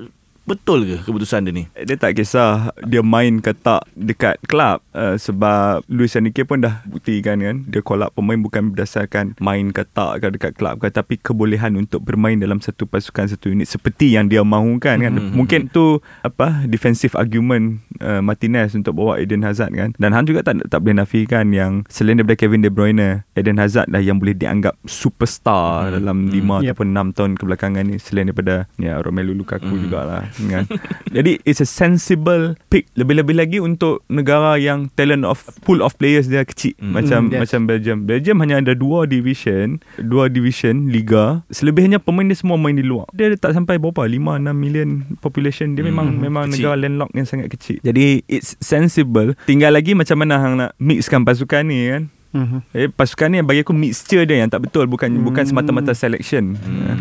Betul 0.50 0.90
ke 0.90 0.96
keputusan 1.06 1.46
dia 1.46 1.54
ni? 1.54 1.70
Dia 1.78 1.94
tak 1.94 2.18
kisah 2.18 2.74
dia 2.82 3.06
main 3.06 3.38
ke 3.38 3.54
tak 3.54 3.86
dekat 3.94 4.42
klub 4.50 4.82
uh, 5.00 5.16
sebab 5.16 5.88
Luis 5.88 6.12
Enrique 6.14 6.44
pun 6.44 6.60
dah 6.60 6.84
buktikan 6.84 7.40
kan 7.40 7.64
dia 7.66 7.80
call 7.80 8.04
up 8.04 8.12
pemain 8.12 8.36
bukan 8.36 8.70
berdasarkan 8.70 9.40
main 9.40 9.72
ke 9.72 9.88
tak 9.88 10.20
ke 10.20 10.28
dekat 10.30 10.52
klub 10.54 10.76
ke 10.78 10.92
tapi 10.92 11.16
kebolehan 11.16 11.74
untuk 11.74 12.04
bermain 12.04 12.36
dalam 12.36 12.60
satu 12.60 12.84
pasukan 12.84 13.30
satu 13.30 13.48
unit 13.48 13.66
seperti 13.66 14.12
yang 14.12 14.28
dia 14.28 14.44
mahukan 14.44 15.00
kan 15.00 15.12
Mhm. 15.12 15.32
mungkin 15.32 15.62
tu 15.68 15.98
apa 16.22 16.66
defensive 16.66 17.16
argument 17.16 17.80
uh, 17.98 18.20
Martinez 18.20 18.74
untuk 18.74 18.94
bawa 18.94 19.16
Eden 19.18 19.42
Hazard 19.42 19.72
kan 19.72 19.96
dan 19.96 20.12
Han 20.12 20.26
juga 20.26 20.44
tak 20.44 20.68
tak 20.68 20.80
boleh 20.80 21.00
nafikan 21.00 21.50
yang 21.50 21.88
selain 21.88 22.18
daripada 22.18 22.36
Kevin 22.36 22.60
De 22.60 22.68
Bruyne 22.68 23.24
Eden 23.34 23.56
Hazard 23.56 23.88
dah 23.88 24.00
yang 24.00 24.18
boleh 24.18 24.34
dianggap 24.34 24.76
superstar 24.86 25.88
Mhm. 25.88 25.94
dalam 25.96 26.18
Mhm. 26.20 26.32
5 26.32 26.56
Yep. 26.60 26.68
ataupun 26.68 26.88
6 26.90 27.08
tahun 27.12 27.32
kebelakangan 27.36 27.84
ni 27.86 27.96
selain 27.98 28.28
daripada 28.28 28.56
ya 28.76 29.00
Romelu 29.00 29.32
Lukaku 29.32 29.70
Hmm. 29.70 29.82
jugalah 29.82 30.24
kan. 30.30 30.66
Jadi 31.16 31.40
it's 31.44 31.60
a 31.60 31.68
sensible 31.68 32.58
pick 32.68 32.90
lebih-lebih 32.94 33.36
lagi 33.36 33.58
untuk 33.58 34.04
negara 34.08 34.58
yang 34.58 34.89
talent 34.92 35.24
of 35.24 35.38
pool 35.62 35.80
of 35.80 35.94
players 35.94 36.26
dia 36.26 36.42
kecil 36.42 36.74
Hmm. 36.76 36.94
macam 36.94 37.20
Hmm, 37.22 37.32
yes. 37.32 37.40
macam 37.44 37.60
Belgium. 37.66 37.98
Belgium 38.04 38.38
hanya 38.40 38.56
ada 38.58 38.72
dua 38.72 39.04
division, 39.04 39.78
dua 39.98 40.28
division 40.28 40.88
liga. 40.88 41.42
Selebihnya 41.48 41.98
pemain 41.98 42.24
dia 42.24 42.36
semua 42.36 42.56
main 42.56 42.74
di 42.74 42.82
luar. 42.82 43.06
Dia 43.12 43.34
tak 43.34 43.54
sampai 43.54 43.76
berapa 43.76 44.02
5 44.02 44.16
6 44.38 44.54
million 44.54 44.90
population. 45.18 45.72
Dia 45.72 45.82
Hmm, 45.82 45.90
memang 45.90 46.08
memang 46.16 46.44
kecil. 46.48 46.66
negara 46.66 46.76
landlocked 46.80 47.14
yang 47.14 47.26
sangat 47.26 47.48
kecil. 47.50 47.78
Jadi 47.82 48.22
it's 48.26 48.54
sensible. 48.60 49.34
Tinggal 49.44 49.72
lagi 49.72 49.92
macam 49.92 50.18
mana 50.18 50.38
hang 50.38 50.56
nak 50.58 50.72
mixkan 50.78 51.22
pasukan 51.22 51.64
ni 51.64 51.80
kan. 51.88 52.04
Mhm. 52.30 52.60
Eh 52.72 52.88
pasukan 52.88 53.26
ni 53.28 53.42
bagi 53.42 53.62
aku 53.62 53.74
mixture 53.74 54.22
dia 54.22 54.38
yang 54.38 54.48
tak 54.48 54.62
betul 54.62 54.86
bukan 54.86 55.10
Hmm. 55.10 55.24
bukan 55.24 55.44
semata-mata 55.44 55.92
selection. 55.92 56.54
Hmm. 56.54 56.99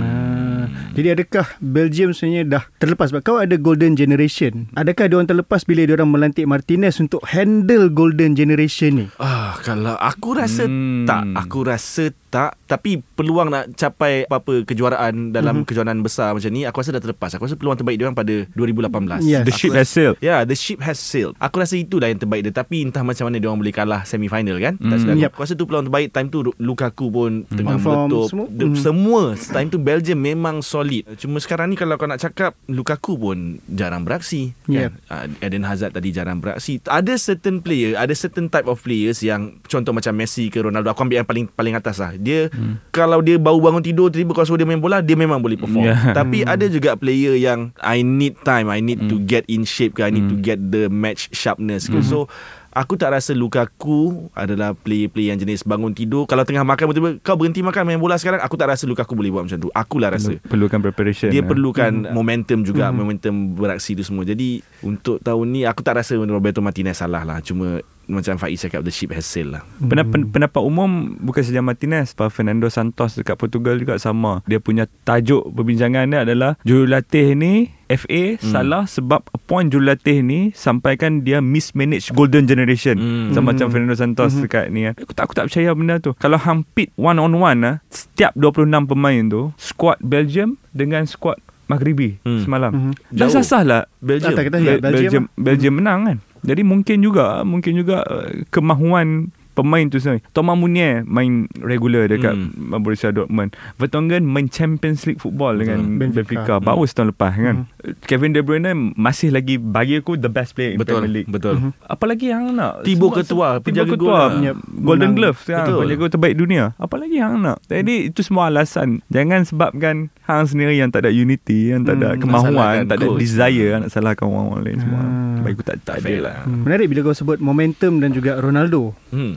Jadi 0.99 1.15
adakah 1.15 1.47
Belgium 1.63 2.11
sebenarnya 2.11 2.43
dah 2.59 2.65
terlepas? 2.83 3.15
Sebab 3.15 3.23
kau 3.23 3.39
ada 3.39 3.55
golden 3.55 3.95
generation. 3.95 4.67
Adakah 4.75 5.07
diorang 5.07 5.31
terlepas 5.31 5.63
bila 5.63 5.87
diorang 5.87 6.11
melantik 6.11 6.43
Martinez 6.43 6.99
untuk 6.99 7.23
handle 7.23 7.87
golden 7.87 8.35
generation 8.35 8.91
ni? 8.99 9.07
Ah, 9.23 9.55
kalau 9.63 9.95
aku 9.95 10.35
rasa 10.35 10.67
Hmm. 10.67 11.07
tak, 11.07 11.23
aku 11.39 11.63
rasa 11.63 12.11
tak. 12.29 12.61
Tapi 12.65 13.01
peluang 13.15 13.49
nak 13.49 13.73
capai 13.73 14.25
apa-apa 14.25 14.63
kejuaraan 14.63 15.31
dalam 15.31 15.63
Mhm. 15.63 15.67
kejuaraan 15.67 16.01
besar 16.01 16.31
macam 16.31 16.49
ni, 16.49 16.63
aku 16.63 16.79
rasa 16.79 16.93
dah 16.93 17.01
terlepas. 17.01 17.31
Aku 17.33 17.45
rasa 17.45 17.55
peluang 17.55 17.75
terbaik 17.75 17.97
dia 17.97 18.05
orang 18.05 18.15
pada 18.15 18.35
2018. 18.53 19.21
Yes. 19.21 19.43
The 19.43 19.53
ship 19.53 19.73
has 19.73 19.89
sailed. 19.89 20.17
Ya, 20.19 20.29
yeah, 20.31 20.41
the 20.43 20.53
ship 20.53 20.79
has 20.79 20.97
sailed. 20.97 21.35
Aku 21.39 21.57
rasa 21.57 21.75
itulah 21.75 22.07
yang 22.07 22.17
terbaik 22.17 22.43
dia. 22.43 22.53
Tapi 22.53 22.83
entah 22.83 23.01
macam 23.01 23.25
mana 23.25 23.37
dia 23.37 23.49
orang 23.49 23.59
boleh 23.59 23.73
kalah 23.73 24.03
semi 24.03 24.27
final 24.27 24.57
kan? 24.57 24.77
Tak 24.77 24.85
Hmm. 24.87 25.01
silap. 25.01 25.17
Yep. 25.19 25.31
Aku 25.31 25.41
rasa 25.41 25.55
tu 25.55 25.65
peluang 25.65 25.87
terbaik. 25.87 26.09
Time 26.11 26.29
tu 26.29 26.39
Lukaku 26.59 27.07
pun 27.09 27.31
tengah 27.47 27.75
On 27.75 27.81
form, 27.81 27.99
meletup. 28.07 28.29
semua. 28.29 28.47
Semua. 28.49 28.67
Hmm. 28.67 28.77
semua. 28.77 29.23
Time 29.55 29.69
tu 29.69 29.79
Belgium 29.79 30.19
memang 30.19 30.61
solid. 30.61 31.09
Cuma 31.17 31.39
sekarang 31.39 31.69
ni 31.69 31.77
kalau 31.77 31.97
kau 31.97 32.05
nak 32.05 32.19
cakap 32.19 32.53
Lukaku 32.67 33.17
pun 33.17 33.39
jarang 33.67 34.03
beraksi. 34.03 34.53
Yep. 34.67 34.77
Kan? 34.79 34.93
Uh, 35.09 35.27
Eden 35.41 35.63
Hazard 35.63 35.91
tadi 35.91 36.11
jarang 36.11 36.39
beraksi. 36.39 36.77
Ada 36.83 37.17
certain 37.17 37.59
player, 37.59 37.95
ada 37.95 38.13
certain 38.13 38.47
type 38.47 38.67
of 38.67 38.79
players 38.79 39.21
yang 39.21 39.57
contoh 39.63 39.91
macam 39.91 40.13
Messi 40.13 40.49
ke 40.49 40.59
Ronaldo. 40.59 40.91
Aku 40.91 41.01
ambil 41.01 41.19
yang 41.19 41.29
paling 41.29 41.47
paling 41.49 41.73
atas 41.73 41.97
lah. 41.97 42.18
Dia 42.19 42.41
hmm. 42.49 42.91
kalau 42.91 43.19
dia 43.19 43.35
baru 43.35 43.59
bangun 43.61 43.81
tidur 43.81 44.09
tiba-tiba 44.09 44.33
kau 44.33 44.45
suruh 44.45 44.57
dia 44.57 44.65
main 44.65 44.77
bola, 44.77 44.99
dia 44.99 45.15
memang 45.15 45.39
boleh 45.39 45.55
perform. 45.55 45.87
Yeah. 45.87 46.13
Tapi 46.19 46.43
ada 46.43 46.67
juga 46.67 46.93
player 46.93 47.35
yang 47.35 47.71
I 47.77 48.01
need 48.01 48.37
time, 48.43 48.67
I 48.67 48.79
need 48.79 48.99
to 49.05 49.17
Hmm. 49.17 49.25
get 49.25 49.47
in 49.47 49.63
shape 49.63 49.93
ke, 49.93 50.03
I 50.03 50.11
need 50.11 50.27
to 50.27 50.35
Hmm. 50.35 50.45
get 50.45 50.59
the 50.61 50.87
match 50.87 51.31
sharpness 51.31 51.87
ke. 51.87 51.99
So 52.01 52.27
Aku 52.71 52.95
tak 52.95 53.11
rasa 53.11 53.33
Lukaku 53.33 54.31
adalah 54.33 54.71
player-player 54.73 55.33
yang 55.33 55.41
jenis 55.41 55.65
bangun 55.65 55.91
tidur 55.91 56.25
Kalau 56.25 56.45
tengah 56.45 56.63
makan 56.63 56.85
betul-betul 56.87 57.19
Kau 57.21 57.35
berhenti 57.35 57.59
makan 57.59 57.83
main 57.83 57.99
bola 57.99 58.15
sekarang 58.15 58.39
Aku 58.39 58.55
tak 58.55 58.71
rasa 58.71 58.85
Lukaku 58.85 59.13
boleh 59.13 59.31
buat 59.31 59.43
macam 59.43 59.59
tu 59.59 59.73
Akulah 59.73 60.13
rasa 60.13 60.37
Perlu- 60.37 60.69
perlukan 60.69 60.79
preparation. 60.83 61.29
dia 61.29 61.41
eh. 61.41 61.45
perlukan 61.45 61.91
Hmm. 61.91 62.13
momentum 62.13 62.63
juga 62.63 62.93
Momentum 62.93 63.35
beraksi 63.57 63.93
tu 63.93 64.05
semua 64.05 64.23
Jadi 64.23 64.63
Untuk 64.81 65.19
tahun 65.19 65.47
ni 65.49 65.61
Aku 65.65 65.81
tak 65.81 65.97
rasa 65.97 66.15
Roberto 66.15 66.61
Martinez 66.61 66.95
salah 66.95 67.25
lah 67.25 67.41
Cuma 67.41 67.83
Macam 68.09 68.35
Faiz 68.35 68.57
cakap 68.59 68.81
The 68.81 68.89
ship 68.89 69.13
has 69.13 69.23
sailed 69.23 69.53
lah 69.53 69.63
Pendapat, 69.79 70.25
pendapat 70.27 70.59
umum 70.59 70.89
bukan 71.15 71.41
saja 71.41 71.61
Martinez, 71.61 72.11
Pak 72.11 72.29
Fernando 72.31 72.67
Santos 72.67 73.15
dekat 73.15 73.37
Portugal 73.37 73.77
juga 73.77 73.95
sama. 73.97 74.41
Dia 74.43 74.59
punya 74.59 74.89
tajuk 75.03 75.45
perbincangan 75.47 76.09
dia 76.09 76.25
adalah 76.25 76.57
jurulatih 76.63 77.33
ni 77.33 77.69
FA 77.87 78.35
hmm. 78.35 78.43
salah 78.43 78.85
sebab 78.85 79.25
appoint 79.31 79.69
jurulatih 79.69 80.21
ni 80.21 80.53
sampaikan 80.53 81.21
dia 81.21 81.39
mismanage 81.39 82.09
golden 82.11 82.45
generation. 82.45 82.97
Hmm. 82.97 83.29
Sama 83.31 83.53
macam 83.53 83.69
Hmm. 83.69 83.75
Fernando 83.75 83.95
Santos 83.95 84.33
Hmm. 84.33 84.43
dekat 84.43 84.65
ni 84.69 84.81
kan. 84.83 84.95
Aku 84.97 85.13
tak 85.13 85.25
aku 85.25 85.35
tak 85.35 85.45
percaya 85.47 85.71
benda 85.73 85.97
tu. 85.99 86.13
Kalau 86.15 86.37
hang 86.37 86.65
pit 86.67 86.89
one 86.95 87.17
on 87.17 87.33
one 87.35 87.61
ah, 87.63 87.77
setiap 87.89 88.33
26 88.35 88.65
pemain 88.87 89.21
tu, 89.23 89.53
squad 89.57 90.01
Belgium 90.01 90.57
dengan 90.71 91.05
squad 91.05 91.37
Maghribi 91.67 92.17
Hmm. 92.23 92.41
semalam. 92.41 92.73
Mhm. 92.73 92.93
Dah 93.11 93.29
Jauh. 93.29 93.41
sah 93.43 93.61
lah 93.61 93.85
Belgium 93.99 94.33
Tak, 94.33 94.41
tak, 94.43 94.45
tak. 94.47 94.53
Bel- 94.55 94.65
Ya, 94.65 94.75
Belgium 94.79 94.89
Belgium 94.89 95.23
lah. 95.23 95.37
Belgium 95.39 95.75
menang 95.77 96.01
kan. 96.03 96.17
Jadi 96.43 96.63
mungkin 96.63 97.03
juga 97.03 97.43
mungkin 97.43 97.73
juga 97.79 98.03
uh, 98.07 98.47
kemahuan 98.53 99.31
pemain 99.59 99.83
tu 99.85 99.99
sendiri. 99.99 100.23
Thomas 100.31 100.55
Munier 100.55 101.03
main 101.03 101.33
regular 101.59 102.07
dekat 102.07 102.31
Hmm. 102.31 102.55
hmm. 102.71 102.79
Borussia 102.79 103.11
Dortmund. 103.11 103.51
Vertonghen 103.75 104.23
main 104.23 104.47
Champions 104.47 105.03
League 105.03 105.19
football 105.19 105.53
Betul. 105.53 105.63
dengan 105.67 105.79
Benfica. 105.99 106.23
Benfica. 106.23 106.55
Baru 106.59 106.85
setahun 106.85 107.11
lepas 107.11 107.33
kan. 107.33 107.57
Kevin 108.05 108.31
De 108.31 108.41
Bruyne 108.41 108.71
masih 108.95 109.29
lagi 109.29 109.57
bagi 109.57 109.99
aku 109.99 110.15
the 110.15 110.29
best 110.29 110.53
player 110.53 110.73
in 110.73 110.79
Betul 110.79 111.01
Premier 111.01 111.13
League. 111.13 111.29
Betul 111.29 111.55
Mhm. 111.59 111.71
Apa 111.83 112.05
lagi 112.07 112.27
yang 112.29 112.55
nak? 112.55 112.85
Courtois, 112.85 113.25
Thibaut 113.25 113.59
penjaga 113.61 113.95
gol 113.95 114.09
lah. 114.09 114.31
Golden. 114.79 115.11
Glove 115.11 115.39
sekarang, 115.41 115.67
Betul. 115.67 115.81
penjaga 115.83 116.05
terbaik 116.11 116.35
dunia. 116.37 116.65
Apa 116.77 116.95
lagi 116.95 117.17
yang 117.17 117.41
nak? 117.41 117.59
Jadi 117.65 118.07
itu 118.07 118.21
semua 118.21 118.47
alasan. 118.47 119.01
Jangan 119.09 119.43
sebabkan 119.43 119.97
hang 120.23 120.45
sendiri 120.45 120.77
yang 120.77 120.89
tak 120.89 121.03
ada 121.03 121.11
unity, 121.11 121.73
yang 121.73 121.83
tak 121.83 121.97
ada 121.97 122.13
Hmm, 122.13 122.21
kemahuan, 122.21 122.85
tak 122.85 123.01
ada 123.01 123.07
coach. 123.09 123.19
desire 123.19 123.81
nak 123.81 123.89
salahkan 123.89 124.25
orang-orang 124.25 124.63
lain 124.63 124.79
semua. 124.79 125.01
Ah. 125.01 125.41
Bagi 125.41 125.55
aku 125.55 125.65
tak 125.65 125.77
tak 125.83 125.95
ada 125.97 126.05
fair 126.05 126.21
lah. 126.21 126.37
lah. 126.37 126.37
Hmm. 126.45 126.63
Menarik 126.63 126.87
bila 126.87 127.01
kau 127.03 127.17
sebut 127.17 127.39
momentum 127.39 127.93
dan 127.97 128.11
juga 128.11 128.37
Ronaldo. 128.37 128.93
hmm. 129.09 129.33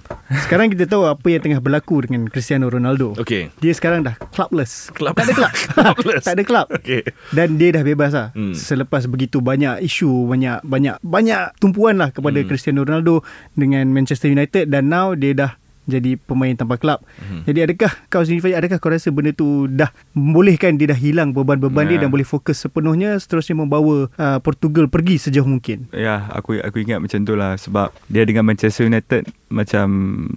Sekarang 0.48 0.68
kita 0.68 0.88
tahu 0.88 1.08
apa 1.08 1.24
yang 1.28 1.42
tengah 1.44 1.62
berlaku 1.62 2.04
dengan 2.04 2.28
Cristiano 2.28 2.68
Ronaldo. 2.68 3.14
Okay 3.16 3.54
Dia 3.60 3.72
sekarang 3.72 4.04
dah 4.04 4.16
clubless. 4.32 4.92
Club. 4.92 5.16
Tak 5.16 5.30
ada 5.30 5.34
club. 5.36 5.54
Clubless. 5.78 6.24
tak 6.28 6.34
ada 6.36 6.44
club. 6.44 6.68
Okay 6.82 7.02
Dan 7.32 7.56
dia 7.56 7.70
dah 7.72 7.84
bebas 7.86 8.12
lah 8.12 8.28
Hmm. 8.32 8.56
Selepas 8.56 9.06
begitu 9.12 9.44
banyak 9.44 9.84
isu 9.84 10.26
Banyak 10.26 10.64
banyak 10.64 11.04
banyak 11.04 11.52
tumpuan 11.60 12.00
lah 12.00 12.10
Kepada 12.16 12.40
hmm. 12.40 12.48
Cristiano 12.48 12.82
Ronaldo 12.82 13.22
Dengan 13.54 13.92
Manchester 13.92 14.32
United 14.32 14.72
Dan 14.72 14.88
now 14.88 15.14
dia 15.14 15.36
dah 15.36 15.52
jadi 15.84 16.16
pemain 16.16 16.52
tanpa 16.52 16.76
klub. 16.76 17.02
Hmm. 17.18 17.42
Jadi 17.44 17.60
adakah 17.64 17.90
kau 18.08 18.22
sendiri 18.22 18.52
adakah 18.52 18.78
kau 18.78 18.88
rasa 18.88 19.10
benda 19.10 19.32
tu 19.32 19.66
dah 19.68 19.90
membolehkan 20.12 20.76
dia 20.76 20.88
dah 20.88 20.96
hilang 20.96 21.32
beban-beban 21.32 21.86
dia 21.86 21.94
Ya. 21.94 22.02
dan 22.02 22.10
boleh 22.10 22.24
fokus 22.24 22.58
sepenuhnya 22.60 23.16
seterusnya 23.16 23.56
membawa 23.56 24.08
uh, 24.10 24.40
Portugal 24.40 24.86
pergi 24.86 25.18
sejauh 25.20 25.44
mungkin. 25.44 25.90
Ya, 25.92 26.30
aku 26.30 26.58
aku 26.58 26.80
ingat 26.80 27.00
macam 27.00 27.20
tu 27.22 27.34
lah 27.34 27.54
sebab 27.54 27.90
dia 28.06 28.24
dengan 28.24 28.46
Manchester 28.46 28.86
United 28.86 29.26
macam 29.48 29.88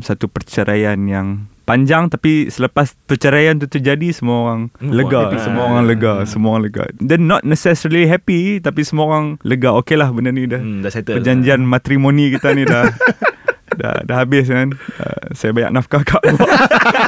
satu 0.00 0.26
perceraian 0.26 0.98
yang 1.00 1.26
panjang 1.62 2.08
tapi 2.08 2.46
selepas 2.46 2.92
perceraian 3.02 3.56
tu 3.56 3.64
terjadi 3.64 4.12
semua 4.12 4.36
orang 4.44 4.60
Move 4.78 4.96
lega, 4.98 5.20
on. 5.26 5.38
semua 5.38 5.62
orang 5.66 5.84
lega, 5.86 6.12
semua 6.24 6.50
orang 6.52 6.64
lega. 6.64 6.84
Then 6.98 7.24
not 7.24 7.40
necessarily 7.42 8.04
happy 8.04 8.58
tapi 8.58 8.82
semua 8.82 9.04
orang 9.06 9.26
lega. 9.42 9.72
Okey 9.74 9.94
lah 9.94 10.08
benda 10.08 10.28
ni 10.28 10.44
dah. 10.44 10.58
Hmm, 10.58 10.80
dah 10.80 10.90
settle. 10.90 11.16
Perjanjian 11.16 11.62
matrimoni 11.62 12.28
kita 12.30 12.52
ni 12.52 12.64
dah 12.64 12.88
dah, 13.74 13.94
dah 14.02 14.16
habis 14.18 14.46
kan? 14.46 14.72
Uh, 14.96 15.26
Saya 15.30 15.50
banyak 15.50 15.70
nafkah 15.70 16.00
kat 16.00 16.22
awak, 16.24 16.50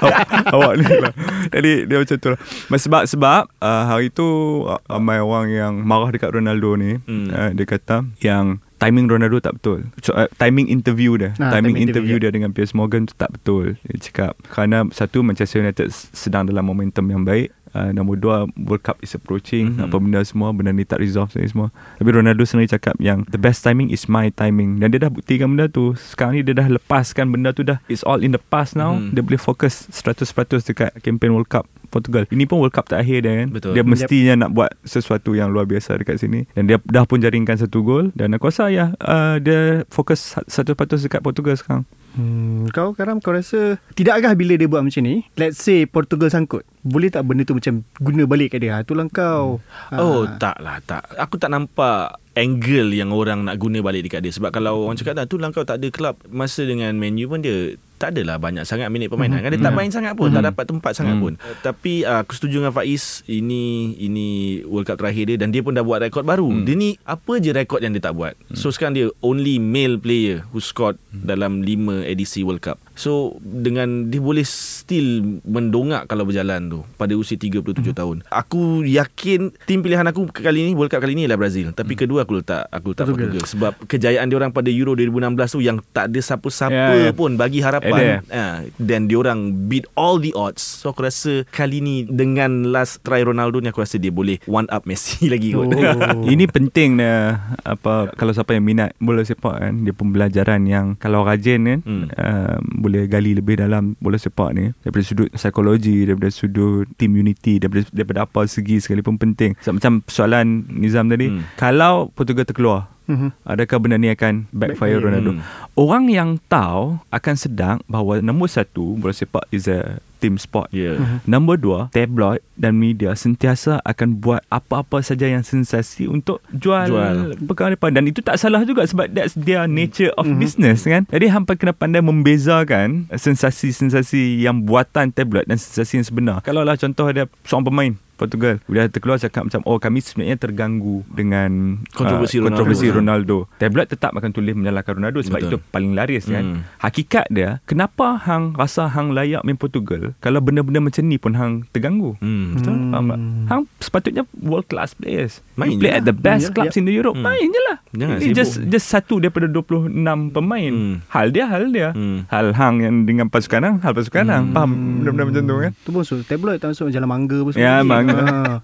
awak, 0.03 0.21
awak 0.55 0.73
ni 0.77 0.87
lah. 0.97 1.13
Jadi 1.49 1.73
dia 1.85 1.97
macam 1.97 2.17
tu 2.17 2.29
lah. 2.31 2.41
Sebab 2.69 3.03
sebab 3.07 3.43
uh, 3.59 3.85
hari 3.87 4.09
tu 4.09 4.27
uh, 4.63 4.79
Ramai 4.87 5.19
orang 5.19 5.47
yang 5.49 5.73
marah 5.81 6.11
dekat 6.11 6.31
Ronaldo 6.31 6.75
ni 6.75 6.99
Hmm. 7.03 7.29
uh, 7.29 7.51
Dia 7.51 7.65
kata 7.65 8.07
Yang 8.19 8.61
timing 8.77 9.07
Ronaldo 9.07 9.41
tak 9.41 9.57
betul. 9.57 9.89
So, 10.01 10.13
uh, 10.13 10.29
Timing 10.37 10.69
interview 10.69 11.17
dia. 11.17 11.33
Ah, 11.37 11.57
Timing 11.57 11.73
timing 11.73 11.77
interview 11.81 12.13
interview, 12.13 12.17
dia 12.21 12.31
dengan 12.31 12.51
Piers 12.53 12.73
Morgan 12.73 13.09
tu 13.09 13.17
tak 13.17 13.33
betul. 13.33 13.81
Dia 13.83 13.97
cakap 13.99 14.37
Kerana 14.47 14.85
satu 14.93 15.25
Manchester 15.25 15.65
United 15.65 15.89
sedang 15.93 16.45
dalam 16.45 16.63
momentum 16.63 17.09
yang 17.09 17.25
baik 17.25 17.56
Uh, 17.75 17.91
nombor 17.91 18.17
dua 18.19 18.37
World 18.55 18.83
Cup 18.87 18.99
is 19.03 19.13
approaching. 19.15 19.75
Mhm. 19.75 19.91
Apa 19.91 19.97
benda 19.99 20.21
semua 20.23 20.55
Benda 20.55 20.71
ni 20.71 20.87
tak 20.87 21.03
resolve 21.03 21.33
ni 21.35 21.51
semua. 21.51 21.75
Tapi 21.99 22.09
Ronaldo 22.09 22.47
sendiri 22.47 22.71
cakap 22.71 22.95
Yang 23.03 23.27
the 23.31 23.41
best 23.41 23.67
timing 23.67 23.91
is 23.91 24.07
my 24.07 24.31
timing. 24.31 24.79
Dan 24.79 24.95
dia 24.95 25.03
dah 25.03 25.11
buktikan 25.11 25.53
benda 25.53 25.67
tu. 25.67 25.93
Sekarang 25.99 26.39
ni 26.39 26.47
dia 26.47 26.55
dah 26.55 26.69
lepaskan 26.71 27.33
Benda 27.35 27.51
tu 27.51 27.67
dah. 27.67 27.83
It's 27.91 28.07
all 28.07 28.23
in 28.23 28.31
the 28.31 28.41
past 28.41 28.79
now. 28.79 28.97
Mhm. 28.97 29.19
Dia 29.19 29.23
boleh 29.27 29.41
fokus 29.41 29.91
100% 29.91 30.63
dekat 30.63 30.95
Campaign 31.03 31.35
World 31.35 31.51
Cup 31.51 31.67
Portugal. 31.91 32.27
Ini 32.31 32.45
pun 32.47 32.63
World 32.63 32.75
Cup 32.75 32.87
terakhir 32.91 33.25
dia 33.25 33.45
kan? 33.45 33.49
Betul. 33.51 33.73
Dia 33.75 33.83
mestinya 33.87 34.47
nak 34.47 34.51
buat 34.55 34.71
Sesuatu 34.87 35.35
yang 35.35 35.51
luar 35.51 35.67
biasa 35.67 35.99
Dekat 35.99 36.23
sini. 36.23 36.47
Dan 36.55 36.71
dia 36.71 36.79
dah 36.83 37.05
pun 37.07 37.19
jaringkan 37.19 37.59
satu 37.59 37.83
gol. 37.83 38.15
Dan 38.15 38.35
aku 38.37 38.51
rasa 38.51 38.71
ya 38.71 38.95
uh, 39.03 39.37
Dia 39.43 39.83
fokus 39.91 40.39
100% 40.47 40.77
dekat 41.07 41.21
Portugal 41.23 41.57
sekarang 41.59 41.85
Hmm, 42.17 42.73
kau 42.73 42.97
Karam 42.97 43.21
kau 43.21 43.37
rasa 43.37 43.77
tidakkah 43.93 44.33
bila 44.33 44.57
dia 44.57 44.65
buat 44.65 44.81
macam 44.81 45.05
ni? 45.05 45.29
Let's 45.37 45.61
say 45.61 45.85
Portugal 45.85 46.33
sangkut 46.33 46.65
boleh 46.87 47.11
tak 47.11 47.27
benda 47.27 47.43
tu 47.43 47.59
macam 47.59 47.83
guna 47.99 48.23
balik 48.31 48.55
kat 48.55 48.63
dia? 48.63 48.79
Ha, 48.79 48.87
itulah 48.87 49.11
kau. 49.11 49.59
Oh 49.91 50.23
Ah. 50.23 50.39
tak 50.39 50.57
lah 50.63 50.79
tak. 50.87 51.03
Aku 51.19 51.35
tak 51.35 51.51
nampak 51.51 52.23
Angle 52.37 52.95
yang 52.95 53.11
orang 53.11 53.43
nak 53.43 53.59
guna 53.59 53.83
balik 53.83 54.07
dekat 54.07 54.23
dia. 54.23 54.31
Sebab 54.31 54.55
kalau 54.55 54.87
orang 54.87 54.95
cakap 54.95 55.19
dah 55.19 55.27
Tu 55.27 55.41
lah 55.41 55.51
kau 55.51 55.65
tak 55.67 55.81
ada 55.83 55.89
klub 55.91 56.21
Masa 56.29 56.63
dengan 56.63 56.95
menu 56.95 57.27
pun 57.27 57.43
dia 57.43 57.75
tak 57.97 58.13
adalah 58.13 58.37
banyak 58.37 58.69
sangat 58.69 58.93
minit 58.93 59.09
permainan 59.09 59.41
kan 59.41 59.51
dia 59.53 59.61
tak 59.61 59.73
main 59.73 59.89
sangat 59.89 60.13
pun 60.13 60.29
tak 60.29 60.45
dapat 60.45 60.65
tempat 60.69 60.93
sangat 60.93 61.17
pun. 61.17 61.33
Uh, 61.41 61.57
tapi 61.65 62.05
uh, 62.05 62.21
aku 62.21 62.37
setuju 62.37 62.61
dengan 62.61 62.73
Faiz 62.77 63.25
ini 63.25 63.97
ini 63.97 64.61
World 64.69 64.89
Cup 64.89 65.01
terakhir 65.01 65.33
dia 65.33 65.37
dan 65.41 65.49
dia 65.49 65.65
pun 65.65 65.73
dah 65.73 65.83
buat 65.83 66.05
rekod 66.05 66.29
baru. 66.29 66.49
Dia 66.65 66.77
ni 66.77 67.01
apa 67.09 67.41
je 67.41 67.51
rekod 67.57 67.81
yang 67.81 67.97
dia 67.97 68.05
tak 68.05 68.15
buat. 68.15 68.37
So 68.53 68.69
sekarang 68.69 68.95
dia 68.95 69.09
only 69.25 69.57
male 69.57 69.97
player 69.97 70.45
who 70.53 70.61
scored 70.61 71.01
dalam 71.11 71.65
5 71.65 72.05
edisi 72.05 72.45
World 72.45 72.61
Cup 72.61 72.77
so 72.97 73.13
dengan 73.39 74.09
dia 74.09 74.19
boleh 74.19 74.43
still 74.43 75.09
mendongak 75.43 76.05
kalau 76.07 76.25
berjalan 76.25 76.67
tu 76.67 76.81
pada 76.97 77.13
usia 77.13 77.37
37 77.37 77.63
tahun 77.93 78.25
aku 78.27 78.83
yakin 78.83 79.53
tim 79.63 79.81
pilihan 79.81 80.03
aku 80.03 80.27
kali 80.27 80.65
ni 80.65 80.73
World 80.73 80.89
Cup 80.89 81.01
kali 81.01 81.13
ni 81.13 81.25
ialah 81.25 81.37
Brazil 81.37 81.71
tapi 81.71 81.93
kedua 81.95 82.25
aku 82.25 82.41
letak 82.41 82.67
aku 82.67 82.91
letak 82.91 83.05
Portugal. 83.05 83.29
Portugal 83.31 83.45
sebab 83.47 83.73
kejayaan 83.85 84.27
dia 84.27 84.37
orang 84.37 84.51
pada 84.51 84.69
Euro 84.69 84.93
2016 84.93 85.13
tu 85.51 85.61
yang 85.61 85.79
tak 85.91 86.09
ada 86.09 86.19
siapa-siapa 86.19 86.75
Ya, 86.89 87.09
ya. 87.09 87.13
pun 87.13 87.37
bagi 87.37 87.61
harapan 87.61 87.93
Ada. 87.93 88.17
ha, 88.31 88.45
dan 88.77 89.05
diorang 89.05 89.39
beat 89.67 89.85
all 89.95 90.17
the 90.17 90.33
odds 90.33 90.61
so 90.61 90.89
aku 90.89 91.05
rasa 91.05 91.45
kali 91.47 91.79
ni 91.79 91.97
dengan 92.03 92.65
last 92.67 93.01
try 93.01 93.21
Ronaldo 93.21 93.59
ni 93.59 93.69
aku 93.69 93.79
rasa 93.79 93.97
dia 93.97 94.09
boleh 94.09 94.41
one 94.45 94.67
up 94.69 94.85
Messi 94.85 95.29
lagi 95.29 95.53
kot 95.53 95.69
Oh. 95.69 96.25
Ini 96.25 96.47
penting 96.47 96.97
dia 96.97 97.37
apa 97.61 98.09
kalau 98.13 98.33
siapa 98.33 98.51
yang 98.51 98.65
minat 98.65 98.97
bola 98.97 99.21
sepak 99.21 99.57
kan 99.59 99.75
dia 99.79 99.93
pembelajaran 99.93 100.65
yang 100.65 100.87
kalau 100.95 101.21
rajin 101.21 101.61
kan 101.63 101.79
Hmm. 101.79 102.09
um, 102.11 102.63
boleh 102.87 103.11
gali 103.11 103.35
lebih 103.35 103.59
dalam 103.59 103.99
bola 103.99 104.15
sepak 104.15 104.55
ni 104.55 104.71
daripada 104.81 105.03
sudut 105.03 105.29
psikologi 105.35 106.07
daripada 106.07 106.31
sudut 106.31 106.87
team 106.95 107.19
unity 107.19 107.59
daripada 107.59 107.83
daripada 107.91 108.21
apa 108.25 108.47
segi 108.47 108.79
sekalipun 108.79 109.19
penting 109.19 109.59
so, 109.59 109.75
macam 109.75 110.07
soalan 110.07 110.65
Nizam 110.71 111.11
tadi 111.11 111.27
Hmm. 111.27 111.43
kalau 111.59 112.15
Portugal 112.15 112.47
terkeluar 112.47 112.87
Mhm. 113.07 113.29
Adakah 113.43 113.79
benda 113.79 113.97
ni 113.97 114.09
akan 114.09 114.51
backfire 114.51 114.99
Backfire. 114.99 115.01
Ronaldo? 115.01 115.31
Hmm. 115.35 115.43
Orang 115.73 116.07
yang 116.07 116.39
tahu 116.47 116.99
akan 117.09 117.35
sedang 117.35 117.77
bahawa 117.87 118.19
nombor 118.19 118.47
satu 118.47 118.95
bola 118.95 119.11
sepak 119.11 119.47
is 119.51 119.67
a 119.67 119.99
team 120.17 120.41
sport. 120.41 120.73
Ya 120.73 120.97
Mhm. 120.97 121.29
Nombor 121.29 121.61
dua, 121.61 121.81
tabloid 121.93 122.41
dan 122.57 122.81
media 122.81 123.13
sentiasa 123.13 123.85
akan 123.85 124.17
buat 124.17 124.41
apa-apa 124.49 125.05
saja 125.05 125.29
yang 125.29 125.45
sensasi 125.45 126.09
untuk 126.09 126.41
jual, 126.49 126.89
Jual. 126.89 127.37
perkara 127.45 127.77
depan. 127.77 127.93
Dan 127.93 128.09
itu 128.09 128.25
tak 128.25 128.41
salah 128.41 128.65
juga 128.65 128.83
sebab 128.83 129.13
that's 129.13 129.37
their 129.37 129.69
nature 129.69 130.09
of 130.17 130.25
Mhm. 130.25 130.41
business 130.41 130.83
kan. 130.83 131.05
Jadi 131.07 131.29
hampa 131.29 131.53
kena 131.53 131.77
pandai 131.77 132.01
membezakan 132.01 133.13
sensasi-sensasi 133.13 134.41
yang 134.41 134.65
buatan 134.65 135.13
tabloid 135.13 135.45
dan 135.45 135.61
sensasi 135.61 136.01
yang 136.01 136.07
sebenar. 136.07 136.41
Kalau 136.41 136.65
lah 136.65 136.75
contoh 136.75 137.07
ada 137.07 137.29
seorang 137.45 137.69
pemain 137.69 137.93
Portugal 138.17 138.59
Dia 138.65 138.87
terkeluar 138.87 139.17
cakap 139.17 139.45
macam 139.45 139.61
Oh 139.63 139.77
kami 139.77 140.01
sebenarnya 140.01 140.37
terganggu 140.37 141.05
Dengan 141.07 141.81
Kontroversi 141.89 142.37
uh, 142.37 142.41
Ronaldo. 142.41 142.49
kontroversi 142.51 142.87
Ronaldo 142.89 143.37
Tabloid 143.55 143.89
tetap 143.89 144.11
akan 144.13 144.31
tulis 144.31 144.53
menyalahkan 144.53 144.93
Ronaldo 144.95 145.21
Sebab 145.21 145.39
Betul. 145.39 145.51
itu 145.51 145.59
paling 145.67 145.93
laris 145.93 146.25
kan 146.25 146.45
Hmm. 146.47 146.63
Hakikat 146.79 147.27
dia 147.29 147.59
Kenapa 147.65 148.17
hang 148.19 148.55
rasa 148.55 148.87
hang 148.87 149.11
layak 149.11 149.43
main 149.43 149.55
Portugal 149.55 150.15
Kalau 150.17 150.39
benda-benda 150.39 150.81
macam 150.81 151.03
ni 151.03 151.17
pun 151.17 151.33
hang 151.33 151.53
terganggu 151.69 152.17
hmm, 152.17 152.45
betul 152.55 152.73
Hmm. 152.73 152.89
Faham 152.89 153.05
tak? 153.07 153.21
Hang 153.47 153.61
sepatutnya 153.79 154.23
world 154.37 154.67
class 154.67 154.93
players 154.93 155.43
Main 155.55 155.75
You 155.75 155.79
play 155.79 155.91
je 155.91 155.95
at 155.95 155.99
lah. 155.99 156.07
the 156.07 156.17
best 156.17 156.25
Main 156.41 156.41
je, 156.43 156.55
clubs 156.55 156.71
yep. 156.71 156.79
in 156.79 156.85
the 156.85 156.95
Europe 156.95 157.15
Hmm. 157.15 157.27
Main 157.27 157.47
je 157.47 157.63
lah 157.63 157.77
Jangan 157.93 158.15
Ini 158.15 158.23
sibuk. 158.23 158.37
just 158.37 158.53
just 158.69 158.87
satu 158.87 159.15
daripada 159.19 159.47
26 159.47 159.93
pemain 160.31 160.73
Hmm. 160.73 160.95
Hal 161.09 161.27
dia 161.29 161.45
hal 161.45 161.65
dia 161.69 161.91
Hmm. 161.91 162.25
Hal 162.27 162.53
hang 162.53 162.77
yang 162.79 162.97
dengan 163.03 163.27
pasukan 163.27 163.61
hang 163.61 163.77
Hal 163.79 163.93
pasukan 163.93 164.25
hang 164.25 164.45
Faham 164.51 164.71
benda-benda 164.99 165.25
macam 165.27 165.43
tu 165.43 165.57
kan 165.59 165.73
tu 165.77 165.91
pun 165.91 166.03
so 166.03 166.15
tabloid 166.21 166.57
tak 166.57 166.71
masuk 166.71 166.89
jalan 166.89 167.07
mangga 167.07 167.39
pun 167.41 167.51
Ya, 167.53 167.83
mangga. 167.83 168.06
아. 168.11 168.61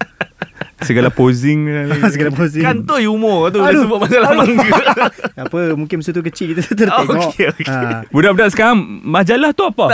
Segala 0.89 1.09
posing 1.09 1.67
segala 2.15 2.31
posisi 2.37 2.61
Kan 2.61 2.83
tu 2.83 2.97
humor 2.99 3.49
tu 3.49 3.59
Dia 3.59 3.71
Aduh. 3.71 3.83
sebut 3.85 3.99
masalah 3.99 4.31
mangga 4.35 4.71
apa 5.33 5.59
mungkin 5.75 5.99
masa 5.99 6.11
tu 6.11 6.23
kecil 6.23 6.53
kita 6.53 6.63
tertengok 6.65 7.13
Oh, 7.13 7.31
okey, 7.31 7.47
okey. 7.51 7.67
Ha. 7.67 8.07
Budak-budak 8.09 8.53
sekarang 8.53 8.79
Majalah 9.03 9.51
tu 9.51 9.65
apa? 9.65 9.87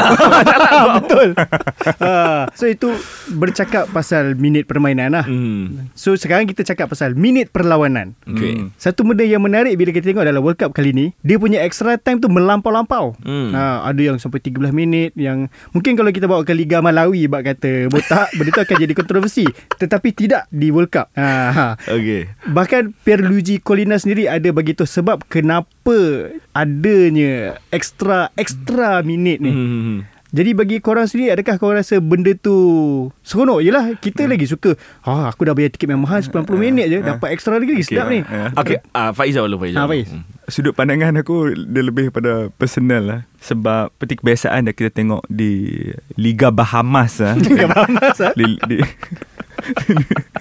betul 0.99 1.29
ha. 2.01 2.47
so 2.53 2.65
itu 2.65 2.93
bercakap 3.31 3.89
pasal 3.89 4.35
minit 4.35 4.65
permainan 4.65 5.13
lah 5.13 5.25
hmm. 5.25 5.93
So 5.95 6.15
sekarang 6.15 6.47
kita 6.47 6.65
cakap 6.65 6.91
pasal 6.91 7.15
minit 7.15 7.51
perlawanan. 7.51 8.15
Okay 8.25 8.47
Hmm. 8.49 8.73
Satu 8.75 9.05
benda 9.05 9.23
yang 9.23 9.45
menarik 9.45 9.77
bila 9.77 9.91
kita 9.91 10.09
tengok 10.09 10.25
dalam 10.25 10.41
World 10.41 10.57
Cup 10.57 10.73
kali 10.73 10.91
ni, 10.91 11.07
dia 11.21 11.37
punya 11.37 11.61
extra 11.61 11.95
time 11.95 12.17
tu 12.17 12.27
melampau-lampau. 12.27 13.13
Hmm. 13.21 13.53
Ha, 13.53 13.85
ada 13.85 14.01
yang 14.01 14.17
sampai 14.17 14.41
13 14.41 14.73
minit 14.73 15.13
yang 15.15 15.47
mungkin 15.71 15.93
kalau 15.93 16.09
kita 16.09 16.25
bawa 16.25 16.43
ke 16.43 16.51
Liga 16.51 16.81
Malawi 16.81 17.29
bak 17.29 17.45
kata 17.45 17.87
botak, 17.87 18.33
benda 18.33 18.51
tu 18.51 18.63
akan 18.63 18.77
jadi 18.79 18.95
kontroversi. 18.95 19.45
Tetapi 19.75 20.09
tidak 20.11 20.49
di 20.59 20.69
World 20.69 20.91
Cup. 20.91 21.09
Ha, 21.15 21.31
ha. 21.49 21.69
Okay 21.81 22.29
Bahkan 22.45 22.93
Pierluigi 23.01 23.59
Colina 23.59 23.95
sendiri 23.95 24.27
ada 24.27 24.51
bagi 24.51 24.75
tu 24.75 24.83
sebab 24.83 25.25
kenapa 25.25 26.29
adanya 26.53 27.57
extra 27.71 28.35
extra 28.35 29.01
minit 29.01 29.39
ni. 29.39 29.51
hmm. 29.51 29.99
Jadi 30.29 30.53
bagi 30.53 30.77
korang 30.77 31.09
sendiri 31.09 31.33
Adakah 31.33 31.57
korang 31.57 31.81
rasa 31.81 32.05
Benda 32.05 32.37
tu 32.37 32.53
Seronok 33.25 33.65
je 33.65 33.73
lah 33.73 33.97
Kita 33.97 34.29
lagi 34.29 34.45
suka 34.45 34.77
ah, 35.01 35.33
Aku 35.33 35.49
dah 35.49 35.57
bayar 35.57 35.73
tiket 35.73 35.89
yang 35.89 36.05
mahal 36.05 36.21
90 36.21 36.45
minit 36.53 36.85
je 36.85 37.01
Dapat 37.01 37.33
extra 37.33 37.57
lagi, 37.57 37.73
lagi 37.73 37.81
Sedap 37.81 38.13
ni 38.13 38.21
Eh, 38.21 38.53
Okay 38.53 38.77
uh, 38.93 39.17
Faizal 39.17 39.49
dulu 39.49 39.65
Faizal 39.65 39.81
Ha, 39.81 39.89
Faiz. 39.89 40.13
Hmm. 40.13 40.29
sudut 40.45 40.73
pandangan 40.73 41.17
aku 41.17 41.57
dia 41.57 41.81
lebih 41.81 42.09
pada 42.09 42.53
personal 42.53 43.03
lah 43.05 43.21
sebab 43.41 43.89
seperti 43.93 44.21
kebiasaan 44.21 44.69
dah 44.69 44.73
kita 44.73 44.89
tengok 44.91 45.21
di 45.29 45.77
Liga 46.17 46.49
Bahamas 46.49 47.21
lah. 47.21 47.37
Liga 47.45 47.69
Bahamas, 47.69 48.17
ah? 48.19 48.33
di, 48.33 48.57
di, 48.65 48.77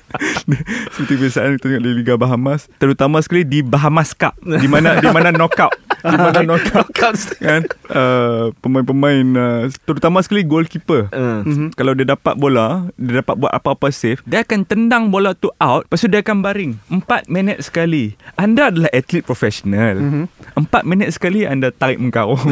seperti 0.89 1.13
kebiasaan 1.15 1.55
kita 1.55 1.65
tengok 1.67 1.83
di 1.83 1.91
Liga 1.93 2.15
Bahamas 2.15 2.71
terutama 2.75 3.19
sekali 3.19 3.43
di 3.43 3.59
Bahamas 3.59 4.11
Cup. 4.11 4.33
Di 4.39 4.65
mana 4.65 4.97
di 4.97 5.07
mana 5.07 5.29
knockout. 5.29 5.73
Di 5.97 6.15
mana 6.15 6.39
knockout. 6.41 7.19
kan? 7.37 7.61
Uh, 7.87 8.53
pemain-pemain 8.59 9.25
uh, 9.33 9.61
terutama 9.83 10.19
sekali 10.19 10.41
goalkeeper. 10.41 11.09
Uh. 11.09 11.41
Mhm. 11.43 11.67
kalau 11.73 11.91
dia 11.91 12.07
dapat 12.07 12.33
bola 12.33 12.87
Dia 12.95 13.21
dapat 13.21 13.35
buat 13.37 13.51
apa-apa 13.51 13.87
save 13.89 14.19
Dia 14.23 14.41
akan 14.41 14.63
tendang 14.63 15.09
bola 15.09 15.33
tu 15.33 15.51
out. 15.57 15.85
Lepas 15.85 15.99
tu 15.99 16.07
dia 16.07 16.21
akan 16.21 16.37
baring. 16.39 16.71
4 16.89 17.27
minit 17.27 17.57
sekali. 17.61 18.15
Anda 18.35 18.69
adalah 18.69 18.91
atlet 18.91 19.21
profesional 19.21 19.95
Mhm. 19.97 20.23
4 20.55 20.83
minit 20.83 21.09
sekali 21.11 21.43
anda 21.43 21.69
tarik 21.69 21.97
mengkarung 21.97 22.39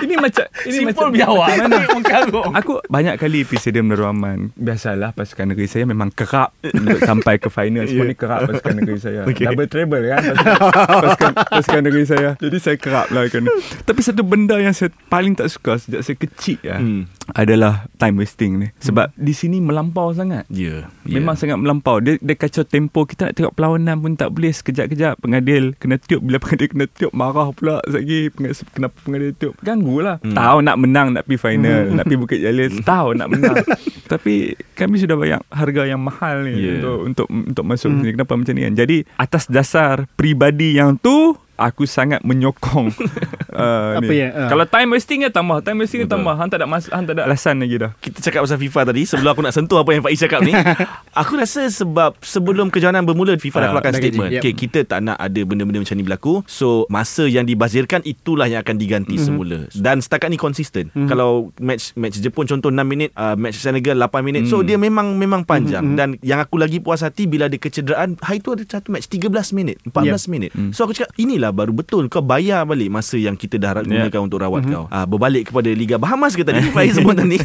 Ini 0.00 0.14
macam 0.16 0.44
ini 0.64 0.72
Simpul 0.72 0.92
macam 0.92 1.08
biawak 1.12 1.48
mana? 1.56 1.76
Mengkarung 1.96 2.52
Aku 2.56 2.72
banyak 2.86 3.14
kali 3.16 3.44
pergi 3.44 3.60
stadium 3.60 3.92
Darul 3.92 4.08
Aman 4.08 4.50
Biasalah 4.56 5.12
pasukan 5.12 5.52
negeri 5.52 5.68
saya 5.68 5.84
memang 5.84 6.10
kerap 6.10 6.56
Untuk 6.64 7.00
sampai 7.00 7.36
ke 7.36 7.48
final. 7.52 7.84
Semua 7.84 8.06
ni 8.08 8.16
kerap 8.22 8.48
pasukan 8.48 8.74
negeri 8.80 8.98
saya. 8.98 9.20
Okay. 9.24 9.46
Double 9.46 9.68
treble 9.68 10.04
kan 10.08 10.20
pasukan, 10.24 11.02
pasukan, 11.04 11.32
pasukan 11.58 11.82
negeri 11.84 12.04
saya. 12.04 12.30
Jadi 12.36 12.56
saya 12.58 12.76
kerap 12.76 13.06
lah 13.12 13.28
kan 13.28 13.44
Tapi 13.84 14.00
satu 14.00 14.22
benda 14.24 14.56
yang 14.56 14.72
saya 14.72 14.88
paling 15.08 15.36
tak 15.36 15.52
suka 15.52 15.76
Sejak 15.78 16.02
saya 16.02 16.16
kecil 16.16 16.60
lah 16.64 16.80
Hmm. 16.80 17.04
Adalah 17.34 17.86
time 17.96 18.20
wasting 18.20 18.52
ni. 18.60 18.68
Sebab 18.82 19.14
di 19.14 19.32
sini 19.34 19.58
melampau 19.62 20.10
sangat. 20.14 20.46
Ya 20.50 20.88
yeah. 21.06 21.18
Memang 21.20 21.34
sangat 21.34 21.58
melampau. 21.58 21.98
Dia, 21.98 22.16
dia 22.20 22.34
kacau 22.36 22.62
tempo. 22.66 23.06
Kita 23.06 23.30
nak 23.30 23.34
tengok 23.38 23.54
perlawanan 23.54 23.96
pun 24.00 24.12
tak 24.14 24.30
boleh. 24.34 24.52
Sekejap-kejap 24.52 25.20
Pengadil 25.22 25.74
kena 25.78 25.96
tiup. 25.98 26.20
Bila 26.22 26.38
pengadil 26.42 26.68
kena 26.70 26.86
tiup 26.90 27.12
Marah 27.14 27.50
pula 27.54 27.82
Lagi. 27.86 28.30
Pengadil, 28.30 28.56
Kenapa 28.74 28.94
pengadil 29.02 29.30
tiup? 29.36 29.54
Ganggu 29.60 29.96
lah. 30.02 30.16
Hmm. 30.22 30.32
hmm. 30.32 30.38
Tahu 30.38 30.58
nak 30.62 30.76
menang 30.78 31.08
Nak 31.14 31.22
pergi 31.26 31.38
final 31.40 31.80
Nak 31.94 32.04
pergi 32.06 32.20
Bukit 32.20 32.38
Jalil 32.42 32.70
Tahu 32.82 33.08
nak 33.16 33.28
menang. 33.30 33.56
Tapi 34.12 34.34
Kami 34.74 34.94
sudah 34.98 35.16
bayar 35.18 35.40
Harga 35.50 35.82
yang 35.86 36.00
mahal 36.02 36.46
ni 36.46 36.52
Yeah. 36.60 36.82
Untuk 36.82 36.98
untuk 37.08 37.26
untuk 37.30 37.64
masuk 37.64 37.88
hmm. 37.88 37.98
sini. 38.04 38.10
Kenapa 38.14 38.32
macam 38.36 38.52
ni 38.52 38.62
kan? 38.68 38.74
Jadi 38.76 38.96
Atas 39.16 39.44
dasar 39.48 40.04
Peribadi 40.18 40.76
yang 40.76 40.98
tu 41.00 41.34
Aku 41.60 41.84
sangat 41.84 42.24
menyokong. 42.24 42.88
Uh, 43.50 43.92
Apa 44.00 44.08
yang, 44.10 44.30
ah. 44.32 44.48
Kalau 44.48 44.64
time 44.64 44.88
wasting 44.90 45.20
ya 45.20 45.30
tambah 45.30 45.60
Time 45.60 45.76
wasting 45.78 46.00
ya 46.00 46.08
tambah. 46.08 46.32
Han 46.32 46.48
tak 46.48 46.58
ada 46.58 46.66
mas, 46.66 46.88
Han 46.88 47.04
tak 47.04 47.14
ada 47.14 47.22
alasan 47.22 47.60
lagi 47.60 47.76
dah. 47.76 47.92
Kita 47.94 48.18
cakap 48.18 48.40
pasal 48.42 48.56
FIFA 48.58 48.80
tadi 48.86 49.02
Sebelum 49.04 49.28
aku 49.28 49.42
nak 49.42 49.52
sentuh 49.52 49.76
Apa 49.76 49.90
yang 49.90 50.00
Faiz 50.00 50.16
cakap 50.16 50.40
ni 50.40 50.56
Aku 51.20 51.36
rasa 51.36 51.66
sebab 51.66 52.16
Sebelum 52.18 52.68
kejohanan 52.68 53.04
bermula 53.04 53.36
FIFA 53.36 53.52
dah 53.52 53.60
Ah, 53.60 53.70
keluarkan 53.70 53.92
statement. 53.94 54.30
yep. 54.30 54.40
okay, 54.40 54.52
Kita 54.54 54.78
tak 54.82 55.00
nak 55.02 55.16
ada 55.16 55.40
Benda-benda 55.42 55.78
macam 55.78 55.92
ni 55.92 56.02
berlaku. 56.02 56.40
So 56.46 56.88
masa 56.88 57.24
yang 57.24 57.44
dibazirkan 57.44 58.00
Itulah 58.02 58.46
yang 58.46 58.60
akan 58.60 58.76
diganti 58.76 59.12
Mhm. 59.12 59.22
semula. 59.22 59.58
Dan 59.70 60.00
setakat 60.00 60.28
ni 60.28 60.38
konsisten. 60.38 60.88
Kalau 61.04 61.52
match 61.58 61.92
match 61.92 62.16
Jepun 62.16 62.46
contoh 62.46 62.70
6 62.70 62.80
minit 62.82 63.12
uh, 63.14 63.34
Match 63.34 63.58
Senegal 63.58 63.98
8 63.98 64.22
minit. 64.22 64.46
So 64.46 64.58
Mhm. 64.58 64.64
dia 64.64 64.76
memang 64.78 65.06
Memang 65.12 65.42
panjang. 65.42 65.84
Dan 65.92 66.16
yang 66.20 66.38
aku 66.38 66.56
lagi 66.56 66.78
puas 66.78 67.00
hati 67.00 67.26
Bila 67.26 67.44
ada 67.44 67.56
kecederaan 67.56 68.16
Hari 68.16 68.38
tu 68.38 68.50
ada 68.50 68.62
satu 68.62 68.88
match 68.88 69.04
13 69.06 69.28
minit 69.50 69.76
14 69.84 70.24
Yep. 70.24 70.30
minit. 70.30 70.50
So 70.70 70.82
aku 70.82 70.94
cakap 70.94 71.12
Inilah 71.16 71.49
baru 71.50 71.72
betul 71.72 72.06
Kau 72.06 72.20
bayar 72.20 72.64
balik 72.64 72.88
Masa 72.88 73.14
yang 73.14 73.34
kita 73.34 73.56
dah 73.56 73.72
Yeah. 73.80 74.06
gunakan 74.06 74.20
Untuk 74.24 74.38
rawat 74.38 74.62
Mhm. 74.64 74.70
kau 74.70 74.84
uh, 74.86 75.06
Berbalik 75.06 75.50
kepada 75.50 75.70
Liga 75.70 75.96
Bahamas 75.96 76.32
ke 76.32 76.42
tadi 76.42 76.60
Faiz 76.74 76.94
sebut 76.94 77.14
tadi 77.14 77.38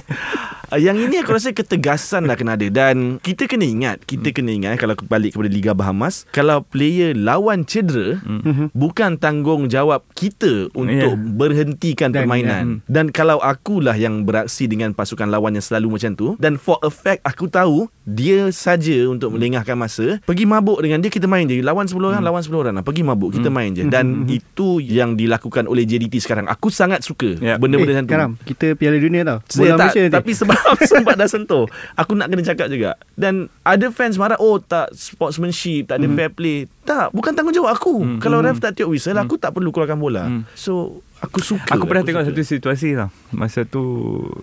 yang 0.77 0.95
ini 0.95 1.17
aku 1.17 1.31
rasa 1.31 1.51
ketegasan 1.51 2.23
lah 2.23 2.33
kena 2.33 2.53
ada. 2.53 2.67
Dan 2.67 3.17
kita 3.17 3.45
kena 3.45 3.63
ingat 3.63 3.97
Kita 4.01 4.29
kena 4.29 4.51
ingat 4.51 4.71
eh, 4.73 4.79
Kalau 4.79 4.95
balik 5.01 5.31
kepada 5.31 5.47
Liga 5.47 5.71
Bahamas 5.71 6.23
Kalau 6.29 6.61
player 6.61 7.13
lawan 7.13 7.63
cedera 7.63 8.17
Mhm. 8.17 8.71
Bukan 8.71 9.17
tanggungjawab 9.17 10.03
kita 10.11 10.69
Untuk 10.71 10.93
Yeah. 10.95 11.35
berhentikan 11.35 12.09
Dan- 12.09 12.23
permainan. 12.23 12.65
Dan 12.85 13.09
kalau 13.09 13.37
akulah 13.37 13.93
yang 13.93 14.23
beraksi 14.23 14.65
Dengan 14.65 14.91
pasukan 14.91 15.27
lawan 15.27 15.53
yang 15.53 15.61
selalu 15.61 15.93
macam 15.93 16.11
tu 16.13 16.27
Dan 16.37 16.55
for 16.55 16.79
a 16.79 16.89
fact 16.89 17.21
aku 17.23 17.45
tahu 17.45 17.85
Dia 18.03 18.47
saja 18.49 19.05
untuk 19.05 19.31
melengahkan 19.31 19.73
masa 19.73 20.17
Pergi 20.21 20.43
mabuk 20.43 20.79
dengan 20.79 20.99
dia 20.99 21.09
Kita 21.09 21.25
main 21.25 21.43
je. 21.43 21.59
Lawan 21.59 21.85
10 21.85 21.99
orang 22.05 22.21
Lawan 22.21 22.41
10 22.41 22.55
orang 22.55 22.73
lah. 22.73 22.83
Pergi 22.83 23.01
mabuk 23.01 23.31
Kita 23.31 23.47
main 23.47 23.71
je. 23.71 23.83
Dan 23.85 24.25
itu 24.27 24.79
yang 24.79 25.13
dilakukan 25.13 25.65
oleh 25.65 25.83
JDT 25.83 26.17
sekarang. 26.17 26.45
Aku 26.47 26.67
sangat 26.67 27.01
suka 27.01 27.27
Yeah. 27.35 27.57
Benda-benda 27.57 27.91
eh, 27.91 27.95
macam 27.95 28.05
tu. 28.05 28.11
Karam, 28.11 28.31
kita 28.39 28.65
Piala 28.73 28.95
Dunia 28.95 29.21
tau. 29.21 29.39
Bola 29.41 29.75
tak, 29.75 29.77
Malaysia 29.91 30.01
nanti. 30.01 30.15
tapi 30.15 30.31
sebab 30.31 30.57
sempat 30.85 31.15
dah 31.15 31.25
sentuh. 31.25 31.65
Aku 31.93 32.13
nak 32.13 32.27
kena 32.27 32.41
cakap 32.41 32.67
juga. 32.67 32.95
Dan 33.13 33.47
ada 33.61 33.87
fans 33.89 34.15
marah 34.15 34.35
Oh 34.35 34.57
tak 34.57 34.91
sportsmanship 34.91 35.87
Tak 35.87 35.97
ada 35.97 36.07
Mhm. 36.07 36.15
fair 36.15 36.29
play. 36.29 36.65
Tak 36.81 37.11
Bukan 37.11 37.31
tanggungjawab 37.31 37.71
aku. 37.71 37.95
Mhm. 37.99 38.19
Kalau 38.19 38.39
ref 38.39 38.57
tak 38.57 38.73
tiup 38.73 38.89
whistle 38.89 39.17
Aku 39.17 39.35
tak 39.35 39.51
perlu 39.51 39.69
keluarkan 39.69 39.97
bola. 39.97 40.25
Mhm. 40.25 40.41
So 40.51 41.01
Aku 41.25 41.39
suka 41.39 41.69
Aku 41.69 41.83
pernah 41.83 42.01
tengok 42.01 42.21
suka. 42.21 42.31
satu 42.31 42.41
situasi 42.45 42.87
tau 42.93 43.09
Masa 43.29 43.63
tu 43.63 43.81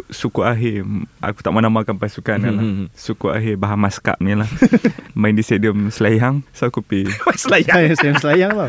Suku 0.09 0.43
akhir 0.43 0.83
Aku 1.19 1.39
tak 1.39 1.51
mau 1.51 1.59
namakan 1.59 1.95
pasukan 1.95 2.37
Hmm, 2.37 2.47
lah 2.49 2.55
hmm, 2.59 2.75
hmm. 2.77 2.87
Suku 2.93 3.27
akhir 3.29 3.55
Bahamas 3.57 3.97
Cup 3.97 4.19
ni 4.19 4.35
lah 4.35 4.51
Main 5.15 5.33
di 5.33 5.41
stadium 5.41 5.89
Selayang 5.89 6.43
So 6.51 6.67
aku 6.67 6.81
pergi 6.81 7.07
Selayang 7.43 7.95
sayang 7.95 8.19
selayang 8.19 8.51
tau. 8.53 8.69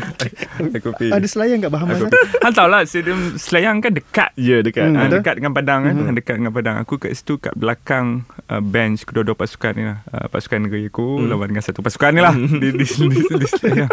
Aku 0.70 0.88
pergi 0.92 1.10
Ada 1.10 1.26
selayang 1.26 1.58
kat 1.60 1.70
Bahamas 1.70 1.96
Aku, 1.96 2.06
kan? 2.06 2.12
Han 2.40 2.52
tahu 2.52 2.68
lah 2.68 2.80
Stadium 2.84 3.20
Selayang 3.34 3.76
kan 3.78 3.90
dekat 3.90 4.30
Ya 4.34 4.60
dekat 4.60 4.84
Hmm, 4.84 5.00
betul. 5.00 5.18
dekat 5.18 5.34
dengan 5.36 5.52
padang 5.52 5.80
kan 5.82 5.94
Mhm. 5.96 6.14
dekat 6.14 6.34
dengan 6.36 6.52
padang 6.52 6.76
aku 6.76 6.94
kat 6.96 7.10
situ 7.12 7.36
kat 7.36 7.54
belakang 7.54 8.22
uh, 8.46 8.58
bench 8.58 9.02
kedua-dua 9.02 9.34
pasukan 9.34 9.72
ni 9.72 9.82
lah 9.82 10.04
uh, 10.06 10.26
pasukan 10.26 10.60
negeri 10.60 10.86
aku 10.86 11.16
Hmm. 11.16 11.26
lawan 11.26 11.48
dengan 11.48 11.62
satu 11.62 11.80
pasukan 11.80 12.10
ni 12.10 12.20
lah 12.20 12.30
di 12.30 12.68
di 12.70 12.84
di, 12.84 13.06
di, 13.08 13.34
di 13.34 13.46
Selayang 13.48 13.90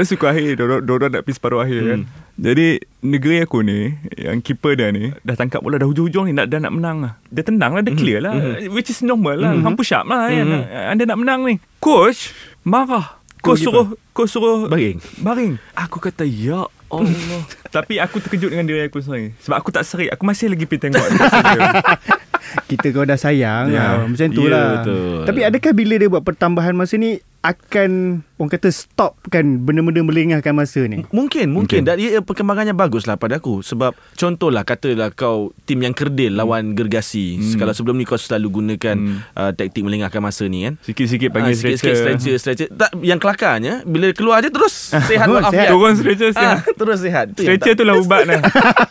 suku 0.00 0.24
akhir 0.24 0.56
dorang 0.80 1.10
nak 1.10 1.22
pergi 1.22 1.34
separuh 1.34 1.60
akhir 1.60 1.80
kan 1.82 2.00
Hmm. 2.00 2.10
jadi 2.38 2.66
negeri 3.00 3.36
aku 3.40 3.57
ni 3.60 3.92
yang 4.14 4.38
keeper 4.38 4.72
dia 4.72 4.88
ni 4.88 5.10
dah 5.18 5.34
tangkap 5.34 5.58
bola 5.58 5.76
dah 5.76 5.84
hujung-hujung 5.84 6.26
ni 6.26 6.32
nak 6.32 6.46
dah 6.46 6.58
nak 6.58 6.72
menang 6.72 6.98
lah. 7.00 7.12
Dia 7.28 7.42
tendang 7.42 7.72
lah 7.72 7.80
dia 7.80 7.92
clear 7.92 8.20
lah. 8.20 8.34
which 8.68 8.88
is 8.88 9.00
normal 9.00 9.34
lah. 9.34 9.52
Mhm. 9.52 9.62
hang 9.62 9.74
push 9.74 9.90
up 9.90 10.04
lah 10.04 10.26
kan? 10.26 10.44
Mhm. 10.44 10.62
anda 10.88 11.02
nak 11.04 11.18
menang 11.18 11.40
ni. 11.42 11.54
Coach 11.78 12.34
marah. 12.62 13.18
Goalkeeper. 13.38 13.70
suruh 13.70 13.86
coach 14.10 14.30
suruh 14.30 14.66
Baring. 14.66 14.98
Baring. 15.16 15.52
Aku 15.72 15.98
kata 15.98 16.22
Ya 16.22 16.66
Allah. 16.88 17.42
Tapi 17.76 17.96
aku 17.96 18.18
terkejut 18.18 18.50
dengan 18.50 18.66
diri 18.66 18.82
aku 18.82 18.98
sendiri. 18.98 19.30
Sebab 19.40 19.56
aku 19.56 19.70
tak 19.70 19.86
serik. 19.86 20.10
Aku 20.10 20.26
masih 20.26 20.50
lagi 20.50 20.66
pergi 20.66 20.88
tengok 20.88 21.06
Kita 22.66 22.86
kau 22.90 23.04
dah 23.04 23.14
sayang. 23.14 23.70
Ya. 23.70 24.00
yeah. 24.00 24.08
Macam 24.08 24.26
tu 24.28 24.42
Ya, 24.42 24.50
lah. 24.50 24.68
betul. 24.80 25.20
Tapi 25.22 25.40
adakah 25.44 25.72
bila 25.72 25.94
dia 25.94 26.08
buat 26.08 26.24
pertambahan 26.24 26.74
masa 26.74 26.96
ni 26.96 27.20
Akan 27.40 28.20
Orang 28.34 28.50
kata 28.50 28.70
stop 28.70 29.18
kan 29.26 29.62
Benda-benda 29.62 29.98
melengahkan 30.00 30.50
masa 30.50 30.82
ni 30.84 31.02
Mungkin, 31.08 31.50
mungkin. 31.50 31.50
Mungkin. 31.50 31.80
Dan 31.82 31.98
ia 31.98 32.18
perkembangannya 32.18 32.70
bagus 32.70 33.02
lah 33.02 33.14
pada 33.14 33.38
aku. 33.38 33.60
Sebab 33.60 33.94
contohlah 34.12 34.62
katalah 34.62 35.10
kau 35.10 35.50
tim 35.64 35.80
yang 35.80 35.90
kerdil 35.90 36.30
lawan 36.32 36.72
gergasi. 36.72 37.34
Hmm. 37.34 37.58
Kalau 37.58 37.72
sebelum 37.72 37.94
ni 37.94 38.04
kau 38.04 38.14
selalu 38.14 38.48
gunakan 38.52 38.94
Hmm. 38.94 39.22
uh, 39.32 39.50
taktik 39.50 39.82
melengahkan 39.82 40.18
masa 40.18 40.46
ni 40.46 40.64
kan. 40.64 40.74
Sikit-sikit 40.80 41.28
panggil 41.28 41.50
Ah, 41.50 41.58
sikit-sikit 41.58 41.94
stretcher 41.94 42.34
stretcher, 42.34 42.34
stretcher. 42.38 42.68
Tak, 42.70 42.90
yang 43.00 43.18
kelakarnya 43.18 43.82
bila 43.82 44.10
keluar 44.10 44.38
je 44.38 44.50
terus 44.50 44.74
sehat 44.90 45.26
Oh, 45.26 45.34
walafiat. 45.34 45.54
sehat. 45.60 45.70
Turun 45.72 45.94
stretcher 45.94 46.28
Ah, 46.28 46.34
siap. 46.34 46.56
terus 46.80 46.98
sehat. 47.00 47.26
Tu 47.32 47.42
Stretcher 47.42 47.72
tu 47.74 47.82
lah 47.82 47.94
ubat 47.96 48.22
lah 48.24 48.38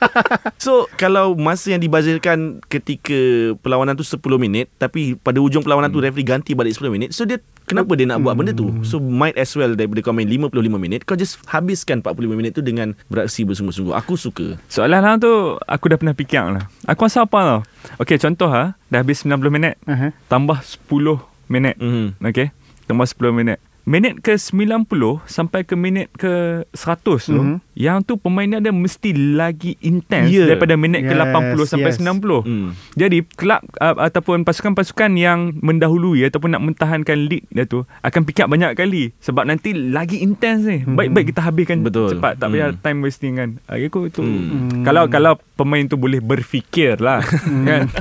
So 0.58 0.92
kalau 0.94 1.34
masa 1.34 1.72
yang 1.72 1.80
dibazirkan 1.80 2.60
ketika 2.66 3.16
perlawanan 3.60 3.94
tu 3.94 4.04
10 4.04 4.20
minit 4.38 4.68
tapi 4.76 5.16
pada 5.16 5.38
hujung 5.38 5.62
perlawanan 5.62 5.88
tu 5.88 6.00
referee 6.00 6.26
ganti 6.26 6.52
balik 6.52 6.74
10 6.74 6.88
minit. 6.90 7.10
So 7.12 7.24
dia 7.24 7.40
kenapa 7.68 7.94
dia 7.94 8.08
nak 8.08 8.24
buat 8.24 8.34
benda 8.34 8.56
tu? 8.56 8.72
So 8.82 8.98
might 8.98 9.36
as 9.36 9.52
well 9.54 9.76
daripada 9.76 10.00
kau 10.00 10.16
main 10.16 10.26
55 10.26 10.56
minit 10.80 11.04
kau 11.04 11.14
just 11.14 11.38
habiskan 11.46 12.00
45 12.00 12.34
minit 12.34 12.56
tu 12.56 12.64
dengan 12.64 12.96
beraksi 13.12 13.44
bersungguh-sungguh. 13.44 13.92
Aku 13.94 14.16
suka. 14.16 14.56
Soalan 14.72 15.04
lah 15.04 15.20
tu 15.20 15.60
Aku 15.68 15.92
dah 15.92 16.00
pernah 16.00 16.16
fikir 16.16 16.40
lah 16.40 16.66
Aku 16.88 17.04
rasa 17.06 17.28
apa 17.28 17.40
tau 17.44 17.60
Okay 18.00 18.16
contoh 18.16 18.48
ha 18.48 18.80
Dah 18.88 19.04
habis 19.04 19.22
90 19.22 19.52
minit 19.52 19.76
uh-huh. 19.84 20.16
Tambah 20.26 20.64
10 20.64 21.20
minit 21.48 21.76
Mhm. 21.78 22.16
Okay 22.24 22.56
Tambah 22.88 23.04
10 23.04 23.36
minit 23.36 23.60
Minit 23.88 24.20
ke 24.20 24.36
90 24.36 24.84
Sampai 25.24 25.64
ke 25.64 25.74
minit 25.74 26.12
ke 26.12 26.68
100 26.70 27.00
tu 27.24 27.32
Mhm. 27.34 27.58
Yang 27.72 27.98
tu 28.04 28.14
permainan 28.16 28.60
dia 28.60 28.70
Mesti 28.70 29.10
lagi 29.16 29.80
intense 29.80 30.28
Ya. 30.28 30.44
Daripada 30.46 30.76
minit 30.76 31.02
ke 31.02 31.14
Yes, 31.14 31.24
80 31.56 31.64
Sampai 31.66 31.92
yes. 31.92 31.98
90 31.98 32.44
Hmm. 32.44 32.76
Jadi 32.94 33.24
kelab 33.32 33.64
uh, 33.78 33.96
ataupun 34.04 34.44
pasukan-pasukan 34.44 35.16
yang 35.16 35.56
mendahului 35.58 36.28
ataupun 36.28 36.52
nak 36.52 36.62
mempertahankan 36.62 37.18
lead 37.24 37.48
dia 37.48 37.64
tu 37.64 37.88
akan 38.02 38.22
pick 38.24 38.40
up 38.40 38.48
banyak 38.48 38.74
kali 38.74 39.16
sebab 39.18 39.44
nanti 39.44 39.72
lagi 39.72 40.20
intense 40.20 40.64
ni. 40.64 40.84
Baik-baik 40.84 41.32
kita 41.32 41.42
habiskan 41.42 41.80
Betul. 41.80 42.12
cepat 42.12 42.36
tak 42.36 42.52
payah 42.52 42.70
Hmm. 42.70 42.82
time 42.82 43.00
wasting 43.02 43.34
kan. 43.36 43.50
Aku 43.66 44.10
tu 44.10 44.20
Hmm. 44.20 44.84
kalau 44.84 45.08
kalau 45.08 45.40
pemain 45.54 45.82
tu 45.82 45.96
boleh 45.96 46.20
berfikir 46.20 46.98
lah 46.98 47.24
kan. 47.64 47.88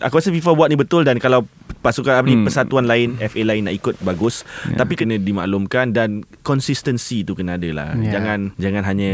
Aku 0.00 0.16
rasa 0.16 0.30
FIFA 0.30 0.52
buat 0.52 0.68
ni 0.68 0.74
betul 0.74 1.02
dan 1.02 1.16
kalau 1.16 1.46
pasukan 1.78 2.14
apa 2.14 2.24
ni 2.24 2.36
Hmm. 2.36 2.46
persatuan 2.46 2.84
lain 2.84 3.18
FA 3.20 3.42
lain 3.44 3.66
nak 3.66 3.74
ikut 3.74 3.98
bagus 4.00 4.46
Ya. 4.64 4.78
tapi 4.78 4.91
kena 4.94 5.16
dimaklumkan 5.16 5.90
dan 5.90 6.08
konsistensi 6.42 7.20
tu 7.20 7.32
kena 7.32 7.54
ada 7.54 7.68
lah. 7.68 7.88
Ya. 7.96 8.14
Jangan 8.14 8.54
jangan 8.54 8.82
hanya 8.84 9.10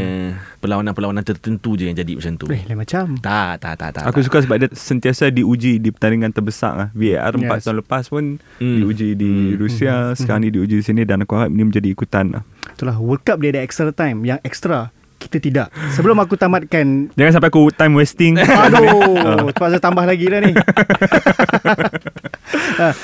perlawanan-perlawanan 0.57 1.21
tertentu 1.21 1.73
je 1.73 1.85
yang 1.85 1.95
jadi 1.95 2.13
macam 2.13 2.33
tu. 2.35 2.45
Eh 2.47 2.63
lain 2.63 2.75
macam 2.75 3.17
Tak, 3.17 3.59
tak, 3.59 3.73
tak, 3.75 3.89
tak. 3.91 4.03
Aku 4.05 4.19
tak. 4.19 4.25
suka 4.25 4.37
sebab 4.41 4.57
dia 4.57 4.69
sentiasa 4.69 5.27
diuji 5.27 5.77
di 5.77 5.89
pertandingan 5.89 6.29
terbesar 6.29 6.73
lah. 6.73 6.89
VAR 6.91 7.33
4 7.33 7.41
Yes. 7.41 7.63
tahun 7.63 7.77
lepas 7.79 8.03
pun 8.07 8.23
Hmm. 8.57 8.77
diuji 8.77 9.13
di 9.13 9.31
Hmm. 9.49 9.57
Rusia, 9.57 9.93
sekarang 10.13 10.41
ni 10.41 10.51
diuji 10.51 10.75
di 10.75 10.85
sini 10.85 11.01
dan 11.03 11.21
aku 11.21 11.33
harap 11.33 11.47
ini 11.47 11.63
menjadi 11.65 11.87
ikutan 11.87 12.31
lah. 12.31 12.43
Itulah 12.69 12.95
World 12.95 13.21
Cup 13.21 13.37
dia 13.37 13.51
ada 13.51 13.59
extra 13.59 13.89
time 13.89 14.23
Yang 14.23 14.39
extra 14.41 14.77
Kita 15.17 15.35
tidak 15.37 15.67
Sebelum 15.91 16.15
aku 16.15 16.33
tamatkan 16.33 17.11
Jangan 17.11 17.31
sampai 17.33 17.49
aku 17.49 17.67
time 17.69 17.91
wasting. 17.93 18.39
Aduh 18.39 19.19
Terpaksa 19.51 19.77
tambah 19.77 20.03
lagi 20.03 20.25
dah 20.25 20.39
ni 20.39 20.53
Ah, 22.79 22.95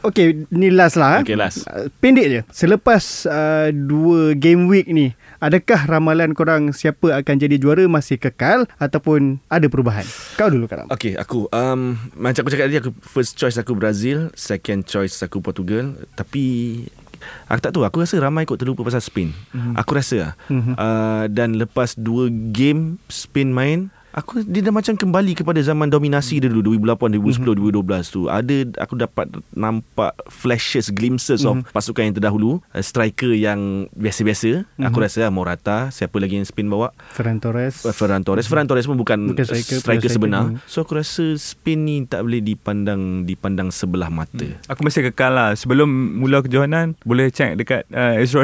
Okay 0.00 0.46
Ni 0.48 0.68
last 0.68 0.94
lah 0.94 1.18
eh. 1.18 1.22
Okay, 1.22 1.34
last. 1.34 1.66
Ah, 1.66 1.90
Pendek 1.98 2.26
je 2.28 2.40
Selepas 2.48 3.02
uh, 3.24 3.68
Dua 3.70 4.32
game 4.32 4.66
week 4.66 4.86
ni 4.86 5.10
Adakah 5.38 5.86
ramalan 5.86 6.32
korang 6.32 6.70
Siapa 6.70 7.14
akan 7.14 7.34
jadi 7.36 7.56
juara 7.56 7.82
Masih 7.84 8.16
kekal 8.16 8.66
Ataupun 8.76 9.42
Ada 9.46 9.66
perubahan 9.66 10.06
Kau 10.34 10.46
dulu 10.46 10.66
Karam 10.66 10.86
Okay 10.88 11.14
aku 11.14 11.46
um, 11.48 11.94
Macam 12.14 12.42
aku 12.42 12.50
cakap 12.50 12.66
tadi 12.66 12.78
aku 12.78 12.90
First 13.00 13.34
choice 13.34 13.54
aku 13.54 13.74
Brazil 13.74 14.30
Second 14.32 14.82
choice 14.82 15.18
aku 15.20 15.38
Portugal 15.38 15.94
Tapi 16.12 16.44
Aku 17.46 17.58
tak 17.58 17.74
tahu 17.74 17.82
Aku 17.82 17.98
rasa 17.98 18.18
ramai 18.18 18.46
kot 18.46 18.56
terlupa 18.56 18.82
pasal 18.82 19.02
Spain 19.02 19.34
mm-hmm. 19.50 19.74
Aku 19.74 19.90
rasa 19.92 20.38
Mhm. 20.46 20.74
uh, 20.74 21.26
Dan 21.26 21.58
lepas 21.58 21.94
dua 21.94 22.30
game 22.30 23.02
Spain 23.06 23.50
main 23.50 23.90
Aku 24.18 24.42
dia 24.42 24.66
dah 24.66 24.74
macam 24.74 24.98
kembali 24.98 25.38
kepada 25.38 25.62
zaman 25.62 25.86
dominasi 25.86 26.42
dia 26.42 26.50
dulu 26.50 26.74
2008, 26.74 27.22
2010, 27.22 27.54
2012 27.78 28.10
tu. 28.10 28.26
Ada 28.26 28.56
aku 28.82 28.98
dapat 28.98 29.30
nampak 29.54 30.18
flashes, 30.26 30.90
glimpses 30.90 31.46
of 31.46 31.62
pasukan 31.70 32.10
yang 32.10 32.16
terdahulu, 32.18 32.58
uh, 32.74 32.82
striker 32.82 33.30
yang 33.30 33.86
biasa-biasa. 33.94 34.66
Aku 34.82 34.98
rasa 34.98 35.22
lah 35.22 35.30
Morata, 35.30 35.94
siapa 35.94 36.18
lagi 36.18 36.34
yang 36.34 36.42
Spain 36.42 36.66
bawa? 36.66 36.90
Ferran 37.14 37.38
Torres. 37.38 37.86
Uh, 37.86 37.94
Ferran 37.94 38.26
Torres. 38.26 38.50
Ferran 38.50 38.66
Torres 38.66 38.90
pun 38.90 38.98
bukan, 38.98 39.30
Bukan 39.30 39.44
striker, 39.46 39.78
striker, 39.78 40.10
sebenar. 40.10 40.50
striker. 40.50 40.66
So 40.66 40.82
aku 40.82 40.98
rasa 40.98 41.38
Spain 41.38 41.86
ni 41.86 42.02
tak 42.02 42.26
boleh 42.26 42.42
dipandang 42.42 43.22
Dipandang 43.22 43.70
sebelah 43.70 44.10
mata. 44.10 44.48
Aku 44.66 44.82
masih 44.82 45.06
kekal 45.12 45.30
lah. 45.30 45.54
Sebelum 45.54 45.86
mula 46.18 46.42
kejohanan 46.42 46.98
Boleh 47.06 47.30
check 47.30 47.54
dekat 47.54 47.86
uh, 47.94 48.18
Ezra 48.18 48.42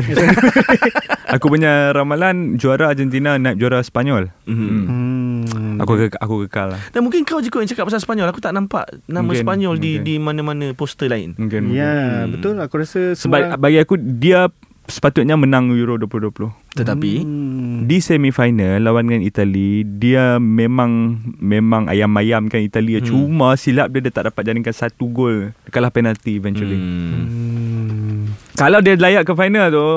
Aku 1.34 1.50
punya 1.50 1.90
ramalan 1.90 2.60
Juara 2.60 2.94
Argentina 2.94 3.34
Naik 3.34 3.58
juara 3.58 3.82
Spanyol. 3.82 4.30
Mhm. 4.46 5.33
Hmm. 5.46 5.76
Aku 5.80 5.92
ke, 5.96 6.06
aku 6.14 6.34
kekal 6.46 6.74
lah 6.74 6.80
Dan 6.90 7.04
mungkin 7.04 7.22
kau 7.22 7.38
je 7.38 7.48
kot 7.48 7.60
yang 7.60 7.70
cakap 7.70 7.88
pasal 7.88 8.00
Spanyol 8.00 8.30
Aku 8.30 8.40
tak 8.40 8.52
nampak 8.52 8.88
Nama 9.04 9.20
Mungkin, 9.20 9.42
Spanyol 9.42 9.74
di 9.76 9.92
mungkin. 9.98 10.06
di 10.06 10.14
mana-mana 10.16 10.64
poster 10.72 11.08
lain 11.08 11.34
Mungkin 11.34 11.70
Ya 11.70 12.24
betul 12.26 12.56
Aku 12.58 12.80
rasa 12.80 13.12
Sebab 13.12 13.54
semua 13.54 13.60
bagi 13.60 13.78
aku 13.78 13.94
Dia 13.96 14.48
sepatutnya 14.84 15.36
menang 15.36 15.72
Euro 15.72 15.96
2020. 15.96 16.52
Tetapi 16.76 17.12
Hmm. 17.24 17.88
Di 17.88 18.00
semifinal 18.00 18.80
lawan 18.80 19.08
dengan 19.08 19.24
Itali, 19.24 19.84
dia 19.84 20.36
memang 20.40 21.20
memang 21.36 21.88
ayam-ayamkan 21.88 22.64
Itali. 22.64 23.00
Hmm. 23.00 23.04
Cuma 23.04 23.56
silap 23.56 23.92
dia 23.92 24.00
dia 24.00 24.12
tak 24.12 24.32
dapat 24.32 24.42
jaringkan 24.44 24.72
satu 24.72 25.08
gol. 25.08 25.52
Kalah 25.68 25.92
penalti 25.92 26.36
eventually. 26.36 26.76
Hmm. 26.76 27.12
Hmm. 27.12 28.03
Kalau 28.54 28.78
dia 28.78 28.94
layak 28.94 29.22
ke 29.22 29.34
final 29.34 29.66
tu, 29.68 29.88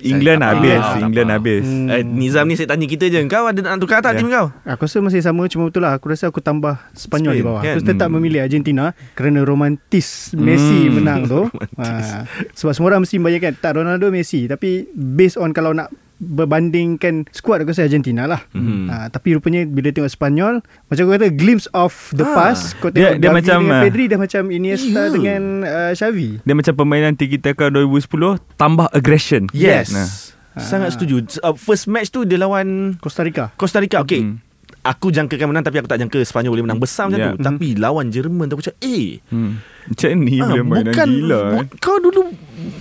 England 0.00 0.38
tak 0.38 0.50
habis, 0.54 0.78
tak 0.78 1.02
England 1.02 1.26
faham. 1.26 1.38
habis. 1.40 1.64
Hmm. 1.64 1.88
Eh, 1.88 2.02
Nizam 2.04 2.44
ni 2.44 2.54
saya 2.54 2.68
tanya 2.68 2.86
kita 2.86 3.04
je 3.06 3.18
Kau 3.24 3.44
ada 3.44 3.58
nak 3.58 3.76
tukar 3.76 3.98
tak 3.98 4.14
Ya. 4.14 4.18
tim 4.20 4.28
kau? 4.28 4.46
Aku 4.62 4.82
rasa 4.82 4.98
masih 5.00 5.18
sama 5.18 5.42
Cuma 5.46 5.66
betul 5.66 5.80
lah 5.80 5.96
Aku 5.96 6.06
rasa 6.06 6.28
aku 6.28 6.38
tambah 6.38 6.76
Spanyol 6.92 7.32
Spain, 7.32 7.40
di 7.40 7.42
bawah 7.42 7.60
kan? 7.60 7.72
Aku 7.72 7.82
tetap 7.82 8.06
Hmm. 8.06 8.14
memilih 8.14 8.40
Argentina 8.40 8.84
Kerana 9.12 9.40
romantis 9.40 10.30
Messi 10.32 10.86
Hmm. 10.86 10.94
menang 10.94 11.20
tu 11.24 11.48
ha, 11.80 12.22
Sebab 12.52 12.72
semua 12.72 12.92
orang 12.92 13.02
mesti 13.02 13.16
bayangkan 13.16 13.56
Tak 13.56 13.72
Ronaldo 13.74 14.06
Messi 14.08 14.44
Tapi 14.44 14.84
based 14.92 15.34
on 15.36 15.50
kalau 15.50 15.72
nak 15.72 15.88
Berbandingkan 16.16 17.28
Squad 17.28 17.60
aku 17.60 17.70
rasa 17.70 17.84
Argentina 17.84 18.24
lah 18.24 18.40
Mhm. 18.50 18.86
ha, 18.86 19.06
Tapi 19.06 19.34
rupanya 19.34 19.62
Bila 19.62 19.90
tengok 19.90 20.08
Spanyol 20.08 20.54
Macam 20.86 21.02
aku 21.02 21.12
kata 21.12 21.28
Glimpse 21.30 21.68
of 21.72 21.92
the 22.10 22.22
Ah. 22.22 22.32
past 22.32 22.76
Kau 22.78 22.88
Dia- 22.88 23.12
tengok 23.12 23.16
dia 23.16 23.26
Gavi 23.26 23.36
macam, 23.36 23.58
dengan 23.58 23.70
ah, 23.70 23.82
Pedri 23.82 24.04
Dah 24.06 24.18
macam 24.18 24.42
Iniesta 24.48 25.02
Ya. 25.02 25.12
dengan 25.12 25.42
uh, 25.62 25.92
Xavi 25.92 26.30
Dia 26.40 26.54
macam 26.54 26.72
permainan 26.72 27.12
Tiki 27.14 27.36
Taka 27.36 27.68
2010 27.68 28.40
tambah 28.56 28.86
aggression. 28.90 29.48
Yes. 29.50 29.90
Nah. 29.90 30.08
Sangat 30.56 30.96
setuju. 30.96 31.20
Uh, 31.38 31.52
first 31.52 31.84
match 31.84 32.08
tu 32.08 32.24
dia 32.24 32.36
lawan 32.36 32.96
Costa 32.96 33.20
Rica 33.20 33.52
Costa 33.54 33.76
Rica. 33.76 34.00
Okay. 34.00 34.24
Hmm. 34.24 34.40
Aku 34.88 35.08
jangkakan 35.08 35.46
menang 35.48 35.62
tapi 35.62 35.76
aku 35.76 35.86
tak 35.86 35.98
jangka 35.98 36.18
Sepanyol 36.20 36.52
boleh 36.52 36.64
menang 36.64 36.78
besar 36.78 37.06
macam 37.06 37.18
Ya. 37.18 37.30
tu. 37.30 37.40
Tapi 37.40 37.74
lawan 37.74 38.06
Jerman 38.06 38.46
tu 38.46 38.54
aku 38.54 38.64
cakap, 38.64 38.78
eh, 38.80 39.18
Hmm. 39.26 39.58
Macam 39.86 40.08
ni 40.18 40.36
ah, 40.36 40.46
boleh 40.48 40.62
mainan 40.64 40.82
bukan 40.88 41.08
gila. 41.08 41.38
bu- 41.48 41.58
eh. 41.60 41.66
kau 41.78 41.96
dulu 41.96 42.20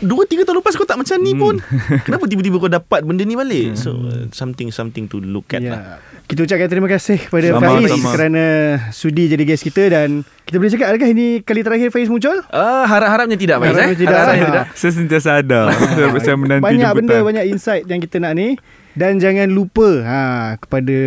dua 0.01 0.23
tiga 0.23 0.41
tahun 0.41 0.57
lepas 0.57 0.73
kau 0.73 0.83
tak 0.83 0.97
macam 0.97 1.17
ni 1.19 1.31
Hmm. 1.31 1.39
pun. 1.39 1.55
Kenapa 2.05 2.25
tiba-tiba 2.25 2.57
kau 2.57 2.65
dapat 2.67 3.01
benda 3.01 3.21
ni 3.21 3.33
balik? 3.33 3.73
So 3.75 3.93
uh, 3.99 4.25
something 4.31 4.69
something 4.69 5.05
to 5.05 5.17
look 5.19 5.49
at 5.51 5.59
Ya. 5.59 5.71
lah. 5.71 5.81
Kita 6.23 6.41
ucapkan 6.41 6.65
terima 6.67 6.85
kasih 6.87 7.21
kepada 7.21 7.45
Sama, 7.51 7.77
Faiz 7.77 7.89
sama. 7.91 8.09
kerana 8.09 8.43
sudi 8.89 9.23
jadi 9.27 9.43
guest 9.43 9.61
kita 9.63 9.83
dan 9.87 10.09
kita 10.41 10.57
boleh 10.57 10.71
cakap 10.71 10.87
adakah 10.89 11.05
ini 11.07 11.25
kali 11.39 11.61
terakhir 11.61 11.89
Faiz 11.89 12.07
muncul? 12.07 12.41
Ah, 12.47 12.81
harap-harapnya 12.83 13.33
tidak 13.35 13.57
Faiz 13.59 13.69
eh. 13.69 13.73
Harapnya 13.75 13.97
tidak. 13.99 14.13
Harap-harapnya 14.15 14.41
Ah. 14.41 14.49
tidak. 14.51 14.65
Saya 14.73 14.91
sentiasa 14.95 15.29
ada. 15.37 15.59
Saya- 15.93 16.17
Saya 16.19 16.35
menanti 16.35 16.63
banyak 16.63 16.81
jemputan. 16.83 16.97
benda 16.97 17.15
banyak 17.23 17.45
insight 17.47 17.85
yang 17.85 17.99
kita 17.99 18.17
nak 18.17 18.33
ni 18.33 18.57
dan 18.91 19.19
jangan 19.19 19.45
lupa 19.47 20.01
ha 20.01 20.21
kepada 20.57 20.97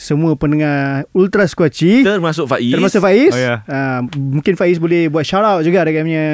semua 0.00 0.32
pendengar 0.32 1.04
Ultra 1.12 1.44
Squatchy 1.44 2.00
Termasuk 2.00 2.48
Faiz. 2.48 2.72
termasuk 2.72 2.98
Faiz 2.98 3.28
Oh, 3.28 3.36
ya. 3.36 3.60
ha, 3.62 4.00
mungkin 4.10 4.56
Faiz 4.56 4.80
boleh 4.80 5.06
buat 5.06 5.20
shout 5.20 5.40
out 5.40 5.60
juga 5.60 5.84
dekat 5.84 6.02
punya 6.02 6.24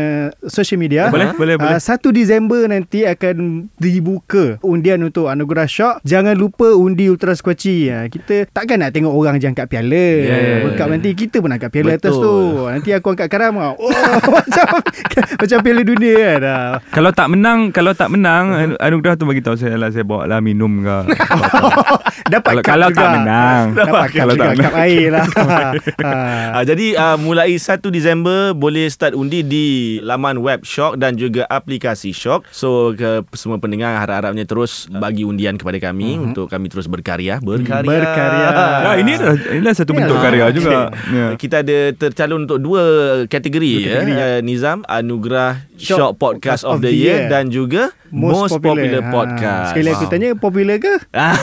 social 0.46 0.78
media 0.78 1.10
Boleh, 1.10 1.34
boleh, 1.34 1.58
boleh. 1.58 1.74
Ah, 1.74 1.82
1 1.82 1.98
Disember 2.08 2.62
nanti 2.64 3.02
akan 3.02 3.36
dibuka 3.74 4.62
undian 4.62 5.02
untuk 5.02 5.26
anugerah 5.26 5.66
shock 5.66 5.98
jangan 6.00 6.32
lupa 6.32 6.70
undi 6.70 7.10
Ultra 7.10 7.34
Squatchy 7.34 7.90
ha, 7.90 8.06
kita 8.06 8.46
takkan 8.48 8.78
nak 8.78 8.94
tengok 8.94 9.10
orang 9.10 9.36
je 9.36 9.46
angkat 9.46 9.66
piala 9.66 9.98
Yeah. 10.16 10.62
World 10.62 10.76
Cup 10.76 10.88
nanti 10.88 11.10
kita 11.12 11.40
pun 11.40 11.50
angkat 11.50 11.68
piala 11.68 11.96
atas 11.96 12.12
Betul. 12.12 12.22
tu 12.22 12.34
nanti 12.68 12.90
aku 12.92 13.08
angkat 13.10 13.26
karam 13.26 13.56
oh, 13.56 13.74
macam 14.36 14.66
macam 15.36 15.58
piala 15.58 15.82
dunia 15.82 16.14
kan 16.14 16.40
ha. 16.40 16.56
Kalau 16.88 17.10
tak 17.10 17.26
menang, 17.28 17.58
kalau 17.70 17.92
tak 17.92 18.08
menang, 18.08 18.44
anu- 18.52 18.78
anugerah 18.78 19.16
tu 19.16 19.24
bagi 19.24 19.40
tahu 19.40 19.56
saya 19.56 19.74
lah 19.74 19.88
saya 19.88 20.02
bawa 20.02 20.24
lah 20.24 20.38
minum 20.38 20.70
ke. 20.78 20.98
dapat 22.32 22.50
kalau 22.56 22.62
kalau 22.62 22.88
tak 22.90 23.08
menang. 23.14 23.55
Dapat 23.72 24.09
kalau 24.12 24.34
juga 24.34 24.42
tak 24.42 24.52
menang. 24.52 24.64
cup 24.64 24.74
air 24.76 25.07
lah. 25.09 25.26
ha. 26.07 26.12
Ah, 26.57 26.64
jadi 26.64 26.86
uh, 26.94 27.16
mulai 27.16 27.54
1 27.54 27.80
Disember 27.88 28.52
boleh 28.52 28.86
start 28.86 29.12
undi 29.12 29.40
di 29.40 29.66
laman 30.00 30.40
web 30.40 30.62
Shock 30.62 30.96
dan 30.96 31.14
juga 31.14 31.44
aplikasi 31.46 32.11
Shock. 32.11 32.46
So 32.50 32.92
ke 32.92 33.24
semua 33.32 33.57
pendengar 33.57 33.96
harap-harapnya 33.96 34.44
terus 34.44 34.86
bagi 34.88 35.22
undian 35.22 35.57
kepada 35.57 35.78
kami 35.78 36.16
uh-huh. 36.16 36.26
untuk 36.30 36.46
kami 36.46 36.66
terus 36.66 36.86
berkarya, 36.86 37.40
berkarya. 37.40 37.86
Berkarya. 37.86 38.48
Ah, 38.82 38.96
ini 38.96 39.16
adalah, 39.16 39.36
inilah 39.50 39.74
satu 39.74 39.92
Ya. 39.92 39.98
bentuk 40.04 40.18
karya 40.20 40.44
juga. 40.52 40.78
Ya. 41.09 41.26
Kita 41.34 41.64
ada 41.64 41.78
tercalon 41.94 42.44
untuk 42.44 42.61
dua 42.61 42.82
kategori, 43.26 43.72
Dua 43.72 43.84
ya. 43.84 43.94
kategori, 43.96 44.14
Uh, 44.16 44.40
Nizam 44.40 44.78
Anugerah 44.86 45.64
Shock 45.76 45.98
Shock, 45.98 46.12
Podcast 46.16 46.62
of, 46.64 46.80
the 46.80 46.90
Year, 46.90 47.28
dan 47.28 47.48
juga 47.48 47.92
Most, 48.16 48.48
Popular, 48.50 48.88
Ha, 48.98 49.10
Podcast. 49.10 49.68
Sekali 49.70 49.88
aku 49.88 50.00
Wow. 50.00 50.10
tanya 50.10 50.28
popular 50.34 50.76
ke? 50.78 50.94
Ah, 51.14 51.36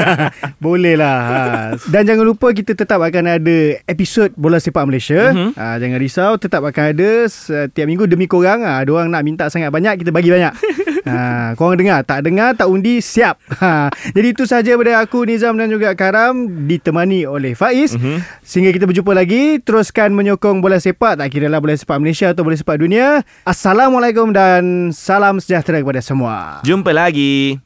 Boleh 0.64 0.96
lah 0.96 1.18
ha. 1.20 1.40
Dan 1.84 2.02
jangan 2.04 2.24
lupa 2.24 2.48
Kita 2.50 2.72
tetap 2.72 2.96
akan 2.98 3.24
ada 3.30 3.56
Episod 3.84 4.32
Bola 4.32 4.56
Sepak 4.56 4.84
Malaysia 4.84 5.30
Mhm. 5.30 5.52
ha, 5.52 5.76
Jangan 5.76 5.98
risau 5.98 6.32
Tetap 6.34 6.64
akan 6.64 6.84
ada 6.90 7.10
Setiap 7.26 7.84
minggu 7.84 8.04
demi 8.04 8.24
korang 8.24 8.60
ha. 8.60 8.80
Ada 8.80 8.90
orang 8.90 9.08
nak 9.10 9.20
minta 9.20 9.44
sangat 9.46 9.68
banyak 9.68 10.00
Kita 10.00 10.10
bagi 10.10 10.30
banyak 10.30 10.52
ha, 11.04 11.16
Korang 11.54 11.76
dengar 11.76 12.00
Tak 12.02 12.20
dengar 12.20 12.52
Tak 12.52 12.66
undi 12.66 12.98
Siap 12.98 13.36
ha. 13.54 13.88
Jadi 14.10 14.28
itu 14.30 14.44
sahaja 14.44 14.72
daripada 14.72 14.98
aku 14.98 15.22
Nizam 15.22 15.54
dan 15.54 15.68
juga 15.68 15.92
Karam 15.92 16.34
Ditemani 16.64 17.24
oleh 17.24 17.52
Faiz 17.52 17.92
Mhm. 17.94 18.24
Sehingga 18.40 18.70
kita 18.70 18.84
berjumpa 18.84 19.12
lagi 19.12 19.58
Teruskan 19.58 20.10
menyokong 20.10 20.58
bola 20.58 20.76
sepak 20.76 21.16
Tak 21.16 21.28
kira 21.28 21.46
lah 21.46 21.58
bola 21.58 21.72
sepak 21.72 21.96
Malaysia 21.96 22.28
Atau 22.28 22.42
bola 22.42 22.54
sepak 22.54 22.76
dunia 22.76 23.22
Assalamualaikum 23.44 24.30
dan 24.30 24.62
Salam 24.90 25.38
sejahtera 25.38 25.78
kepada 25.78 26.00
semua 26.00 26.58
jumpa 26.62 26.90
lagi. 26.90 27.60